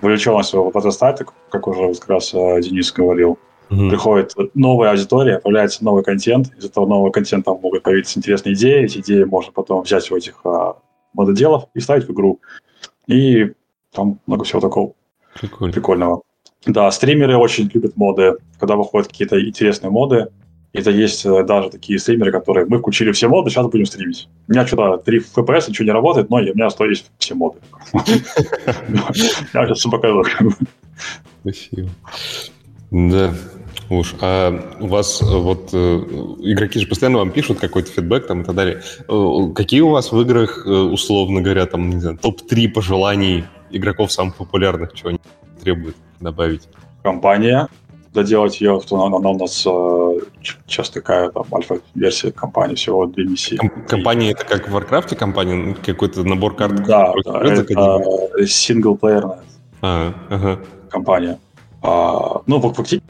[0.00, 3.38] Вовлеченность возрастает, как уже как раз э, Денис говорил.
[3.70, 3.88] Угу.
[3.88, 8.98] Приходит новая аудитория, появляется новый контент, из этого нового контента могут появиться интересные идеи, эти
[8.98, 10.76] идеи можно потом взять у этих а,
[11.16, 12.40] мододелов и ставить в игру.
[13.06, 13.52] И
[13.92, 14.92] там много всего такого
[15.40, 15.72] Прикольно.
[15.72, 16.22] прикольного.
[16.66, 20.28] Да, стримеры очень любят моды, когда выходят какие-то интересные моды.
[20.72, 24.28] Это есть э, даже такие стримеры, которые мы включили все моды, сейчас будем стримить.
[24.48, 27.58] У меня что-то 3 FPS, ничего не работает, но у меня стоит есть все моды.
[27.94, 30.24] Я сейчас все покажу.
[31.40, 31.88] Спасибо.
[32.90, 33.32] Да,
[33.90, 34.14] уж.
[34.20, 35.76] А у вас э, вот э,
[36.40, 38.82] игроки же постоянно вам пишут какой-то фидбэк там и так далее.
[39.08, 44.36] Э, какие у вас в играх, условно говоря, там, не знаю, топ-3 пожеланий игроков самых
[44.36, 45.20] популярных, чего они
[45.62, 46.68] требуют добавить?
[47.02, 47.68] Компания,
[48.12, 49.66] доделать ее, она, она у нас
[50.42, 53.56] сейчас такая там альфа-версия компании, всего две миссии.
[53.56, 56.84] Ком- компания это как в Warcraft компания, ну, какой-то набор карт?
[56.86, 59.40] Да, да это синглплеерная.
[59.82, 60.60] А, ага.
[60.88, 61.38] компания.
[61.82, 63.02] А, ну, фактически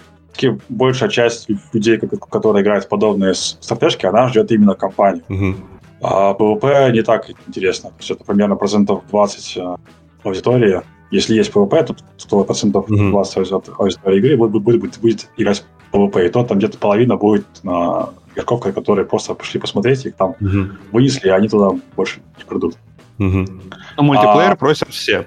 [0.69, 5.23] большая часть людей, которые играют в подобные стратежки, она ждет именно компанию.
[5.29, 5.57] Мгм.
[6.03, 7.91] А PvP не так интересно.
[7.91, 9.77] То есть это примерно процентов 20 э,
[10.25, 10.83] аудитории.
[11.11, 11.97] Если есть PvP, то,
[12.29, 13.11] то процентов Мгм.
[13.11, 16.27] 20 ауди- аудитории игры будет, будет, будет, будет играть в PvP.
[16.27, 20.79] И то там где-то половина будет на игроков, которые просто пришли посмотреть, их там Мгм.
[20.93, 22.77] вынесли, и они туда больше не придут.
[23.19, 23.63] Мгм.
[23.97, 24.57] Ну, мультиплеер А.
[24.57, 25.27] просят все.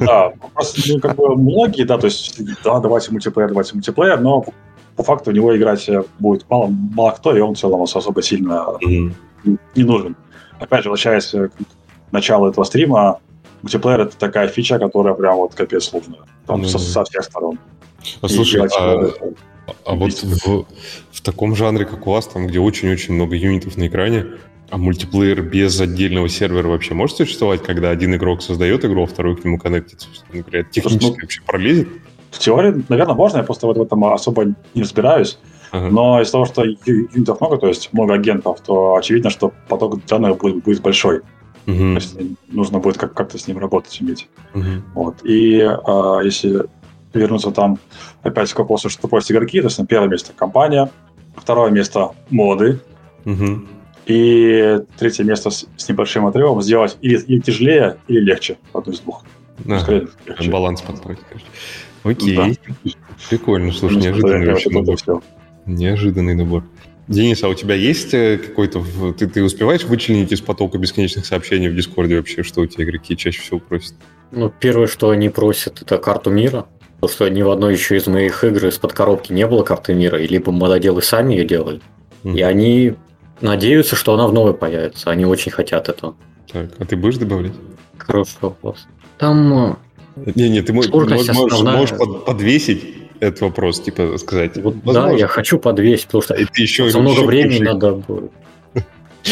[0.00, 4.44] Да, просто, ну, как бы многие, да, то есть, да, давайте мультиплеер, давайте мультиплеер, но
[4.96, 8.22] по факту у него играть э, будет мало, мало кто, и он в целом особо
[8.22, 9.14] сильно Мгм.
[9.74, 10.16] не нужен.
[10.58, 11.50] Опять же, возвращаясь к
[12.12, 13.18] началу этого стрима,
[13.62, 16.16] мультиплеер— это такая фича, которая прям вот капец нужна.
[16.46, 17.58] Там Ну со, со всех сторон.
[18.22, 19.14] А И слушай, играть а, в-
[19.84, 20.64] а вот в,
[21.12, 24.26] в таком жанре, как у вас, там, где очень-очень много юнитов на экране,
[24.70, 29.36] а мультиплеер без отдельного сервера вообще может существовать, когда один игрок создает игру, а второй
[29.36, 30.08] к нему коннектится?
[30.32, 31.88] Это технически ну, вообще пролезет?
[32.30, 35.38] В теории, наверное, можно, я просто в этом особо не разбираюсь.
[35.70, 35.88] Ага.
[35.90, 40.38] Но из-за того, что юнитов много, то есть много агентов, то очевидно, что поток данных
[40.38, 41.20] будет, будет большой.
[41.64, 41.94] То Мгм.
[41.96, 42.16] есть
[42.48, 44.28] нужно будет как- как-то с ним работать, иметь.
[44.54, 44.84] Мгм.
[44.94, 45.24] Вот.
[45.24, 46.64] И а, если
[47.12, 47.78] вернуться там
[48.22, 50.90] опять к вопросу, что такое игроки, то есть на первое место компания,
[51.36, 52.80] второе место моды,
[53.24, 53.66] Мгм.
[54.06, 58.56] И третье место с, с небольшим отрывом сделать или, или тяжелее, или легче.
[58.72, 59.24] Одно из двух.
[59.64, 60.50] Да, Скорее, легче.
[60.50, 61.48] баланс подстроить, конечно.
[62.04, 62.58] Окей.
[63.28, 64.96] Прикольно, слушай, Ну, неожиданный очень набор.
[65.66, 66.62] Неожиданный набор.
[67.08, 68.84] Денис, а у тебя есть э, какой-то...
[69.16, 73.16] Ты, ты успеваешь вычленить из потока бесконечных сообщений в Дискорде вообще, что у тебя игроки
[73.16, 73.94] чаще всего просят?
[74.32, 76.66] Ну, первое, что они просят, это карту мира.
[77.00, 80.20] Потому что ни в одной еще из моих игр из-под коробки не было карты мира,
[80.20, 81.80] и либо мододелы сами ее делали.
[82.24, 82.36] Мгм.
[82.36, 82.94] И они
[83.40, 85.10] надеются, что она в новой появится.
[85.10, 86.14] Они очень хотят этого.
[86.52, 87.52] Так, а ты будешь добавлять?
[87.98, 88.86] Хороший вопрос.
[89.18, 89.76] Там
[90.16, 91.76] э, Не-не, ты мо- Сложность можешь, основная.
[91.78, 92.84] можешь под- подвесить
[93.20, 94.56] этот вопрос, типа сказать.
[94.58, 97.64] вот, да, я хочу подвесить, потому что И ты еще, за много еще времени больше-
[97.72, 98.30] надо будет.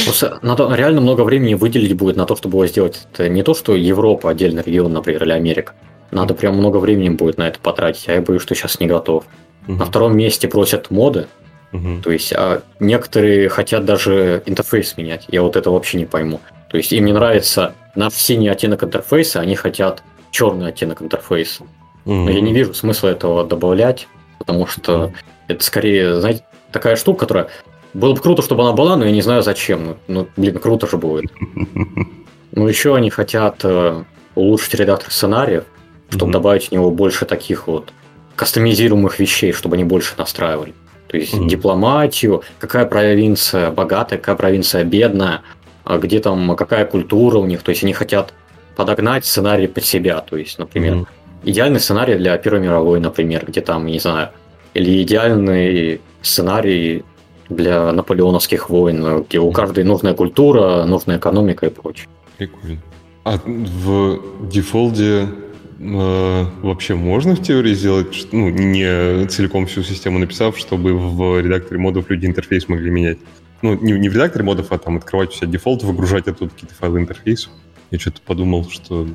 [0.05, 3.07] Просто надо реально много времени выделить будет на то, чтобы его сделать.
[3.13, 5.75] Это не то, что Европа, отдельный регион, например, или Америка.
[6.11, 9.25] Надо прям много времени будет на это потратить, а я боюсь, что сейчас не готов.
[9.69, 9.79] Мгм.
[9.79, 11.27] На втором месте просят моды,
[11.75, 12.03] Мгм.
[12.03, 15.25] то есть а некоторые хотят даже интерфейс менять.
[15.29, 16.41] Я вот это вообще не пойму.
[16.71, 21.65] То есть им не нравится наш синий оттенок интерфейса, они хотят черный оттенок интерфейса.
[22.05, 24.07] Но я не вижу смысла этого добавлять,
[24.39, 25.13] потому что
[25.49, 27.49] это скорее, знаете, такая штука, которая...
[27.93, 29.85] Было бы круто, чтобы она была, но я не знаю зачем.
[29.87, 31.31] Ну, ну, блин, круто же будет.
[32.57, 34.05] Ну, еще они хотят э,
[34.37, 35.65] улучшить редактор сценариев,
[36.09, 36.33] чтобы Мгм.
[36.33, 37.93] добавить в него больше таких вот
[38.37, 40.73] кастомизируемых вещей, чтобы они больше настраивали.
[41.15, 41.47] То есть Мгм.
[41.49, 45.43] дипломатию, какая провинция богатая, какая провинция бедная,
[45.85, 47.63] а где там какая культура у них.
[47.63, 48.35] То есть они хотят
[48.75, 50.19] подогнать сценарий под себя.
[50.19, 51.07] То есть, например, Мгм.
[51.45, 54.31] идеальный сценарий для Первой мировой, например, где там, не знаю,
[54.75, 57.05] или идеальный сценарий
[57.49, 62.09] для наполеоновских войн, где у каждой нужная культура, нужная экономика и прочее.
[62.39, 62.79] Прикольно.
[63.23, 64.19] А в
[64.51, 65.29] дефолде
[65.79, 71.81] э, вообще можно в теории сделать, ну, не целиком всю систему написав, чтобы в редакторе
[71.81, 73.19] модов люди интерфейс могли менять?
[73.63, 76.75] Ну, не, не в редакторе модов, а там открывать у себя Defold, выгружать оттуда какие-то
[76.75, 77.49] файлы интерфейса.
[77.91, 79.07] Я что-то подумал, что...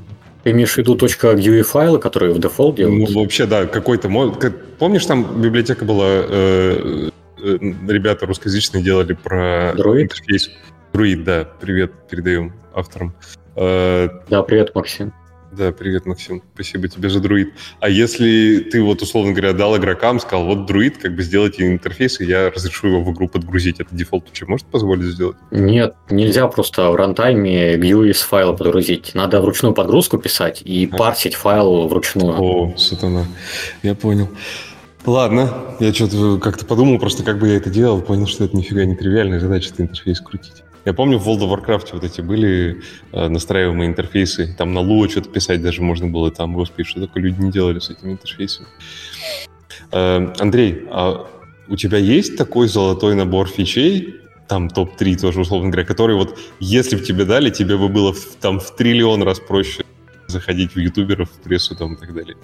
[0.44, 3.11] Ты имеешь в виду .gui файлы, которые в Defold Ну, делают?
[3.11, 4.44] вообще, да, какой-то мод...
[4.80, 6.06] Помнишь, там библиотека была...
[6.07, 7.10] э,
[7.44, 7.57] э,
[7.88, 10.03] ребята русскоязычные делали про Druid?
[10.03, 10.49] интерфейс.
[10.93, 11.48] Druid, да.
[11.60, 13.14] Привет передаем авторам.
[13.56, 15.14] Э, Да, привет, Максим.
[15.51, 16.43] Да, привет, Максим.
[16.53, 17.53] Спасибо тебе за Druid.
[17.80, 22.21] А если ты вот, условно говоря, дал игрокам, сказал, вот Druid, как бы сделайте интерфейс,
[22.21, 25.38] и я разрешу его в игру подгрузить, это Defold вообще может позволить сделать?
[25.49, 29.15] Нет, нельзя просто в рантайме GUI с файла подгрузить.
[29.15, 30.95] Надо вручную подгрузку писать и А.
[30.95, 32.39] парсить файл вручную.
[32.39, 33.26] О, сатана.
[33.81, 34.30] Я понял.
[35.05, 38.85] Ладно, я что-то как-то подумал просто, как бы я это делал, понял, что это нифига
[38.85, 40.63] не тривиальная задача, это интерфейс крутить.
[40.89, 45.07] Я помню, в World of Warcraft вот эти были э, настраиваемые интерфейсы, там на Lua
[45.07, 48.67] что-то писать даже можно было, там, господи, что такое люди не делали с этими интерфейсами.
[49.91, 51.27] Э, Андрей, а
[51.67, 54.15] у тебя есть такой золотой набор фичей,
[54.47, 58.35] там топ-3 тоже, условно говоря, который вот, если бы тебе дали, тебе бы было в-
[58.41, 59.83] там в триллион раз проще
[60.25, 62.35] заходить в ютуберов, в прессу там и так далее.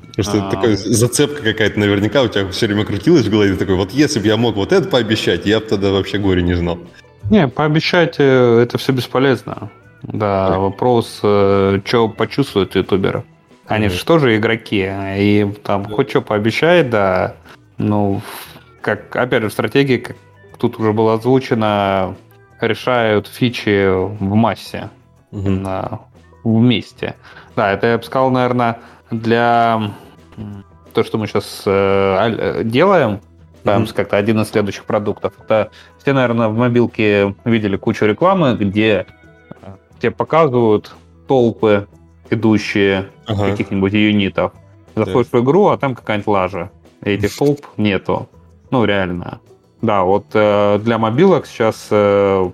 [0.00, 0.50] Потому что это А.
[0.50, 4.26] такая зацепка какая-то наверняка у тебя все время крутилась в голове, такой, вот если бы
[4.26, 6.78] я мог вот это пообещать, я бы тогда вообще горе не знал.
[7.30, 9.70] Не, пообещать э, это все бесполезно.
[10.02, 10.58] Да, Так.
[10.58, 13.24] вопрос, что почувствуют ютуберы.
[13.66, 17.36] Они же тоже игроки, и там хоть что пообещает, да,
[17.78, 18.20] ну,
[18.82, 20.16] как, опять же, в стратегии, как
[20.58, 22.14] тут уже было озвучено,
[22.60, 24.90] решают фичи в массе.
[25.30, 25.62] Мгм.
[25.62, 26.00] На-
[26.44, 27.14] вместе.
[27.56, 28.80] Да, это я бы сказал, наверное,
[29.10, 29.92] для
[30.92, 33.20] то, что мы сейчас э, делаем,
[33.64, 33.94] mm-hmm.
[33.94, 35.34] как-то один из следующих продуктов.
[35.42, 39.06] Это все, наверное, в мобилке видели кучу рекламы, где
[40.00, 40.94] тебе показывают
[41.26, 41.86] толпы
[42.30, 43.50] идущие ага.
[43.50, 44.52] каких-нибудь юнитов.
[44.94, 45.38] Заходишь да.
[45.38, 46.70] в игру, а там какая-нибудь лажа.
[47.04, 48.28] И этих толп нету.
[48.70, 49.40] Ну, реально.
[49.82, 52.50] Да, вот э, для мобилок сейчас э,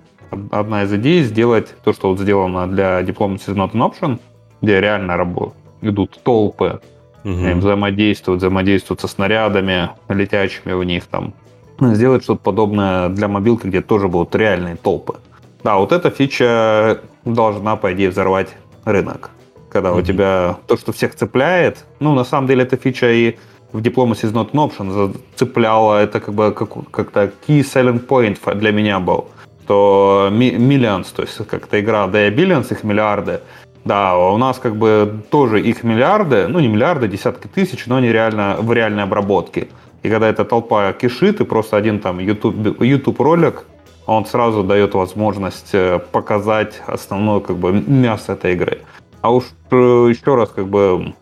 [0.51, 4.19] одна из идей сделать то, что вот сделано для Diplomacy is not an option,
[4.61, 6.79] где реально работают, идут толпы,
[7.23, 7.55] угу.
[7.55, 11.33] взаимодействуют, взаимодействуют со снарядами, летящими в них там.
[11.79, 15.15] Сделать что-то подобное для мобилки, где тоже будут реальные толпы.
[15.63, 18.49] Да, вот эта фича должна, по идее, взорвать
[18.85, 19.31] рынок.
[19.69, 19.99] Когда mm-hmm.
[19.99, 23.37] у тебя то, что всех цепляет, ну, на самом деле, эта фича и
[23.71, 28.37] в Diplomacy is not an option цепляла, это как бы как, как-то key selling point
[28.55, 29.29] для меня был,
[29.63, 33.39] что millions, то есть как-то игра да и billions, их миллиарды,
[33.83, 38.09] да, у нас как бы тоже их миллиарды, ну не миллиарды, десятки тысяч, но они
[38.09, 39.69] реально в реальной обработке.
[40.03, 43.65] И когда эта толпа кишит, и просто один там YouTube, YouTube ролик,
[44.05, 48.81] он сразу дает возможность э, показать основное как бы мясо этой игры.
[49.21, 51.13] А уж э, еще раз, как бы,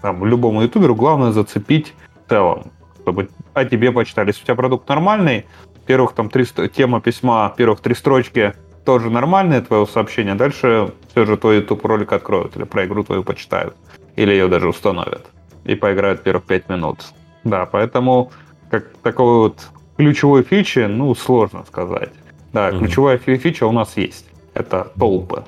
[0.00, 1.94] там, любому ютуберу главное зацепить
[2.26, 2.70] в целом,
[3.02, 4.28] чтобы о тебе почитали.
[4.28, 5.46] Если у тебя продукт нормальный,
[5.86, 11.36] первых там три, тема письма, первых три строчки тоже нормальные твое сообщение, дальше все же
[11.36, 13.76] твой YouTube ролик откроют или про игру твою почитают,
[14.16, 15.26] или ее даже установят
[15.64, 17.04] и поиграют первых пять минут.
[17.44, 18.30] Да, поэтому
[18.70, 22.10] как такой вот ключевой фичи, ну, сложно сказать.
[22.52, 22.78] Да, mm-hmm.
[22.78, 24.26] ключевая фича у нас есть.
[24.54, 25.44] Это толпы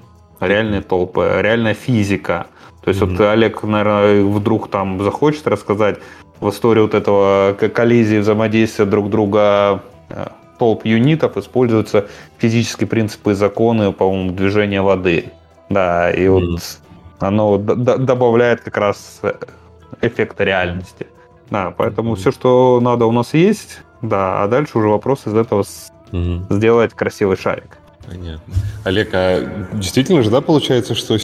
[0.47, 2.47] реальные толпы, реальная физика.
[2.85, 3.17] То есть mm-hmm.
[3.17, 5.99] вот Олег, наверное, вдруг там захочет рассказать
[6.41, 10.27] в истории вот этого коллизии, взаимодействия друг друга э,
[10.59, 12.09] толп юнитов используются
[12.39, 15.27] физические принципы и законы, по-моему, движения воды.
[15.73, 16.61] Да, и вот
[17.19, 19.33] оно добавляет как раз э,
[20.01, 21.07] эффекта реальности.
[21.51, 22.17] Да, поэтому mm-hmm.
[22.17, 23.83] все, что надо, у нас есть.
[24.01, 26.47] Да, а дальше уже вопрос из этого mm-hmm.
[26.51, 27.79] сделать красивый шарик.
[28.07, 28.55] Понятно.
[28.85, 31.19] Олег, а действительно же, да, получается, что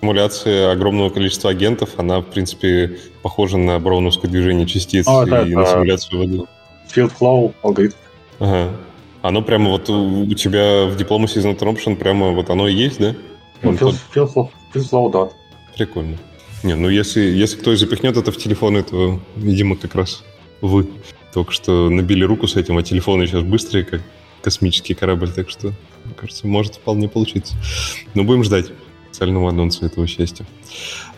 [0.00, 5.54] симуляция огромного количества агентов, она, в принципе, похожа на броуновское движение частиц а, да, и
[5.54, 5.60] да.
[5.60, 6.44] на симуляцию воды?
[6.94, 7.94] Field flow алгоритм.
[8.40, 8.70] Ага.
[9.22, 13.14] Оно прямо вот у тебя в not an option прямо вот оно и есть, да?
[13.62, 15.30] Ну, flow, да.
[15.76, 16.18] Прикольно.
[16.62, 20.24] Не, ну если, если кто и запихнет это в телефоны, то, видимо, как раз
[20.60, 20.88] вы
[21.32, 24.00] только что набили руку с этим, а телефоны сейчас быстрые, как
[24.40, 25.72] космический корабль, так что,
[26.04, 27.54] мне кажется, может вполне получиться.
[28.14, 28.66] Но будем ждать
[29.10, 30.46] официального анонса этого счастья.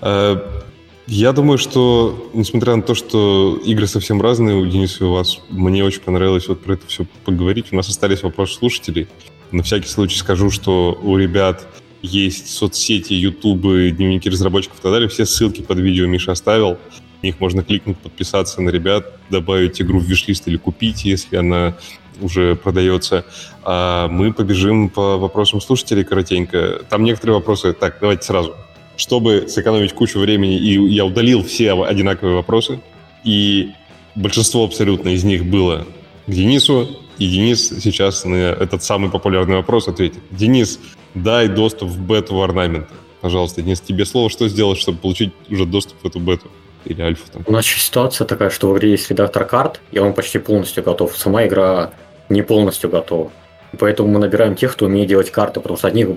[0.01, 0.65] А,
[1.07, 5.39] я думаю, что, несмотря на то, что игры совсем разные у Дениса и у вас,
[5.51, 7.67] мне очень понравилось вот про это все поговорить.
[7.73, 9.07] У нас остались вопросы слушателей.
[9.53, 11.67] На всякий случай скажу, что у ребят
[12.03, 15.09] есть соцсети, ютубы, дневники разработчиков и так далее.
[15.09, 16.79] Все ссылки под видео Миша оставил.
[17.21, 21.77] В них можно кликнуть, подписаться на ребят, добавить игру в виш-лист или купить, если она
[22.21, 23.25] уже продается.
[23.63, 26.83] А мы побежим по вопросам слушателей коротенько.
[26.89, 27.73] Там некоторые вопросы...
[27.73, 28.55] Так, давайте сразу.
[28.97, 32.81] Чтобы сэкономить кучу времени, и я удалил все одинаковые вопросы,
[33.25, 33.73] и
[34.15, 35.87] большинство абсолютно из них было
[36.27, 40.21] к Денису, и Денис сейчас на этот самый популярный вопрос ответит.
[40.31, 40.79] Денис,
[41.17, 42.93] дай доступ в бету орнамента.
[43.21, 46.49] Пожалуйста, Денис, тебе слово, что сделать, чтобы получить уже доступ в эту бету?
[46.85, 47.43] Или альфу там?
[47.47, 51.17] У нас ситуация такая, что в игре есть редактор карт, и он почти полностью готов.
[51.17, 51.91] Сама игра
[52.29, 53.33] не полностью готова.
[53.79, 56.11] Поэтому мы набираем тех, кто умеет делать карты, потому что от них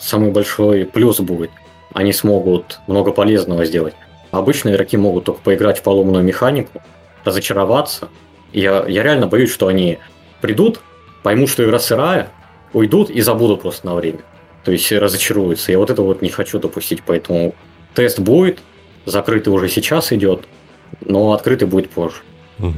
[0.00, 1.50] самый большой плюс будет.
[1.94, 3.94] Они смогут много полезного сделать.
[4.32, 6.82] обычные игроки могут только поиграть в поломанную механику,
[7.24, 8.08] разочароваться.
[8.52, 9.98] Я, я реально боюсь, что они
[10.40, 10.80] придут,
[11.22, 12.30] поймут, что игра сырая,
[12.72, 14.20] уйдут и забудут просто на время.
[14.64, 15.72] То есть разочаруются.
[15.72, 17.54] Я вот это вот не хочу допустить, поэтому
[17.94, 18.60] тест будет,
[19.06, 20.44] закрытый уже сейчас идет,
[21.00, 22.16] но открытый будет позже.
[22.58, 22.74] Угу.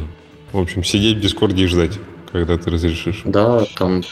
[0.52, 1.98] В общем, сидеть в Дискорде и ждать
[2.34, 3.22] когда ты разрешишь.
[3.24, 4.02] Да, там...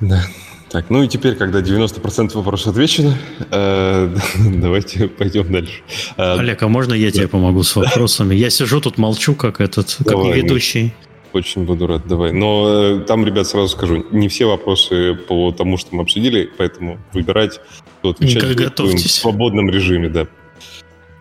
[0.00, 0.24] Да.
[0.70, 3.14] Так, ну и теперь, когда 90% вопросов отвечено,
[3.50, 5.82] э, давайте пойдем дальше.
[6.16, 7.12] Э, Олег, а можно я да.
[7.12, 8.34] тебе помогу с вопросами?
[8.34, 10.94] Я сижу тут, молчу, как этот, давай, как ведущий.
[11.32, 12.32] Очень буду рад, давай.
[12.32, 16.98] Но э, там, ребят, сразу скажу, не все вопросы по тому, что мы обсудили, поэтому
[17.12, 17.60] выбирать,
[17.98, 20.26] кто отвечать в свободном режиме, да.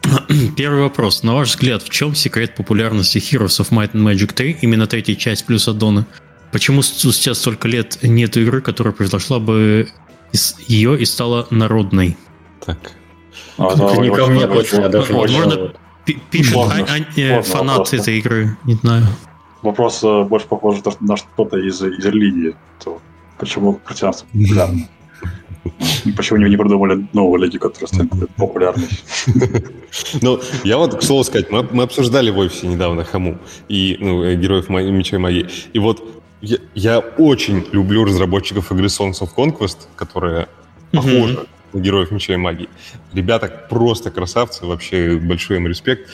[0.56, 1.24] Первый вопрос.
[1.24, 5.16] На ваш взгляд, в чем секрет популярности Heroes of Might and Magic 3, именно третья
[5.16, 6.06] часть плюс аддоны?
[6.52, 9.90] Почему спустя столько лет нет игры, которая произошла бы
[10.32, 12.18] из ее и стала народной?
[12.66, 12.94] Так.
[13.58, 15.74] А, это не ко мне точно, даже Возможно,
[16.32, 19.06] пишет фанат этой игры, не знаю.
[19.62, 22.56] Вопрос э, больше похож на что-то из, из религии.
[22.84, 23.02] То
[23.38, 24.88] почему христианство популярно?
[26.16, 28.88] Почему они не придумали новую лиги, которая станет популярной?
[30.22, 34.24] Ну, я вот, к слову сказать, мы, мы обсуждали в офисе недавно Хаму и ну,
[34.24, 35.48] э, героев Меча и Магии.
[35.74, 36.04] И вот
[36.42, 40.50] я, я очень люблю разработчиков игры Songs of Conquest, которые
[40.92, 42.70] похожи на героев Меча и Магии.
[43.14, 46.10] Ребята просто красавцы, вообще большой им респект.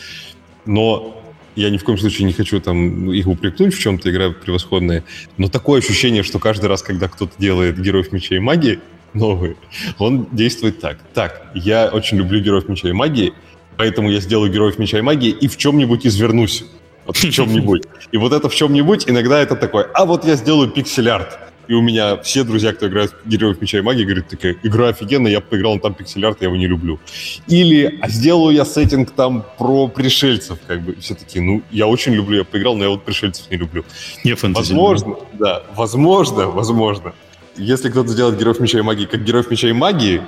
[0.66, 1.23] Но
[1.56, 5.04] я ни в коем случае не хочу там их упрекнуть в чем-то, игра превосходная.
[5.38, 8.80] Но такое ощущение, что каждый раз, когда кто-то делает героев меча и магии
[9.14, 9.56] новые,
[10.00, 10.98] он действует так.
[11.14, 13.34] Так, я очень люблю героев меча и магии,
[13.78, 16.66] поэтому я сделаю героев меча и магии и в чем-нибудь извернусь.
[17.06, 17.84] Вот в чем-нибудь.
[18.12, 21.43] И вот это в чем-нибудь, иногда это такое, а вот я сделаю пиксель-арт.
[21.68, 24.90] И у меня все друзья, кто играет в Героев Меча и Магии, говорят, такая, игра
[24.90, 27.00] офигенная, я поиграл, но там пиксель-арт, я его не люблю.
[27.48, 32.14] Или, а сделаю я сеттинг там про пришельцев, как бы, все таки ну, я очень
[32.14, 33.86] люблю, я поиграл, но я вот пришельцев не люблю.
[34.24, 34.72] Не фэнтези.
[34.72, 37.14] Возможно, да, возможно, возможно.
[37.56, 40.22] Если кто-то сделает Героев Меча и Магии как Героев Меча и Магии,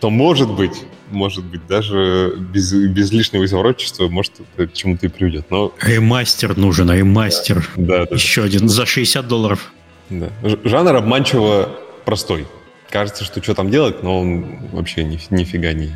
[0.00, 0.82] то может быть,
[1.12, 5.46] может быть, даже без, без лишнего изворотчества, может, это к чему-то и приведет.
[5.48, 5.72] Но...
[5.80, 7.68] Ремастер нужен, ремастер.
[7.76, 8.14] Да, да.
[8.16, 9.72] Еще один за 60 долларов.
[10.10, 10.30] Да.
[10.64, 11.68] Жанр обманчиво
[12.04, 12.46] простой.
[12.90, 15.92] Кажется, что что там делать, но он вообще ни, нифига не...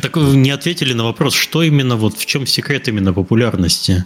[0.00, 4.04] Так вы не ответили на вопрос, что именно, вот в чем секрет именно популярности?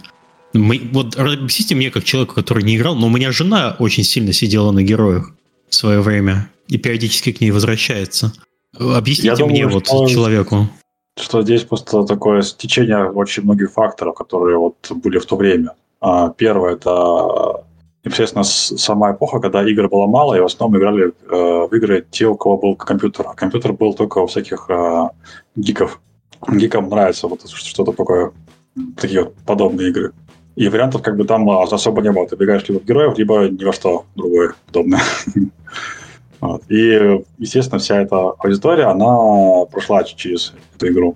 [0.53, 4.33] Мы, вот объясните мне, как человеку, который не играл, но у меня жена очень сильно
[4.33, 5.31] сидела на героях
[5.69, 8.33] в свое время и периодически к ней возвращается.
[8.79, 10.67] Объясните Я мне, думаю, вот, что, человеку.
[11.19, 15.73] Что здесь просто такое стечение очень многих факторов, которые вот были в то время.
[16.01, 17.63] А, первое– это
[18.03, 21.11] непосредственно сама эпоха, когда игр было мало, и в основном играли э,
[21.67, 23.27] в игры те, у кого был компьютер.
[23.29, 25.09] А компьютер был только у всяких э,
[25.55, 26.01] гиков.
[26.49, 28.31] Гикам нравится вот что-то такое,
[28.97, 30.11] такие вот подобные игры.
[30.55, 32.27] И вариантов как бы там особо не было.
[32.27, 35.01] Ты бегаешь либо в героев, либо ни во что другое подобное.
[36.39, 36.61] Вот.
[36.69, 41.15] И, естественно, вся эта аудитория, она прошла через эту игру.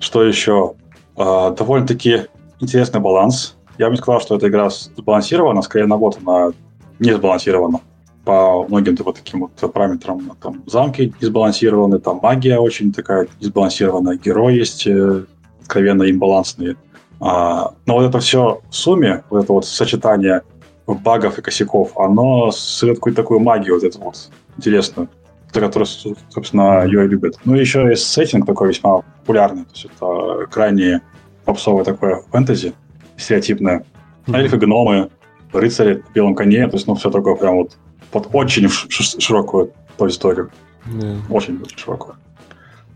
[0.00, 0.72] Что еще?
[1.18, 2.22] Э, довольно-таки
[2.58, 6.52] интересный баланс я бы не сказал, что эта игра сбалансирована, скорее наоборот, она
[7.00, 7.80] не сбалансирована
[8.24, 10.36] по многим вот таким вот параметрам.
[10.40, 15.24] Там замки не сбалансированы, там магия очень такая несбалансированная, герои есть э,
[15.60, 16.76] откровенно имбалансные.
[17.20, 20.42] А, но вот это все в сумме, вот это вот сочетание
[20.86, 25.08] багов и косяков, оно создает какую-то такую магию вот эту вот интересную,
[25.52, 25.86] которую,
[26.28, 27.36] собственно, ее и любят.
[27.44, 31.02] Ну, и еще есть сеттинг такой весьма популярный, то есть это крайне
[31.44, 32.74] попсовое такое фэнтези,
[33.16, 33.84] стереотипная.
[34.26, 34.36] Mm-hmm.
[34.36, 35.10] Эльфы, гномы,
[35.52, 37.76] рыцари на белом коне, то есть, ну, все такое прям вот
[38.10, 40.50] под очень широкую по историю.
[40.86, 41.18] Yeah.
[41.30, 42.16] Очень, очень широкую.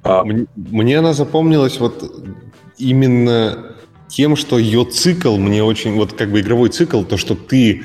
[0.03, 2.05] А, мне, мне она запомнилась вот
[2.79, 3.75] именно
[4.09, 7.83] тем, что ее цикл мне очень, вот как бы игровой цикл, то, что ты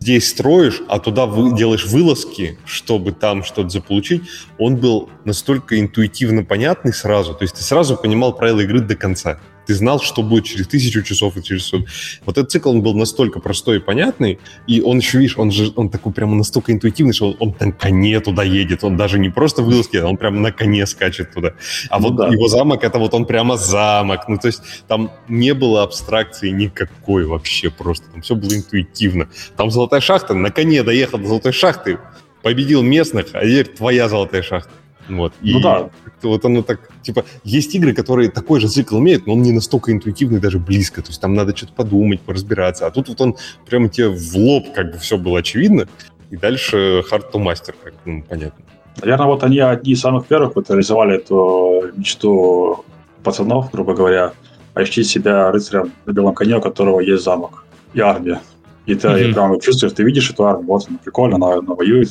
[0.00, 4.22] здесь строишь, а туда вы, делаешь вылазки, чтобы там что-то заполучить,
[4.58, 9.38] он был настолько интуитивно понятный сразу, то есть ты сразу понимал правила игры до конца.
[9.66, 11.86] Ты знал, что будет через тысячу часов и через сот.
[12.24, 15.72] Вот этот цикл, он был настолько простой и понятный, и он еще, видишь, он же,
[15.76, 19.30] он такой прямо настолько интуитивный, что он, он на коне туда едет, он даже не
[19.30, 21.54] просто вылазки, а он прямо на коне скачет туда.
[21.90, 22.28] А ну, вот да.
[22.28, 24.28] его замок, это вот он прямо замок.
[24.28, 28.06] Ну, то есть там не было абстракции никакой вообще просто.
[28.10, 29.28] Там все было интуитивно.
[29.56, 31.98] Там золотая шахта, на коне доехал до золотой шахты,
[32.42, 34.72] победил местных, а теперь твоя золотая шахта.
[35.16, 35.32] Вот.
[35.42, 35.90] И ну да.
[36.22, 39.92] Вот оно так, типа, есть игры, которые такой же цикл имеют, но он не настолько
[39.92, 41.02] интуитивный даже близко.
[41.02, 42.86] То есть там надо что-то подумать, поразбираться.
[42.86, 43.36] А тут вот он
[43.66, 45.86] прямо тебе в лоб как бы все было очевидно.
[46.30, 48.64] И дальше hard to master, как ну, понятно.
[49.00, 52.84] Наверное, вот они одни из самых первых вот реализовали эту мечту
[53.22, 54.32] пацанов, грубо говоря,
[54.74, 57.64] ощутить себя рыцарем на белом коне, у которого есть замок
[57.94, 58.40] и армия.
[58.86, 59.32] И ты mm-hmm.
[59.32, 62.10] прямо чувствуешь, ты видишь эту армию, вот она прикольно, она, она воюет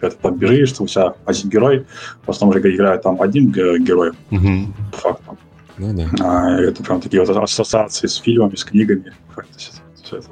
[0.00, 1.86] это там бежишь, что у тебя один герой,
[2.24, 4.72] в основном же играет там один герой, угу.
[4.92, 5.38] по факту.
[5.78, 6.10] Ну, да.
[6.20, 9.12] а, это прям такие вот ассоциации с фильмами, с книгами.
[10.02, 10.28] Все это.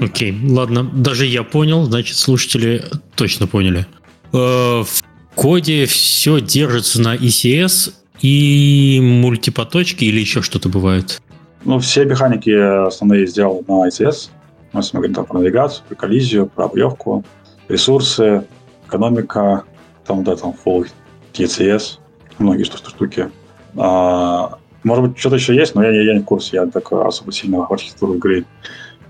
[0.00, 2.84] Окей, okay, ладно, даже я понял, значит, слушатели
[3.14, 3.86] точно поняли.
[4.32, 5.02] Э, в
[5.36, 7.92] коде все держится на ECS
[8.22, 11.22] и мультипоточки или еще что-то бывает?
[11.64, 14.30] Ну, все механики основные сделаны на ECS.
[14.72, 17.24] Мы говорим там про навигацию, про коллизию, про объевку,
[17.68, 18.44] ресурсы,
[18.92, 19.64] экономика,
[20.06, 20.88] там, да, там, Full
[21.32, 21.98] TCS,
[22.38, 23.30] многие штуки.
[23.76, 26.56] А, может быть, что-то еще есть, но я, я, я не в курсе.
[26.56, 28.44] Я так особо сильно в архитектуру игры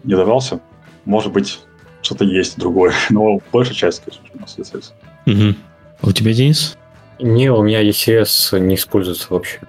[0.05, 0.61] не давался.
[1.05, 1.61] Может быть,
[2.03, 2.93] что-то есть другое.
[3.11, 4.93] Но большая часть, конечно, у нас ECS.
[5.27, 5.57] Угу.
[6.03, 6.77] А у тебя, Денис?
[7.19, 9.61] Не, у меня ECS не используется вообще.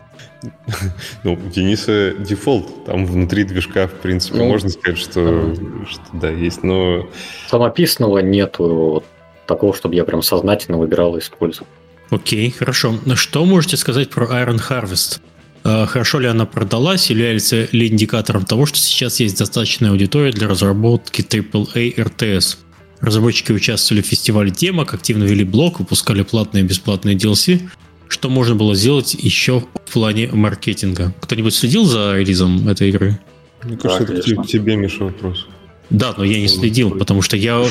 [1.24, 2.86] Ну, у Дениса дефолт.
[2.86, 7.08] Там внутри движка, в принципе, ну, можно сказать, что, что да, есть, но...
[7.48, 9.04] Самописного нету
[9.48, 11.68] такого, чтобы я прям сознательно выбирал и использовал.
[12.10, 13.00] Окей, хорошо.
[13.16, 15.20] Что можете сказать про Iron Harvest?
[15.64, 20.48] Э, хорошо ли она продалась, является ли индикатором того, что сейчас есть достаточная аудитория для
[20.48, 22.58] разработки AAA RTS?
[23.00, 27.62] Разработчики участвовали в фестивале темок, активно вели блог, выпускали платные и бесплатные DLC.
[28.08, 31.14] Что можно было сделать еще в плане маркетинга?
[31.20, 33.20] Кто-нибудь следил за релизом этой игры?
[33.64, 35.48] Мне кажется, да, это к тебе, Миша, вопрос.
[35.94, 37.64] Да, но я не следил, потому что я,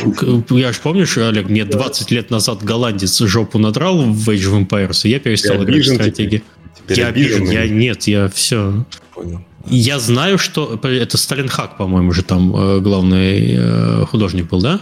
[0.51, 5.01] я же помнишь, Олег, мне 20 лет назад голландец жопу надрал в Age of Empires,
[5.03, 6.45] и я перестал играть в стратегии.
[6.79, 8.87] Теперь я обижен, я нет, я все.
[9.13, 9.45] Понял.
[9.67, 14.81] Я знаю, что это Сталин Хак, по-моему, же там э, главный э, художник был, да?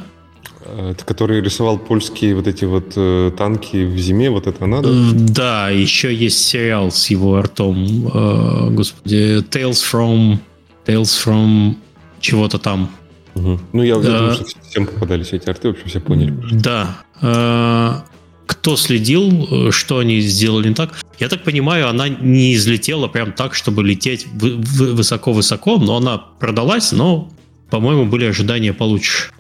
[0.77, 4.91] Это который рисовал польские вот эти вот э, танки в зиме, вот это надо?
[5.13, 10.39] Да, еще есть сериал с его ртом, э, господи, Tales from
[10.87, 11.77] Tales from
[12.21, 12.91] чего-то там.
[13.35, 13.61] Угу.
[13.73, 16.35] Ну, я уже э, думаю, что всем попадались эти арты, в общем, все поняли.
[16.53, 17.03] Да.
[17.23, 18.01] Э,
[18.47, 20.99] кто следил, э, что они сделали не так?
[21.19, 27.31] Я так понимаю, она не излетела прям так, чтобы лететь высоко-высоко, но она продалась, но,
[27.71, 29.31] по-моему, были ожидания получше.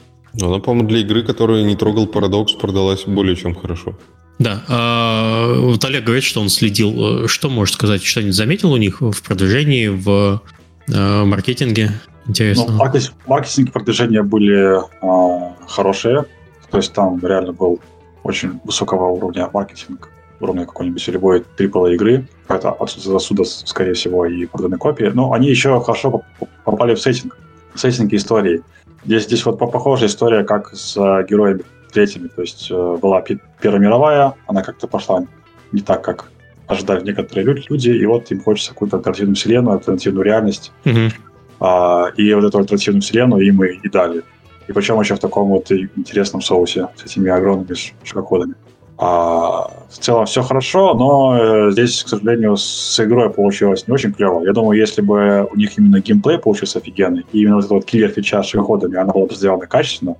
[0.40, 3.98] Она, по-моему, для игры, которая не трогал парадокс, продалась более чем хорошо.
[4.38, 4.64] Да.
[4.68, 7.28] А, вот Олег говорит, что он следил.
[7.28, 8.02] Что можешь сказать?
[8.02, 10.42] Что-нибудь заметил у них в продвижении, в
[10.88, 12.00] э, маркетинге?
[12.26, 12.66] Интересно.
[12.68, 16.24] Ну, маркетинг, маркетинг продвижения были э, хорошие.
[16.70, 17.80] То есть там реально был
[18.22, 20.09] очень высокого уровня маркетинг,
[20.40, 22.28] уровня какой-нибудь любой AAA игры.
[22.48, 25.10] Это отсюда, отсюда, скорее всего, и проданные копии.
[25.12, 26.22] Но они еще хорошо
[26.64, 27.36] попали в сеттинг.
[27.74, 28.62] Сеттинг истории.
[29.05, 32.28] Здесь, здесь вот похожая история, как с э, героями третьими.
[32.28, 35.24] То есть э, была Первая мировая, она как-то пошла
[35.72, 36.30] не так, как
[36.66, 40.72] ожидали некоторые люди, и вот им хочется какую-то альтернативную вселенную, альтернативную реальность.
[40.84, 41.12] Mm-hmm.
[41.60, 44.22] А, и вот эту альтернативную вселенную им и, и дали.
[44.66, 48.54] И причем еще в таком вот интересном соусе с этими огромными шагоходами.
[48.96, 54.12] А, в целом все хорошо, но э, здесь, к сожалению, с игрой получилось не очень
[54.12, 54.42] клево.
[54.44, 57.84] Я думаю, если бы у них именно геймплей получился офигенный, и именно вот этот вот
[57.86, 60.16] киллер-фича с шагоходами, она была бы сделана качественно,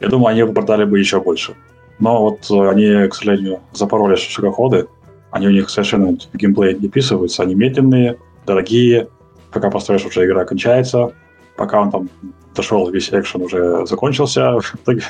[0.00, 1.54] я думаю, они бы продали бы еще больше.
[1.98, 4.86] Но вот они, к сожалению, запороли шагоходы,
[5.30, 9.08] они у них совершенно в геймплей не вписываются, они медленные, дорогие,
[9.56, 11.12] пока построишь, уже игра кончается,
[11.56, 12.10] пока он там
[12.54, 15.02] дошел, весь экшен уже закончился, в итоге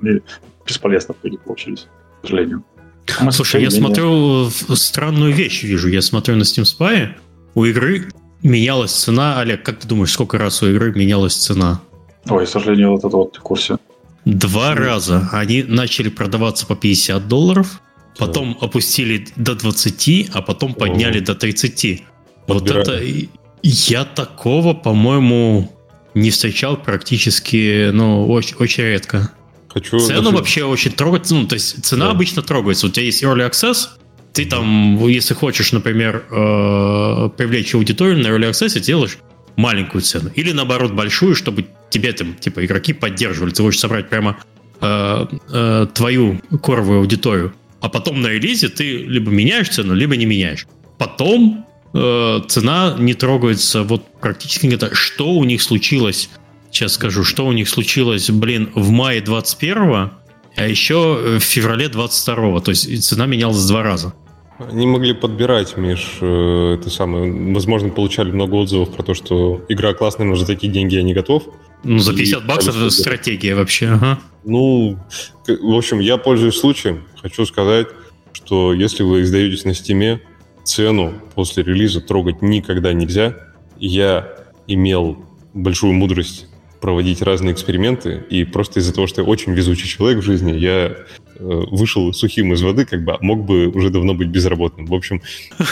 [0.00, 0.20] они
[0.64, 1.88] бесполезно в итоге получились,
[2.22, 2.62] к сожалению.
[3.20, 5.88] Мы Слушай, я смотрю странную вещь, вижу.
[5.88, 7.08] Я смотрю на Steam Spy,
[7.54, 8.06] у игры
[8.42, 9.40] менялась цена.
[9.40, 11.80] Олег, как ты думаешь, сколько раз у игры менялась цена?
[12.28, 13.78] Ой, к сожалению, вот это вот в курсе.
[14.24, 15.28] Два раза.
[15.32, 17.80] Они начали продаваться по 50 долларов,
[18.18, 21.24] потом опустили до 20, а потом подняли О.
[21.24, 22.04] до 30.
[22.46, 23.00] Вот это...
[23.62, 25.70] Я такого, по-моему,
[26.14, 29.32] не встречал практически, ну, очень, очень редко.
[29.68, 30.36] Хочу Цену даже...
[30.36, 32.10] вообще очень трогать, ну, то есть цена да.
[32.12, 32.86] обычно трогается.
[32.86, 33.88] У тебя есть Early Access,
[34.32, 39.18] ты там, если хочешь, например, э, привлечь аудиторию на Early Access, делаешь
[39.56, 40.30] маленькую цену.
[40.34, 43.50] Или наоборот большую, чтобы тебе там, типа, игроки поддерживали.
[43.50, 44.38] Ты хочешь собрать прямо
[44.80, 47.52] э, э, твою коровую аудиторию.
[47.80, 50.66] А потом на релизе ты либо меняешь цену, либо не меняешь.
[50.98, 54.94] Потом э, цена не трогается вот практически где-то.
[54.94, 56.30] Что у них случилось?
[56.70, 60.10] Сейчас скажу, что у них случилось, блин, в мае 21
[60.56, 64.12] а еще в феврале 22 То есть цена менялась два раза.
[64.58, 67.32] Они могли подбирать, Миш, э, это самое.
[67.54, 71.14] Возможно, получали много отзывов про то, что игра классная, но за такие деньги я не
[71.14, 71.44] готов.
[71.82, 74.18] Ну, за 50 и баксов это стратегия вообще, ага.
[74.44, 74.98] Ну,
[75.46, 77.04] в общем, я пользуюсь случаем.
[77.22, 77.86] Хочу сказать,
[78.34, 80.20] что если вы издаетесь на стиме,
[80.70, 83.34] цену после релиза трогать никогда нельзя.
[83.78, 84.28] Я
[84.66, 85.18] имел
[85.52, 86.46] большую мудрость
[86.80, 90.86] проводить разные эксперименты, и просто из-за того, что я очень везучий человек в жизни, я
[90.86, 90.96] э,
[91.38, 94.86] вышел сухим из воды, как бы мог бы уже давно быть безработным.
[94.86, 95.20] В общем,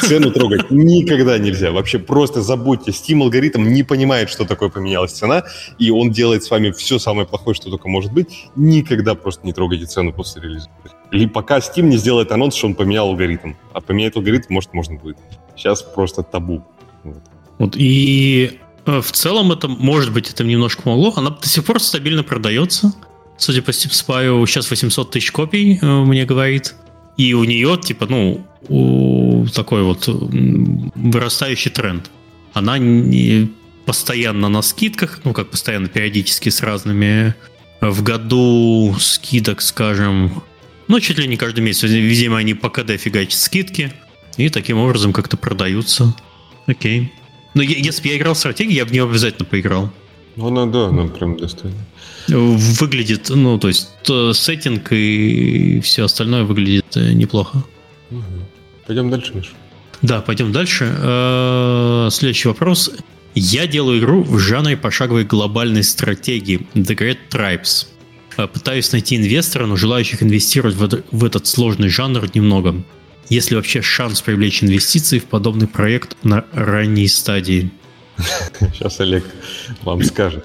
[0.03, 1.71] цену трогать никогда нельзя.
[1.71, 2.91] Вообще просто забудьте.
[2.91, 5.45] Steam алгоритм не понимает, что такое поменялась цена,
[5.79, 8.49] и он делает с вами все самое плохое, что только может быть.
[8.57, 10.69] Никогда просто не трогайте цену после релиза.
[11.11, 13.55] Или пока Steam не сделает анонс, что он поменял алгоритм.
[13.73, 15.17] А поменять алгоритм, может, можно будет.
[15.57, 16.63] Сейчас просто табу.
[17.03, 17.23] Вот.
[17.59, 21.13] вот и э, в целом это, может быть, это немножко могло.
[21.17, 22.93] Она до сих пор стабильно продается.
[23.39, 26.75] Судя по Steam Spy, сейчас 800 тысяч копий, э, мне говорит.
[27.17, 28.47] И у нее, типа, ну,
[29.55, 32.11] такой вот вырастающий тренд.
[32.53, 33.51] Она не
[33.89, 37.35] постоянно на скидках, ну, как постоянно, периодически с разными
[37.81, 40.43] э, в году скидок, скажем,
[40.89, 41.85] ну, чуть ли не каждый месяц.
[41.85, 43.93] Видимо, они по КД фигачат скидки.
[44.37, 46.15] И таким образом как-то продаются.
[46.67, 47.13] Окей.
[47.55, 49.91] Но если бы я играл в стратегии, я бы не обязательно поиграл.
[50.37, 51.77] Ну, она, да, она прям достойна.
[52.29, 57.65] выглядит, ну, то есть то сеттинг и все остальное выглядит э, неплохо.
[58.11, 58.23] Угу.
[58.87, 59.53] Пойдем дальше, Миш.
[60.03, 60.95] Да, пойдем дальше.
[60.97, 62.93] Э, следующий вопрос.
[63.35, 67.89] Я делаю игру в жанре пошаговой глобальной стратегии The Great Tribes.
[68.39, 70.77] Э, пытаюсь найти инвестора, но желающих инвестировать
[71.11, 72.77] в этот сложный жанр немного.
[73.29, 77.71] Есть ли вообще шанс привлечь инвестиции в подобный проект на ранней стадии?
[78.61, 79.25] Сейчас Олег
[79.83, 80.45] вам скажет.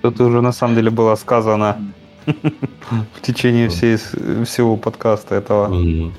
[0.00, 1.92] Тут уже на самом деле было сказано
[2.24, 5.68] в течение всей, всего подкаста этого.
[5.68, 6.12] Ну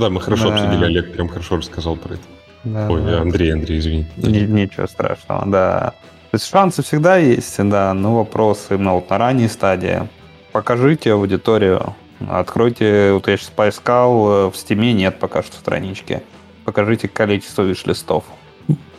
[0.00, 2.22] да, мы хорошо обсудили, Олег прям хорошо рассказал про это.
[2.64, 3.20] Да, Ой, да.
[3.20, 4.06] Андрей, Андрей, извини.
[4.16, 5.94] Ничего страшного, да.
[6.30, 10.08] То есть шансы всегда есть, да, но вопрос именно вот на ранней стадии.
[10.52, 11.94] Покажите аудиторию,
[12.28, 16.22] откройте, вот я сейчас поискал, в стиме нет пока что странички.
[16.64, 18.24] Покажите количество виш-листов.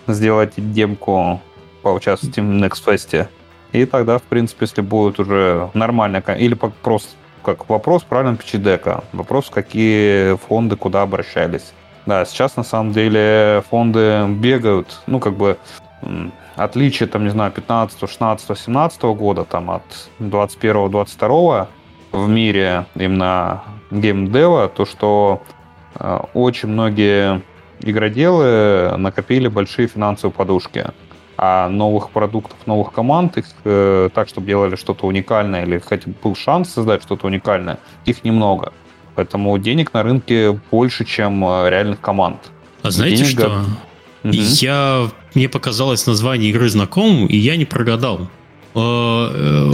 [0.08, 1.40] Сделайте демку,
[1.84, 3.28] поучаствуйте в Next Fest.
[3.72, 7.12] И тогда, в принципе, если будет уже нормально, или просто
[7.44, 11.72] как вопрос правильно пичедека, вопрос, какие фонды куда обращались.
[12.06, 15.58] Да, сейчас на самом деле фонды бегают, ну, как бы
[16.56, 21.68] отличие, там, не знаю, 15, 16, 17 года, там, от 21, 22
[22.12, 25.42] в мире именно геймдева, то, что
[25.96, 27.42] э, очень многие
[27.80, 30.86] игроделы накопили большие финансовые подушки
[31.44, 36.16] а новых продуктов, новых команд, их э, так, чтобы делали что-то уникальное или хотя бы
[36.22, 38.74] был шанс создать что-то уникальное, их немного.
[39.16, 42.38] Поэтому денег на рынке больше, чем э, реальных команд.
[42.84, 43.40] А знаете денег...
[43.40, 43.48] что?
[44.24, 44.34] Угу.
[44.34, 48.30] Я мне показалось название игры знакомым, и я не прогадал.
[48.76, 49.72] Э,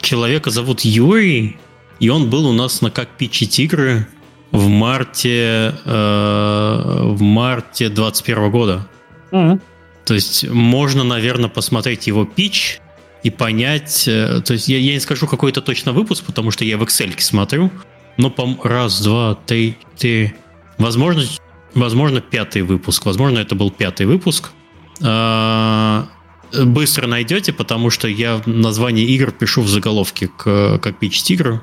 [0.00, 1.56] человека зовут Юрий,
[2.00, 4.06] и он был у нас на как пичи тигры
[4.52, 8.88] в марте в марте 21 года.
[10.06, 12.80] То есть можно, наверное, посмотреть его пич
[13.24, 14.06] и понять...
[14.06, 17.12] Э, то есть я, я не скажу какой-то точно выпуск, потому что я в Excel
[17.18, 17.72] смотрю,
[18.16, 20.34] но по раз, два, три, три...
[20.78, 21.24] Возможно,
[21.76, 23.06] возможно, пятый выпуск.
[23.06, 24.50] Возможно, это был пятый выпуск.
[25.02, 26.06] А,
[26.64, 31.60] быстро найдете, потому что я название игр пишу в заголовке к, как пич тигру.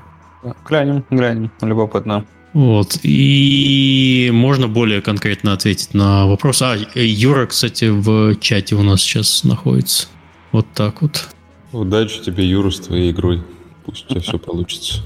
[0.66, 2.26] Глянем, глянем, любопытно.
[2.54, 3.00] Вот.
[3.02, 6.62] И можно более конкретно ответить на вопрос.
[6.62, 10.08] А, Юра, кстати, в чате у нас сейчас находится.
[10.52, 11.30] Вот так вот.
[11.72, 13.42] Удачи тебе, Юра, с твоей игрой.
[13.86, 15.02] Пусть у тебя все получится.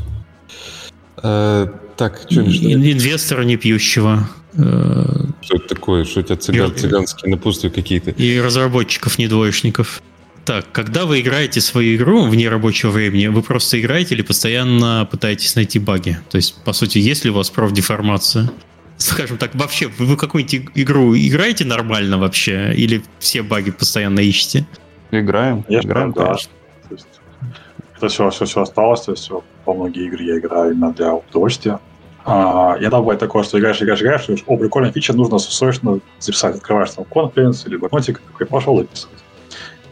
[1.24, 4.30] Э, так, что Инвестора не пьющего.
[4.54, 6.06] Э, что это такое?
[6.06, 8.12] Что у тебя цыган, цыганские напутствия какие-то?
[8.12, 10.02] И разработчиков, не двоечников.
[10.46, 15.56] Так, когда вы играете свою игру вне рабочего времени, вы просто играете или постоянно пытаетесь
[15.56, 16.20] найти баги?
[16.30, 18.50] То есть, по сути, есть ли у вас профдеформация?
[18.98, 22.74] Скажем так, вообще, вы какую-нибудь игру играете нормально вообще?
[22.74, 24.66] Или все баги постоянно ищете?
[25.12, 25.66] Играем.
[25.68, 26.26] Я играем, да.
[26.26, 26.52] конечно.
[27.98, 31.16] Это все, все, все осталось, то есть все, по многие игры я играю именно для
[31.16, 31.80] удовольствия.
[32.26, 36.56] А, иногда бывает такое, что играешь, играешь, играешь, и о, прикольная фича, нужно срочно записать.
[36.56, 39.18] Открываешь там конференц или блокнотик, и пошел записывать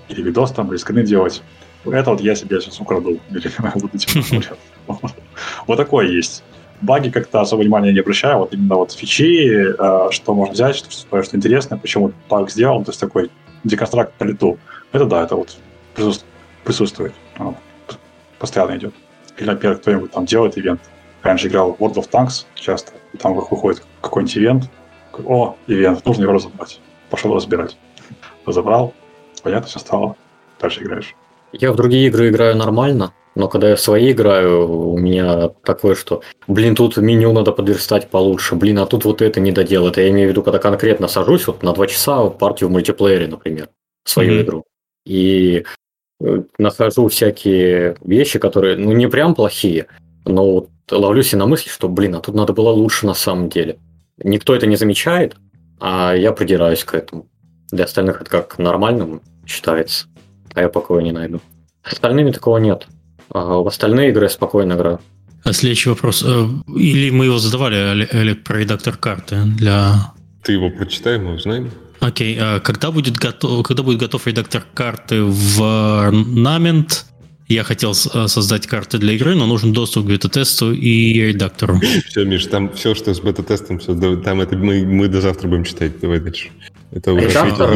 [0.10, 1.41] или видос там, или скрины делать.
[1.86, 3.19] Это вот я себе сейчас украду.
[3.30, 3.90] Или буду
[5.68, 6.44] Вот такое есть.
[6.82, 8.40] Баги как-то особо внимания не обращаю.
[8.40, 12.90] Вот именно вот фичи, э, что можно взять, что, что интересное, почему баг сделал, то
[12.90, 13.30] есть такой
[13.64, 14.57] деконстракт по лету.
[14.91, 15.57] Это да, это вот
[16.64, 17.14] присутствует.
[18.40, 18.94] Постоянно идет.
[19.38, 20.82] Или, например, кто-нибудь там делает ивент.
[21.24, 24.70] Раньше играл в World of Tanks часто, и там выходит какой-нибудь ивент.
[25.26, 26.80] О, ивент, нужно его разобрать.
[27.10, 27.78] Пошел разбирать.
[28.45, 28.94] Разобрал,
[29.44, 30.16] понятно все стало.
[30.60, 31.16] Дальше играешь.
[31.52, 35.95] Я в другие игры играю нормально, но когда я в свои играю, у меня такое,
[35.95, 39.90] что, блин, тут меню надо подверстать получше, блин, а тут вот это не доделал.
[39.90, 43.28] Это я имею в виду, когда конкретно сажусь вот на два часа партию в мультиплеере,
[43.28, 43.70] например,
[44.03, 44.44] в свою mm-hmm.
[44.44, 44.64] игру.
[45.06, 45.66] И
[46.57, 49.87] нахожу всякие вещи, которые, ну, не прям плохие,
[50.25, 53.49] но вот ловлю себя на мысли, что, блин, а тут надо было лучше на самом
[53.49, 53.77] деле.
[54.23, 55.35] Никто это не замечает,
[55.79, 57.27] а я придираюсь к этому.
[57.71, 60.07] Для остальных это как нормально считается.
[60.53, 61.41] А я его не найду.
[61.83, 62.87] С остальными такого нет.
[63.29, 64.99] А в остальные игры я спокойно играю.
[65.43, 66.23] А следующий вопрос.
[66.25, 70.13] Э, или мы его задавали, Олег, про редактор карты для...
[70.43, 71.71] Ты его прочитай, мы узнаем.
[72.06, 72.38] Окей.
[72.40, 75.60] А когда будет готов, когда будет готов редактор карты в
[76.11, 77.06] Nament?
[77.48, 81.80] Я хотел э, создать карты для игры, но нужен доступ к бета-тесту и редактору.
[82.07, 85.64] Все, Миш, там все, что с бета-тестом, все, там это мы, мы до завтра будем
[85.64, 85.99] читать.
[85.99, 86.49] Давай дальше.
[86.91, 87.76] Это уже Редактор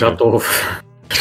[0.00, 0.44] готов.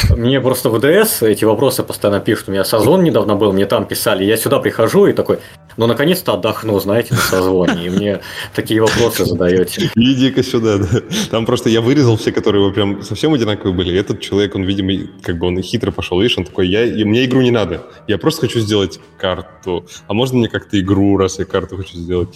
[0.09, 2.49] Мне просто в ДС эти вопросы постоянно пишут.
[2.49, 4.23] У меня созвон недавно был, мне там писали.
[4.23, 5.39] Я сюда прихожу и такой,
[5.77, 7.87] ну, наконец-то отдохну, знаете, на созвоне.
[7.87, 8.21] И мне
[8.53, 9.91] такие вопросы задаете.
[9.95, 11.01] Иди-ка сюда, да.
[11.31, 13.97] Там просто я вырезал все, которые прям совсем одинаковые были.
[13.97, 16.19] Этот человек, он, видимо, как бы он хитро пошел.
[16.19, 17.83] Видишь, он такой, я, мне игру не надо.
[18.07, 19.85] Я просто хочу сделать карту.
[20.07, 22.29] А можно мне как-то игру, раз я карту хочу сделать?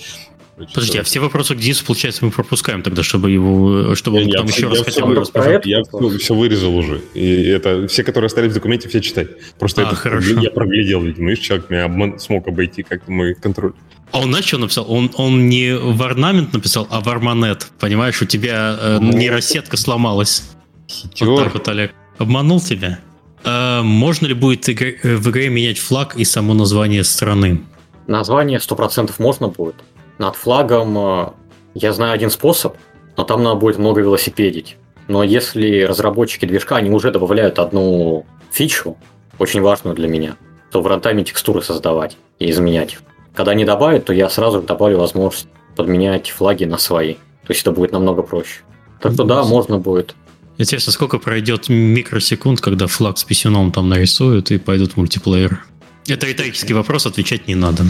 [0.73, 4.38] Подожди, а все вопросы к Денису, получается, мы пропускаем тогда, чтобы его, чтобы он я,
[4.40, 5.61] там еще я, раз я хотя бы рассказал.
[5.64, 7.02] Я все, все вырезал уже.
[7.14, 9.27] И это все, которые остались в документе, все читай.
[9.57, 10.40] Просто а, это хорошо.
[10.40, 13.73] я проглядел, видимо, видишь, человек меня обман, смог обойти как-то мой контроль.
[14.11, 14.91] А он знаешь, что написал?
[14.91, 17.68] Он, он не в орнамент написал, а в арманет.
[17.80, 20.49] Понимаешь, у тебя э, нейросетка сломалась.
[20.90, 21.27] Хитер.
[21.27, 21.94] Вот так вот, Олег.
[22.18, 22.99] Обманул тебя?
[23.44, 27.61] А, можно ли будет игр- в игре менять флаг и само название страны?
[28.07, 29.76] Название 100% можно будет.
[30.20, 31.30] Над флагом э,
[31.76, 32.76] я знаю один способ,
[33.18, 34.76] но там надо будет много велосипедить.
[35.08, 38.98] Но если разработчики движка, они уже добавляют одну фичу,
[39.40, 40.36] очень важную для меня,
[40.72, 43.02] то в рантайме текстуры создавать и изменять их.
[43.34, 45.48] Когда они добавят, то я сразу добавлю возможность
[45.78, 47.14] подменять флаги на свои.
[47.14, 48.62] То есть это будет намного проще.
[49.02, 50.16] Так что да, можно будет.
[50.58, 55.64] Интересно, сколько пройдет микросекунд, когда флаг с писюном там нарисуют и пойдут в мультиплеер?
[56.10, 57.84] Это риторический вопрос, отвечать не надо.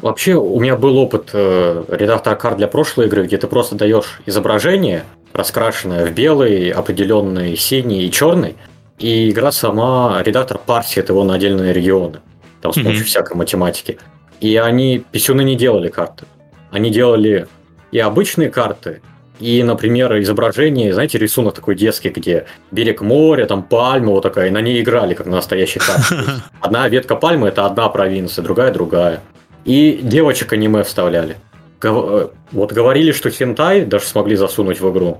[0.00, 4.20] Вообще, у меня был опыт э, редактора карт для прошлой игры, где ты просто даешь
[4.26, 8.56] изображение, раскрашенное в белый, определенный синий и черный,
[8.98, 12.20] и игра сама, редактор парсит его на отдельные регионы,
[12.60, 13.06] там с помощью mm-hmm.
[13.06, 13.98] всякой математики.
[14.40, 16.26] И они писюны не делали карты.
[16.70, 17.46] Они делали
[17.92, 19.00] и обычные карты,
[19.40, 24.50] и, например, изображение, знаете, рисунок такой детский, где берег моря, там пальма вот такая, и
[24.50, 26.14] на ней играли, как на настоящей карте.
[26.60, 29.20] Одна ветка пальмы– это одна провинция, другая– другая.
[29.64, 31.36] И девочек аниме вставляли.
[31.80, 32.32] Гов...
[32.52, 35.18] Вот говорили, что хентай даже смогли засунуть в игру.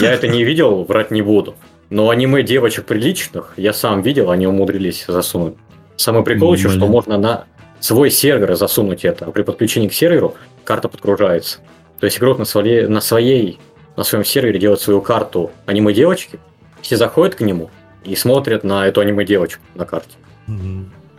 [0.00, 1.54] Я это не видел, врать не буду.
[1.90, 5.54] Но аниме девочек приличных я сам видел, они умудрились засунуть.
[5.96, 7.44] Самый прикол еще, что можно на
[7.80, 9.30] свой сервер засунуть это.
[9.30, 10.34] При подключении к серверу
[10.64, 11.58] карта подгружается.
[12.00, 13.58] То есть игрок на своей, на своей
[13.96, 16.38] на своем сервере делает свою карту аниме девочки,
[16.82, 17.70] все заходят к нему
[18.04, 20.14] и смотрят на эту аниме девочку на карте.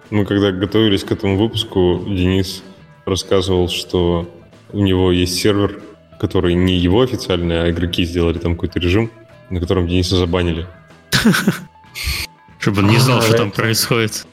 [0.09, 2.63] Мы когда готовились к этому выпуску, Денис
[3.05, 4.29] рассказывал, что
[4.71, 5.81] у него есть сервер,
[6.19, 9.11] который не его официальный, а игроки сделали там какой-то режим,
[9.49, 10.65] на котором Дениса забанили.
[12.59, 14.25] Чтобы он не знал, что там происходит.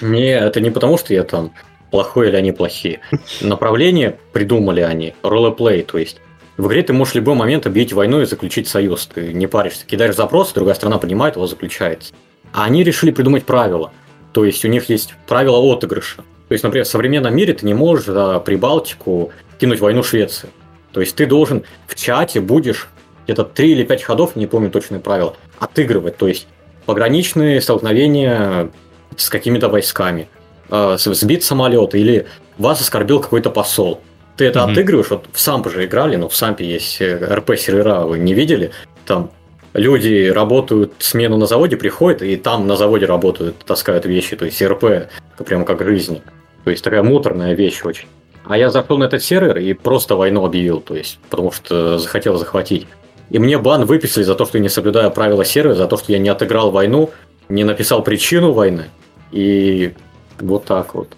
[0.00, 1.52] Не, это не потому, что я там
[1.90, 3.00] плохой или они плохие.
[3.40, 6.20] Направление придумали они, ролеплей, то есть
[6.56, 9.06] в игре ты можешь в любой момент объявить войну и заключить союз.
[9.06, 9.84] Ты не паришься.
[9.86, 12.14] Кидаешь запрос, другая страна понимает, его заключается.
[12.52, 13.92] А они решили придумать правила.
[14.36, 16.16] То есть у них есть правила отыгрыша.
[16.16, 20.50] То есть, например, в современном мире ты не можешь за Прибалтику кинуть войну Швеции.
[20.92, 22.88] То есть ты должен в чате будешь
[23.24, 26.18] где-то 3 или 5 ходов, не помню точные правила, отыгрывать.
[26.18, 26.48] То есть
[26.84, 28.68] пограничные столкновения
[29.16, 30.28] с какими-то войсками,
[30.68, 32.26] э, сбит самолет или
[32.58, 34.02] вас оскорбил какой-то посол.
[34.36, 34.72] Ты это mm-hmm.
[34.72, 38.70] отыгрываешь, вот в Сампе же играли, но в Сампе есть э, РП-сервера, вы не видели?
[39.06, 39.30] Там
[39.76, 44.60] люди работают смену на заводе, приходят, и там на заводе работают, таскают вещи, то есть
[44.62, 45.08] РП,
[45.44, 46.22] прямо как жизнь.
[46.64, 48.08] То есть такая муторная вещь очень.
[48.44, 52.36] А я зашел на этот сервер и просто войну объявил, то есть, потому что захотел
[52.38, 52.86] захватить.
[53.30, 56.12] И мне бан выписали за то, что я не соблюдаю правила сервера, за то, что
[56.12, 57.10] я не отыграл войну,
[57.48, 58.86] не написал причину войны.
[59.32, 59.94] И
[60.38, 61.08] вот так вот.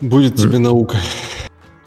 [0.00, 0.96] Будет тебе наука.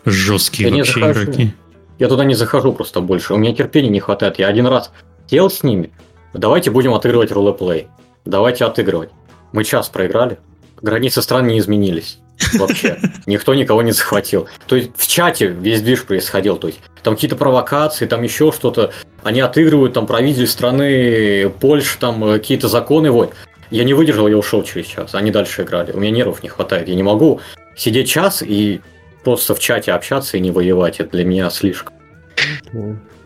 [0.05, 1.53] Жесткие я вообще игроки.
[1.97, 3.33] Я туда не захожу просто больше.
[3.33, 4.39] У меня терпения не хватает.
[4.39, 4.91] Я один раз
[5.27, 5.91] сел с ними,
[6.33, 7.87] Давайте будем отыгрывать ролеплей.
[8.25, 9.09] Давайте отыгрывать.
[9.51, 10.37] Мы час проиграли.
[10.81, 12.19] Границы стран не изменились.
[12.53, 12.99] Вообще.
[13.25, 14.47] Никто никого не захватил.
[14.67, 16.57] То есть в чате весь движ происходил.
[16.57, 18.91] То есть там какие-то провокации, там еще что-то.
[19.23, 23.11] Они отыгрывают, там правитель страны Польши, там э, какие-то законы.
[23.11, 23.33] Вот.
[23.71, 25.15] Я не выдержал, я ушел через час.
[25.15, 25.91] Они дальше играли.
[25.91, 26.87] У меня нервов не хватает.
[26.87, 27.41] Я не могу
[27.75, 28.81] сидеть час и
[29.23, 30.99] просто в чате общаться и не воевать.
[30.99, 31.95] Это для меня слишком.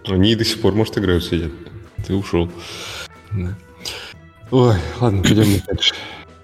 [0.06, 1.52] Они до сих пор, может, играют, сидят.
[2.06, 2.50] Ты ушел.
[3.36, 3.58] Да.
[4.52, 5.94] Ой, ладно, пойдем дальше.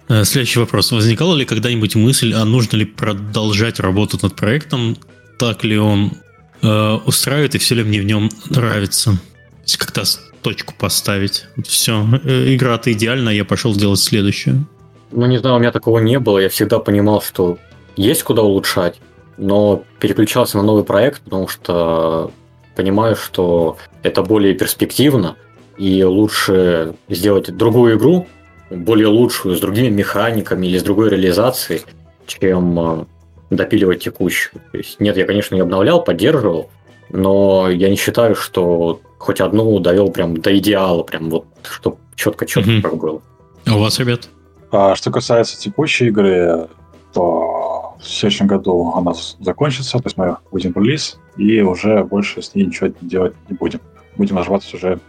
[0.10, 0.92] Э, следующий вопрос.
[0.92, 4.98] Возникала ли когда-нибудь мысль, а нужно ли продолжать работать над проектом?
[5.38, 6.14] Так ли он
[6.62, 9.12] э, устраивает и все ли мне в нем нравится?
[9.12, 10.04] То есть как-то
[10.42, 11.46] точку поставить.
[11.56, 12.04] Вот все.
[12.24, 14.68] Э, игра-то идеальна, я пошел сделать следующую.
[15.12, 16.40] Ну, не знаю, у меня такого не было.
[16.40, 17.60] Я всегда понимал, что
[17.96, 19.00] есть куда улучшать,
[19.38, 22.32] но переключался на новый проект, потому что
[22.76, 25.36] понимаю, что это более перспективно,
[25.80, 28.28] и лучше сделать другую игру,
[28.70, 31.84] более лучшую, с другими механиками или с другой реализацией,
[32.28, 33.06] чем э,
[33.50, 34.62] допиливать текущую.
[34.72, 36.70] То есть, нет, я, конечно, не обновлял, поддерживал,
[37.10, 42.70] но я не считаю, что хоть одну довел прям до идеала, прям вот, чтобы четко-четко
[42.70, 42.82] mm-hmm.
[42.82, 43.22] как было.
[43.66, 44.28] А у вас, ребят?
[44.72, 46.68] А что касается текущей игры,
[47.14, 52.42] то в следующем году она закончится, то есть мы будем в релиз, и уже больше
[52.42, 53.80] с ней ничего делать не будем.
[54.18, 55.00] Будем разрабатывать уже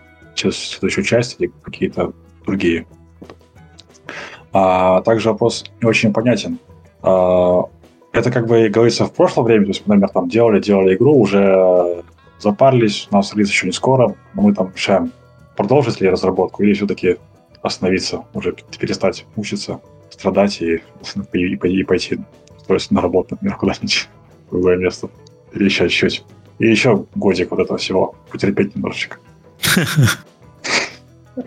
[0.48, 2.12] следующую часть или какие-то
[2.46, 2.86] другие.
[4.52, 6.58] А также вопрос не очень понятен.
[7.02, 7.64] А,
[8.12, 11.18] это как бы говорится в прошлом времени, то есть мы, например, там делали, делали игру,
[11.18, 12.02] уже
[12.38, 15.12] запарились, у нас релиз еще не скоро, но мы там решаем,
[15.56, 17.18] продолжить ли разработку или все-таки
[17.62, 19.80] остановиться, уже перестать мучиться,
[20.10, 20.82] страдать и,
[21.32, 22.18] и, и пойти
[22.58, 24.08] строиться на работу, например, куда-нибудь
[24.48, 25.08] в другое место.
[25.52, 26.24] Или еще чуть-чуть.
[26.58, 28.14] И еще годик вот этого всего.
[28.30, 29.18] Потерпеть немножечко.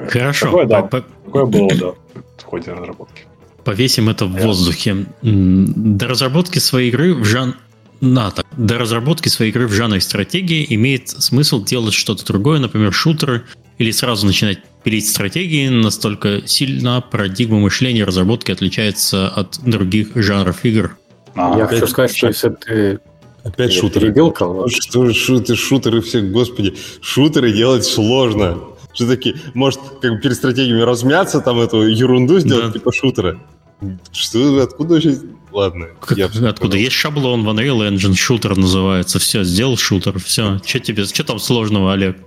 [0.10, 0.46] Хорошо.
[0.48, 3.24] Такое, да, такое было, да, в ходе разработки.
[3.64, 5.06] Повесим это в воздухе.
[5.22, 7.56] До разработки своей игры в жан...
[8.02, 8.46] На, так.
[8.58, 13.44] До разработки своей игры в жанре стратегии имеет смысл делать что-то другое, например, шутеры,
[13.78, 20.98] или сразу начинать пилить стратегии, настолько сильно парадигма мышления разработки отличается от других жанров игр.
[21.36, 23.00] А, Я хочу сказать, что если ты
[23.44, 24.08] Опять шутеры.
[24.08, 24.34] Перебил
[24.70, 26.76] Что же шутеры, шутеры все, господи.
[27.02, 28.58] Шутеры делать сложно.
[28.94, 32.72] Что такие, может, как бы перед стратегиями размяться, там эту ерунду сделать, да.
[32.74, 33.40] типа шутера.
[34.12, 35.18] Что, откуда вообще...
[35.52, 35.88] Ладно.
[36.00, 36.54] Как, откуда?
[36.54, 36.74] Понял.
[36.76, 39.20] Есть шаблон в Unreal Engine, шутер называется.
[39.20, 40.20] Все, сделал шутер.
[40.20, 40.60] Все.
[40.66, 42.18] Что тебе, что там сложного, Олег?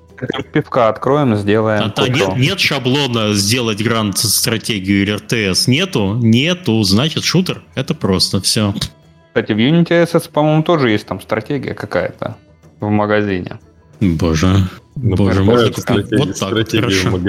[0.53, 1.93] Пивка откроем, сделаем.
[1.95, 5.67] А, нет, нет шаблона сделать грант стратегию или РТС.
[5.67, 6.15] Нету?
[6.15, 6.83] Нету.
[6.83, 7.63] Значит, шутер.
[7.75, 8.41] Это просто.
[8.41, 8.75] Все.
[9.29, 12.37] Кстати, в Unity SS, по-моему, тоже есть там стратегия какая-то
[12.81, 13.59] в магазине.
[14.01, 14.69] Боже.
[14.97, 17.11] Боже, можно купить вот так, хорошо.
[17.11, 17.21] В.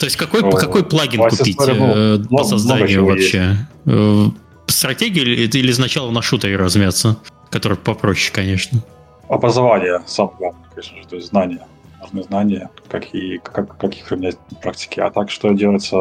[0.00, 3.56] То есть какой, О, какой плагин купить э, по созданию вообще?
[3.86, 4.26] Э,
[4.66, 7.16] стратегию или, или сначала на шутере размяться?
[7.50, 8.82] Который попроще, конечно.
[9.28, 11.66] Образование, самое главное, конечно же, то есть знания.
[12.00, 15.02] Нужны знания, как, и, как, как их применять на практике.
[15.02, 15.94] А так, что делается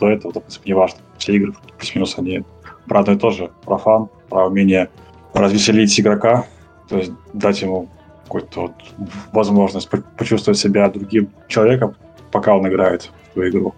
[0.00, 0.98] до этого, допустим, не важно.
[1.18, 2.42] Все игры, плюс-минус, они
[2.88, 3.50] про одно и то же.
[3.64, 4.88] Про фан, про умение
[5.34, 6.46] развеселить игрока,
[6.88, 7.88] то есть дать ему
[8.32, 8.72] какую-то вот
[9.32, 11.94] возможность почувствовать себя другим человеком,
[12.30, 13.74] пока он играет в твою игру.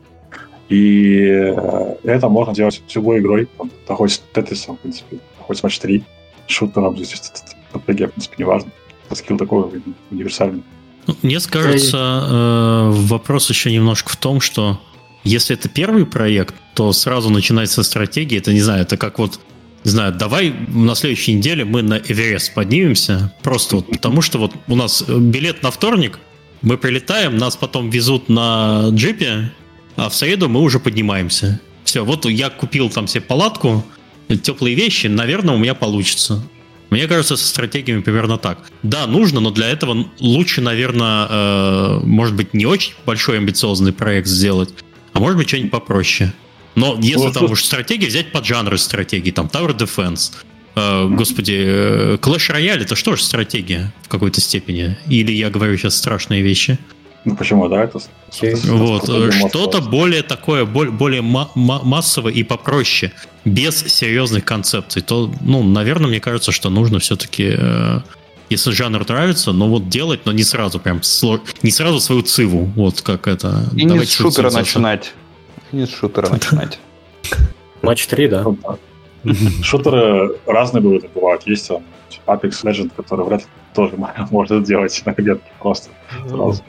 [0.69, 3.49] И э, это можно делать любой игрой,
[3.87, 6.05] там, хоть с Тетрисом, в принципе, хоть с Матч 3,
[6.47, 7.21] шутером, здесь
[7.69, 8.71] стратегия, в принципе, не важно.
[9.07, 10.63] Это скилл такой универсальный.
[11.07, 14.81] Ну, мне кажется, э, вопрос еще немножко в том, что
[15.23, 19.41] если это первый проект, то сразу начинать со стратегии, это, не знаю, это как вот
[19.85, 24.53] не знаю, давай на следующей неделе мы на Эверест поднимемся, просто вот потому что вот
[24.67, 26.19] у нас билет на вторник,
[26.63, 29.53] мы прилетаем, нас потом везут на джипе,
[29.97, 31.61] а в среду мы уже поднимаемся.
[31.85, 33.85] Все, вот я купил там себе палатку,
[34.43, 36.43] теплые вещи, наверное, у меня получится.
[36.89, 38.71] Мне кажется, со стратегиями примерно так.
[38.83, 44.29] Да, нужно, но для этого лучше, наверное, э, может быть, не очень большой амбициозный проект
[44.29, 44.71] сделать,
[45.13, 46.33] а может быть, что-нибудь попроще.
[46.75, 50.33] Но если ну, там уж стратегии взять под жанры стратегии, там Tower Defense,
[50.75, 54.97] э, господи, э, Clash Royale это что же стратегия в какой-то степени?
[55.09, 56.79] Или я говорю сейчас страшные вещи?
[57.25, 58.01] Ну почему, да, это...
[58.65, 63.13] Вот, что-то более такое, более массовое и попроще,
[63.45, 68.01] без серьезных концепций, то, ну, наверное, мне кажется, что нужно все-таки, э,
[68.51, 71.01] если жанр нравится, но вот делать, но не сразу прям,
[71.63, 73.71] не сразу свою циву, вот как это...
[73.75, 75.15] И не с шутера начинать
[75.75, 76.79] не с шутера начинать.
[77.83, 78.45] Матч 3, да?
[79.63, 81.47] Шутеры разные бывают, бывают.
[81.47, 81.83] Есть там
[82.27, 83.95] Apex Legend, который вряд ли тоже
[84.31, 85.91] может сделать на коленке просто
[86.29, 86.63] сразу.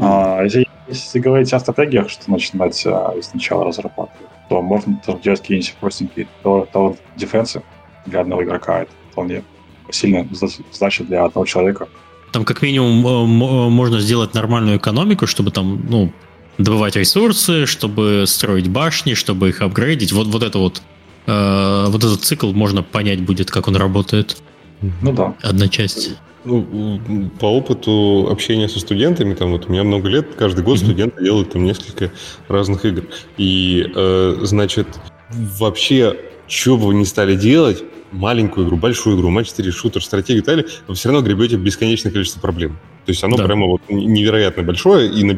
[0.00, 5.40] А, если, если говорить о стратегиях, что начинать а, сначала разрабатывать, то можно тоже делать
[5.40, 7.62] какие-нибудь простенькие Tower дефенсы
[8.06, 8.82] для одного игрока.
[8.82, 9.42] Это вполне
[9.90, 10.26] сильная
[10.72, 11.88] задача для одного человека.
[12.32, 16.12] Там как минимум можно сделать нормальную экономику, чтобы там, ну,
[16.62, 20.12] добывать ресурсы, чтобы строить башни, чтобы их апгрейдить.
[20.12, 20.82] Вот, вот это вот,
[21.26, 24.36] э, вот этот цикл можно понять будет, как он работает.
[24.80, 25.34] Ну да.
[25.42, 26.16] Одна часть.
[26.44, 30.84] Ну, по опыту общения со студентами, там вот у меня много лет, каждый год mm-hmm.
[30.84, 32.10] студенты делают там несколько
[32.48, 33.04] разных игр.
[33.36, 34.86] И, э, значит,
[35.30, 36.16] вообще,
[36.48, 40.46] что бы вы ни стали делать, маленькую игру, большую игру, матч 4, шутер, стратегию и
[40.46, 42.78] так далее, вы все равно гребете бесконечное количество проблем.
[43.04, 43.44] То есть оно да.
[43.44, 45.34] прямо вот невероятно большое, и на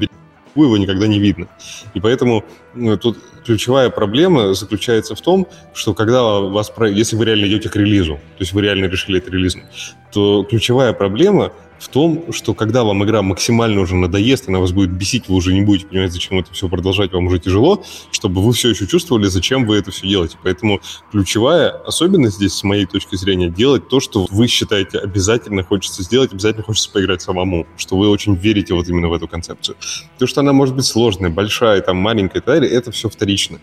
[0.55, 1.49] его никогда не видно.
[1.95, 7.47] И поэтому ну, тут ключевая проблема заключается в том, что когда вас, если вы реально
[7.47, 9.65] идете к релизу, то есть вы реально решили это релизнуть,
[10.13, 11.53] то ключевая проблема
[11.83, 15.53] в том, что когда вам игра максимально уже надоест, она вас будет бесить, вы уже
[15.53, 19.27] не будете понимать, зачем это все продолжать, вам уже тяжело, чтобы вы все еще чувствовали,
[19.27, 20.37] зачем вы это все делаете.
[20.45, 20.81] Поэтому
[21.11, 26.33] ключевая особенность здесь, с моей точки зрения, делать то, что вы считаете обязательно хочется сделать,
[26.33, 29.77] обязательно хочется поиграть самому, что вы очень верите вот именно в эту концепцию.
[30.19, 33.59] То, что она может быть сложная, большая, там, маленькая и так далее, это все вторично.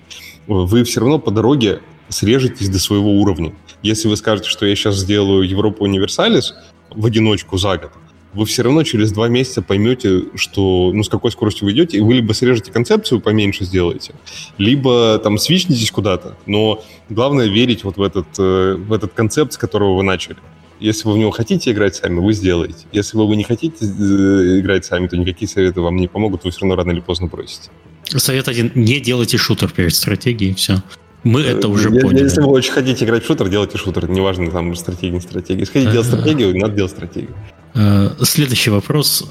[0.45, 1.79] Вы все равно по дороге
[2.09, 3.53] срежетесь до своего уровня.
[3.81, 6.53] Если вы скажете, что я сейчас сделаю Европу Универсалис
[6.89, 7.91] в одиночку за год,
[8.33, 12.01] вы все равно через два месяца поймете, что, ну, с какой скоростью вы идете, и
[12.01, 14.13] вы либо срежете концепцию, поменьше сделаете,
[14.57, 19.57] либо там свичнетесь куда-то, но главное верить вот в этот, э, в этот концепт, с
[19.57, 20.37] которого вы начали.
[20.79, 22.85] Если вы в него хотите играть сами, вы сделаете.
[22.93, 26.61] Если вы не хотите э, играть сами, то никакие советы вам не помогут, вы все
[26.61, 27.69] равно рано или поздно бросите.
[28.05, 28.71] Совет один.
[28.75, 30.81] Не делайте шутер перед стратегией, все.
[31.23, 32.23] Мы это уже если, поняли.
[32.23, 34.09] Если вы очень хотите играть в шутер, делайте шутер.
[34.09, 35.59] Неважно, там, стратегия, не стратегия.
[35.59, 37.35] Если хотите делать стратегию, надо делать стратегию.
[37.79, 39.29] Э, следующий вопрос.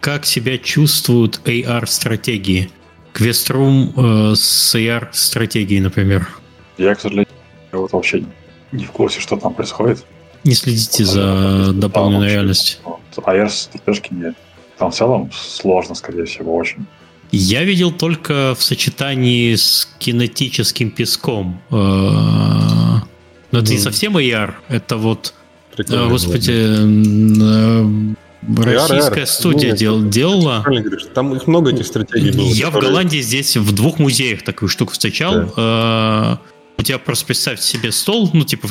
[0.00, 2.70] Как себя чувствуют AR-стратегии?
[3.12, 3.92] Квеструм
[4.36, 6.28] с AR-стратегией, например.
[6.76, 7.28] Я, к сожалению,
[7.72, 8.24] вот вообще
[8.72, 10.04] не в курсе, что там происходит.
[10.44, 12.78] Не следите за дополненной реальностью.
[13.16, 14.36] AR-стратежки нет.
[14.78, 16.86] Там в целом сложно, скорее всего, очень.
[17.32, 21.60] Я видел только в сочетании с кинетическим песком.
[21.70, 21.74] Э,
[23.52, 25.34] но это не совсем AR, это вот,
[25.76, 28.14] Прикольно, господи, э,
[28.62, 30.62] российская студия ну, дел, делала.
[30.64, 32.46] Говоришь, там их много этих стратегий было.
[32.52, 35.52] Я в Голландии здесь в двух музеях такую штуку встречал.
[35.56, 36.36] Э,
[36.78, 38.68] У тебя просто представьте себе стол, ну, типа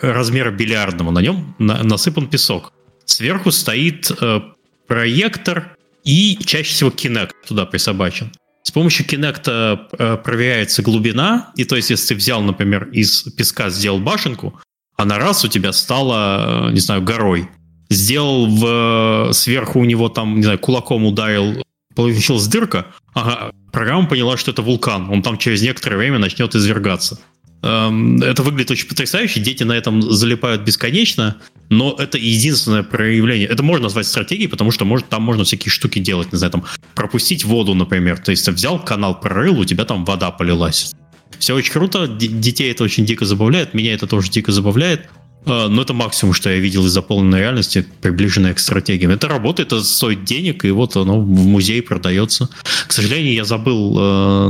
[0.00, 2.72] размера бильярдного, на нем на- насыпан песок.
[3.04, 4.40] Сверху стоит э,
[4.86, 8.32] проектор и чаще всего Kinect туда присобачен.
[8.62, 13.70] С помощью Kinect э, проверяется глубина, и то есть если ты взял, например, из песка
[13.70, 14.60] сделал башенку,
[14.98, 17.48] она раз у тебя стала, э, не знаю, горой.
[17.88, 21.62] Сделал в, сверху у него там, не знаю, кулаком ударил,
[21.94, 27.18] получилась дырка, ага, программа поняла, что это вулкан, он там через некоторое время начнет извергаться.
[27.62, 31.36] Эм, Это выглядит очень потрясающе, дети на этом залипают бесконечно,
[31.70, 33.48] но это единственное проявление.
[33.48, 36.64] Это можно назвать стратегией, потому что может, там можно всякие штуки делать, не знаю, там
[36.94, 38.18] пропустить воду, например.
[38.18, 40.94] То есть ты взял канал, прорыл, у тебя там вода полилась.
[41.38, 45.08] Все очень круто, детей это очень дико забавляет, меня это тоже дико забавляет.
[45.46, 49.10] Э, Но это максимум, что я видел из заполненной реальности, приближенной к стратегиям.
[49.10, 52.48] Это работает, это стоит денег, и вот оно в музее продается.
[52.86, 54.48] К сожалению, я забыл э,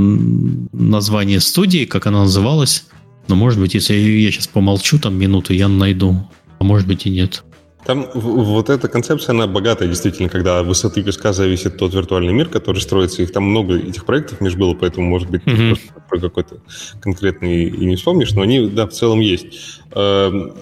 [0.73, 2.87] название студии, как она называлась.
[3.29, 6.29] Но, может быть, если я сейчас помолчу там минуту, я найду.
[6.59, 7.45] А может быть и нет.
[7.85, 12.49] Там вот эта концепция, она богатая, действительно, когда от высоты песка зависит тот виртуальный мир,
[12.49, 13.23] который строится.
[13.23, 15.69] Их там много этих проектов между было, поэтому, может быть, Мгм.
[15.69, 16.57] просто про какой-то
[17.01, 19.81] конкретный и не вспомнишь, но они, да, в целом есть.
[19.93, 20.55] Эм,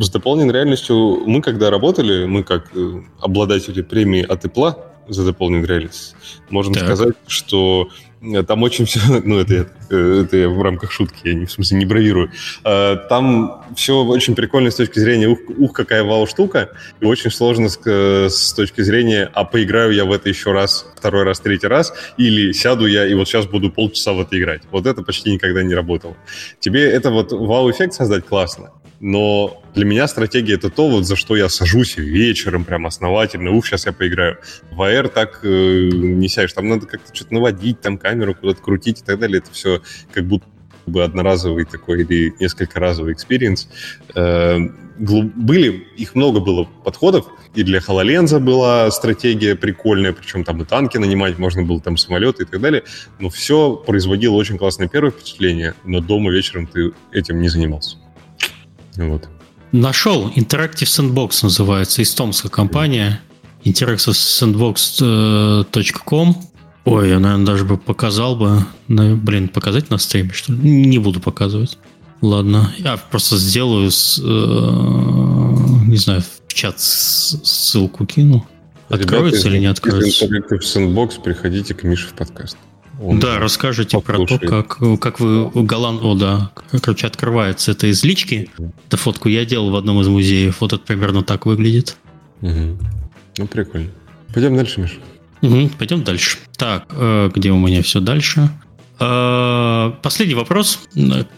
[0.00, 4.74] С дополненной реальностью мы, когда работали, мы как э, обладатели премии от Apple
[5.08, 6.16] за дополненную реальность,
[6.48, 6.84] можем Так.
[6.84, 7.88] сказать, что
[8.46, 11.78] там очень все, ну это, э, это я в рамках шутки, я не, в смысле
[11.78, 12.30] не бравирую.
[12.64, 16.70] Э, Там все очень прикольно с точки зрения ух, ух какая вау штука,
[17.00, 20.86] и очень сложно с, э, с точки зрения, а поиграю я в это еще раз,
[20.96, 24.62] второй раз, третий раз, или сяду я и вот сейчас буду полчаса в это играть.
[24.70, 26.16] Вот это почти никогда не работало.
[26.58, 28.70] Тебе это вот вау-эффект создать классно,
[29.00, 33.66] но для меня стратегия это то, вот за что я сажусь вечером прям основательно, ух,
[33.66, 34.38] сейчас я поиграю.
[34.70, 39.00] В AR так э, не сядешь, там надо как-то что-то наводить, там камеру куда-то крутить
[39.00, 39.38] и так далее.
[39.38, 39.80] Это все
[40.12, 40.46] как будто
[40.86, 43.68] бы одноразовый такой или несколько разовый experience.
[44.14, 44.58] Э,
[44.98, 50.98] были, их много было подходов, и для HoloLens была стратегия прикольная, причем там и танки
[50.98, 52.84] нанимать можно было, там самолеты и так далее,
[53.18, 57.96] но все производило очень классное первое впечатление, но дома вечером ты этим не занимался.
[58.96, 59.28] Вот.
[59.72, 60.28] Нашел.
[60.30, 62.02] Interactive Sandbox называется.
[62.02, 63.20] Эстонская компания.
[63.64, 66.36] interactivesandbox.com
[66.84, 68.64] Ой, я, наверное, даже бы показал бы.
[68.88, 70.58] Ну, блин, показать на стриме, что ли?
[70.58, 71.78] Не буду показывать.
[72.22, 72.72] Ладно.
[72.78, 78.46] Я просто сделаю, с, э, не знаю, в чат ссылку кину.
[78.88, 80.26] Откроется Ребята, или не из откроется?
[80.26, 82.56] Interactive Sandbox, приходите к Мише в подкаст.
[83.02, 84.50] Он- Да, расскажите про то, послушает.
[84.68, 86.02] как, как вы голланд...
[86.02, 86.50] О, да.
[86.82, 88.50] Короче, открывается это из лички.
[88.88, 90.60] Эту фотку я делал в одном из музеев.
[90.60, 91.96] Вот это примерно так выглядит.
[92.42, 92.78] Мгм.
[93.38, 93.88] Ну, прикольно.
[94.34, 94.94] Пойдем дальше, Миша.
[95.40, 96.36] Мгм, пойдем дальше.
[96.58, 98.50] Так, э, где у меня все дальше?
[98.98, 100.80] Э, Последний вопрос.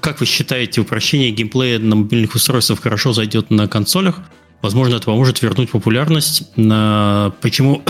[0.01, 4.19] Как вы считаете, упрощение геймплея на мобильных устройствах хорошо зайдет на консолях?
[4.63, 6.45] Возможно, это поможет вернуть популярность.
[6.57, 7.83] На- Почему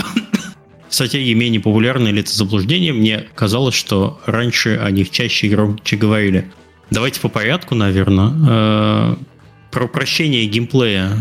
[0.93, 2.93] стратегии менее популярны или это заблуждение?
[2.93, 6.51] Мне казалось, что раньше о них чаще и громче говорили.
[6.89, 9.17] Давайте по порядку, наверное.
[9.71, 11.11] Про упрощение геймплея.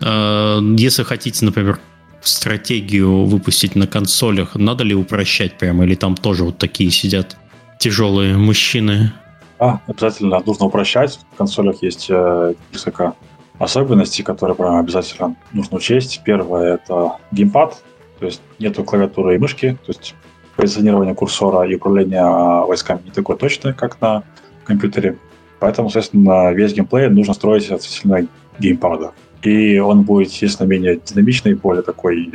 [0.00, 1.80] Э, Если хотите, например,
[2.22, 7.36] стратегию выпустить на консолях, надо ли упрощать прямо, или там тоже вот такие сидят
[7.78, 9.12] тяжелые мужчины?
[9.58, 11.18] А, обязательно нужно упрощать.
[11.34, 13.14] В консолях есть э, несколько
[13.58, 16.20] особенностей, которые прям обязательно нужно учесть.
[16.24, 17.82] Первое— это геймпад,
[18.20, 20.14] то есть нету клавиатуры и мышки, то есть
[20.56, 24.22] позиционирование курсора и управление войсками не такое точное, как на
[24.64, 25.16] компьютере.
[25.58, 28.26] Поэтому, соответственно, весь геймплей нужно строить относительно
[28.58, 29.12] геймпада.
[29.42, 32.30] И он будет, естественно, менее динамичный, более такой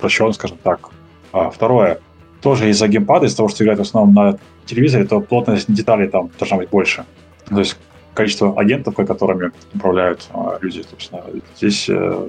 [0.00, 0.90] прощен, скажем так.
[1.32, 1.98] А второе.
[2.40, 6.30] Тоже из-за геймпада, из-за того, что играет в основном на телевизоре, то плотность деталей там
[6.38, 7.04] должна быть больше.
[7.48, 7.76] То есть
[8.14, 11.22] количество агентов, которыми управляют а, люди, собственно,
[11.56, 12.28] здесь э,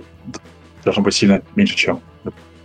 [0.83, 1.99] должно быть сильно меньше, чем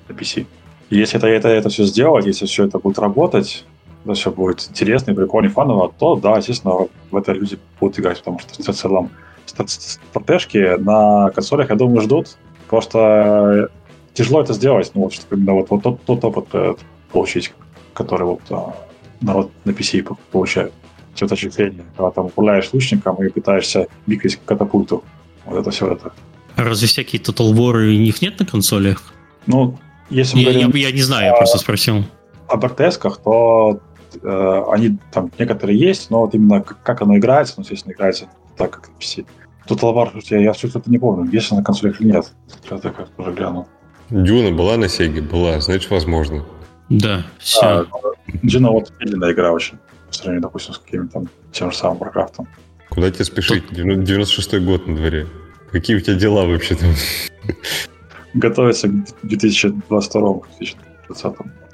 [0.08, 0.46] на PC.
[0.90, 3.64] Если это, это, это все сделать, если все это будет работать,
[4.04, 7.98] это все будет интересно и прикольно и фаново, то да, естественно, в это люди будут
[7.98, 9.10] играть, потому что в целом
[9.46, 12.36] стратежки на консолях, я думаю, ждут.
[12.68, 13.70] Просто
[14.14, 16.74] тяжело это сделать, ну, вот, чтобы именно вот, вот тот, тот опыт э,
[17.12, 17.52] получить,
[17.92, 18.74] который вот а,
[19.20, 20.72] народ на PC получает.
[21.14, 25.04] Все точки зрения, когда там управляешь лучником и пытаешься бикать катапульту.
[25.44, 26.12] Вот это все это.
[26.56, 29.12] А разве всякие Total War у них нет на консолях?
[29.46, 29.78] Ну,
[30.10, 32.04] если мы я, говорим, я, я не знаю, я просто спросил.
[32.48, 33.80] об ртс то
[34.22, 38.26] э, они там некоторые есть, но вот именно как, как оно играется, ну, естественно, играется
[38.56, 39.26] так, как на PC.
[39.68, 42.26] Total War, я, я все это не помню, есть на консолях или нет.
[42.62, 43.66] Сейчас я как уже гляну.
[44.10, 45.22] Дюна была на Сеге?
[45.22, 46.44] Была, значит, возможно.
[46.90, 47.60] Да, все.
[47.62, 47.86] А,
[48.42, 49.78] Дюна вот медленная игра очень,
[50.08, 52.46] по сравнению, допустим, с каким-то там тем же самым Warcraft.
[52.90, 53.64] Куда тебе спешить?
[53.72, 55.26] 96-й год на дворе.
[55.72, 56.90] Какие у тебя дела вообще там?
[58.34, 58.92] Готовится к
[59.24, 60.74] 2022-2020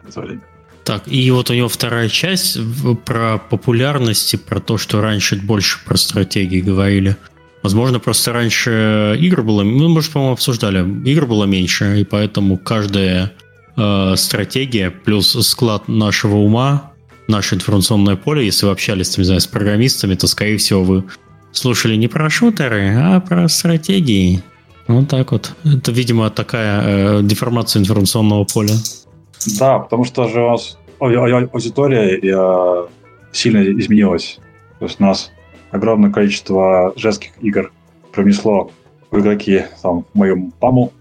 [0.09, 0.43] это время.
[0.85, 2.59] Так, и вот у него вторая часть
[3.05, 7.17] про популярность и про то, что раньше больше про стратегии говорили.
[7.63, 9.63] Возможно, просто раньше игр было...
[9.63, 10.81] Мы, может, по-моему, обсуждали.
[11.05, 13.33] Игр было меньше, и поэтому каждая
[13.77, 16.93] э, стратегия плюс склад нашего ума,
[17.29, 21.05] наше информационное поле, если вы общались, там, не знаю, с программистами, то, скорее всего, вы
[21.53, 24.43] слушали не про шутеры, а про стратегии.
[24.89, 25.55] Вот так вот.
[25.65, 26.83] Это, видимо, такая
[27.19, 28.75] э, деформация информационного поля.
[29.59, 32.89] Да, потому что же у нас ау- ау- аудитория
[33.33, 34.39] сильно изменилась.
[34.79, 35.31] То есть у нас
[35.71, 37.73] огромное количество женских игр
[38.13, 38.71] принесло
[39.11, 40.93] в игроки там, мою маму,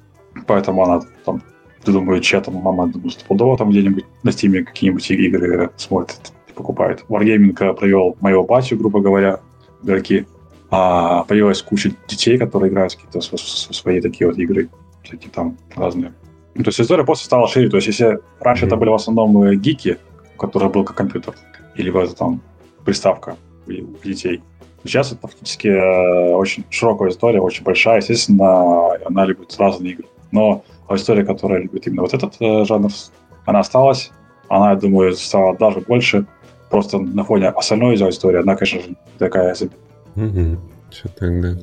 [0.48, 1.42] поэтому она там,
[1.86, 7.04] думаю, чья там мама, думаю, стопудово там где-нибудь на стиме какие-нибудь игры смотрит и покупает.
[7.10, 9.40] Wargaming э, провел моего батю, грубо говоря,
[9.84, 10.26] игроки.
[10.72, 14.70] А появилась куча детей, которые играют в какие-то св- св- свои такие вот игры,
[15.04, 16.14] всякие там разные.
[16.56, 17.70] Ну, то есть история просто стала шире.
[17.70, 18.80] То есть если раньше это Мгм.
[18.82, 19.98] были в основном э, гики,
[20.36, 21.34] у которых был как компьютер,
[21.76, 22.42] или вот там
[22.86, 23.36] приставка
[23.68, 23.72] у
[24.08, 24.42] детей.
[24.84, 27.98] Сейчас это фактически э, очень широкая история, очень большая.
[27.98, 30.06] Естественно, она любит разные игры.
[30.32, 32.90] Но аудитория, которая любит именно вот этот э, жанр,
[33.46, 34.12] она осталась.
[34.48, 36.26] Она, я думаю, стала даже больше.
[36.70, 39.56] Просто на фоне остальной аудитории, она, конечно же, такая
[40.16, 40.58] себе.
[40.92, 41.58] Все так, да.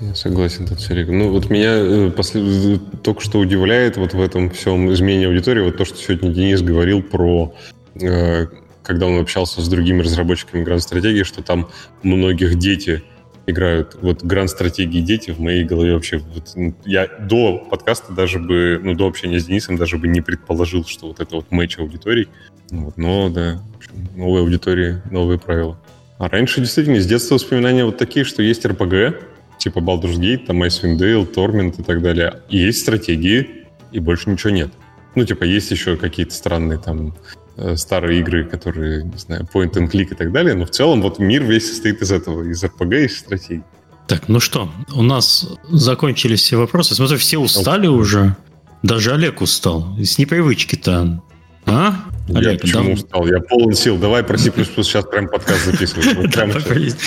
[0.00, 1.18] Я согласен Олегом.
[1.18, 5.76] Ну, вот меня э, после- только что удивляет вот в этом всем изменении аудитории, вот
[5.76, 7.54] то, что сегодня Денис говорил про,
[8.00, 8.46] э,
[8.82, 11.68] когда он общался с другими разработчиками гранд-стратегии, что там
[12.02, 13.02] многих дети
[13.46, 13.96] играют.
[14.00, 16.18] Вот гранд-стратегии дети в моей голове вообще...
[16.18, 20.20] Вот, ну, я до подкаста даже бы, ну, до общения с Денисом даже бы не
[20.20, 22.28] предположил, что вот это вот матч аудиторий.
[22.70, 25.78] Вот, но, да, общем, новые аудитории, новые правила.
[26.22, 29.24] А раньше действительно с детства воспоминания вот такие, что есть RPG,
[29.58, 32.42] типа Baldur's Gate, там Icewind Dale, Torment и так далее.
[32.48, 34.70] И есть стратегии, и больше ничего нет.
[35.16, 37.16] Ну, типа, есть еще какие-то странные там
[37.56, 41.02] э, старые игры, которые, не знаю, point and click и так далее, но в целом
[41.02, 43.64] вот мир весь состоит из этого, из RPG из стратегий.
[44.06, 46.94] Так, ну что, у нас закончились все вопросы.
[46.94, 48.36] Смотрю, все устали уже.
[48.84, 49.96] Даже Олег устал.
[49.98, 51.20] С непривычки-то.
[51.66, 51.94] А?
[52.28, 53.26] я Олег, почему да- устал?
[53.26, 53.98] Я полон сил.
[53.98, 56.14] Давай про C++ сейчас прям подкаст записывать.
[56.14, 56.50] Вот прям.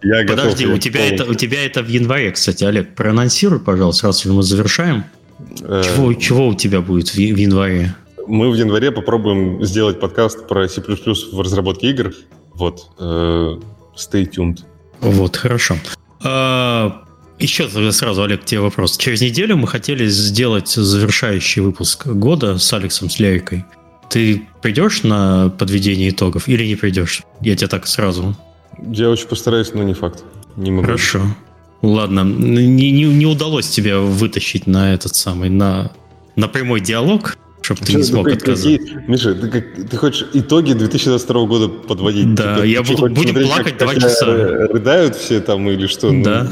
[0.03, 2.95] Я готов, Подожди, я у тебя, это, у тебя это в январе, кстати, Олег.
[2.95, 5.05] Проанонсируй, пожалуйста, раз мы завершаем.
[5.61, 7.95] Э, Чего, чего у тебя будет в, в январе?
[8.27, 12.13] Мы в январе попробуем сделать подкаст про C++ в разработке игр.
[12.53, 12.91] Вот.
[12.99, 13.59] э,
[13.95, 14.59] Stay tuned.
[15.01, 15.77] Вот, хорошо.
[16.23, 17.03] А,
[17.39, 18.97] еще тогда сразу, Олег, тебе вопрос.
[18.97, 23.65] Через неделю мы хотели сделать завершающий выпуск года с Алексом с Лерикой.
[24.09, 27.23] Ты придешь на подведение итогов или не придешь?
[27.41, 28.35] Я тебе так сразу.
[28.91, 30.23] Я очень постараюсь, но не факт.
[30.55, 30.85] Не могу.
[30.85, 31.21] Хорошо.
[31.81, 35.91] Ладно, не, не, не удалось тебя вытащить на этот самый, на,
[36.35, 38.79] на прямой диалог, чтобы ты не смог ну, отказать.
[38.79, 42.33] какие- Миша, ты, как- ты хочешь итоги 2022 года подводить?
[42.33, 44.25] Да, Типа, я буду- будем смотреть, плакать два часа.
[44.25, 46.11] Рыдают все там или что?
[46.11, 46.51] Ну, Да.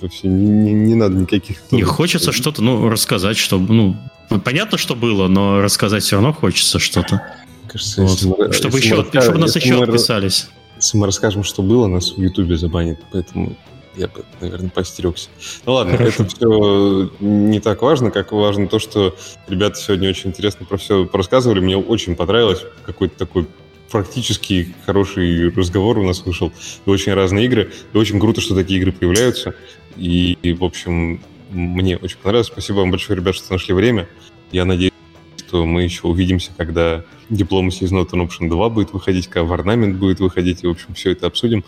[0.00, 1.58] Вообще не, не- не надо никаких...
[1.70, 3.96] Не хочется что-то, ну, рассказать, чтобы, ну,
[4.32, 7.22] Ну, понятно, что было, но рассказать все равно хочется что-то.
[7.68, 8.22] Кажется, Вот.
[8.22, 10.48] мы- Чтобы, еще, мы чтобы нас еще мы- отписались.
[10.76, 13.56] Если мы расскажем, что было, нас в Ютубе забанят, поэтому
[13.96, 15.28] я бы, наверное, постерегся.
[15.66, 16.22] Ну ладно, Хорошо.
[16.24, 19.14] это все не так важно, как важно то, что
[19.48, 21.60] ребята сегодня очень интересно про все порассказывали.
[21.60, 22.60] Мне очень понравилось.
[22.86, 23.46] Какой-то такой
[23.90, 26.50] практически хороший разговор у нас вышел.
[26.86, 27.70] И очень разные игры.
[27.92, 29.54] И очень круто, что такие игры появляются.
[29.98, 31.20] И, и, в общем,
[31.52, 32.48] мне очень понравилось.
[32.48, 34.08] Спасибо вам большое, ребят, что нашли время.
[34.50, 34.92] Я надеюсь,
[35.38, 39.96] что мы еще увидимся, когда Diplomacy is not an option 2 будет выходить, когда Варнамент
[39.96, 41.64] будет выходить, и, в общем, все это обсудим.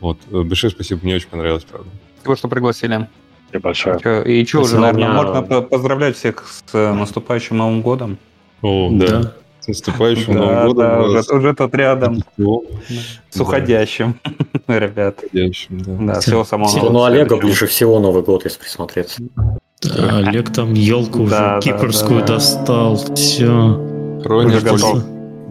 [0.00, 0.18] Вот.
[0.30, 1.88] Э, Большое спасибо, мне очень понравилось, правда.
[2.16, 3.08] Спасибо, что пригласили.
[3.52, 3.96] И большое.
[3.96, 8.18] И что, уже, Спасибо, наверное, можно по- поздравлять всех с э, наступающим Новым годом.
[8.60, 9.22] О, да.
[9.22, 9.32] С
[9.68, 10.76] наступающим Да, Новым годом.
[10.76, 12.22] да, уже, уже тут рядом.
[12.34, 12.64] Всего
[13.30, 14.16] С уходящим,
[14.68, 15.16] ребят.
[15.16, 16.14] подходящим, да.
[16.14, 17.06] Да, всего самого Ну, нового.
[17.08, 19.22] Олега ближе всего Новый год, если присмотреться.
[19.82, 22.34] Да, Олег там елку уже Да, кипрскую да, да.
[22.34, 22.96] достал.
[23.14, 24.20] Все.
[24.24, 25.04] Хроник готов.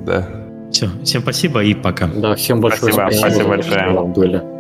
[0.06, 0.28] Да.
[0.72, 0.90] Все.
[1.04, 2.08] Всем спасибо и пока.
[2.08, 3.80] Да, всем большое Спасибо, спасибо большое.
[3.92, 4.57] что вы были.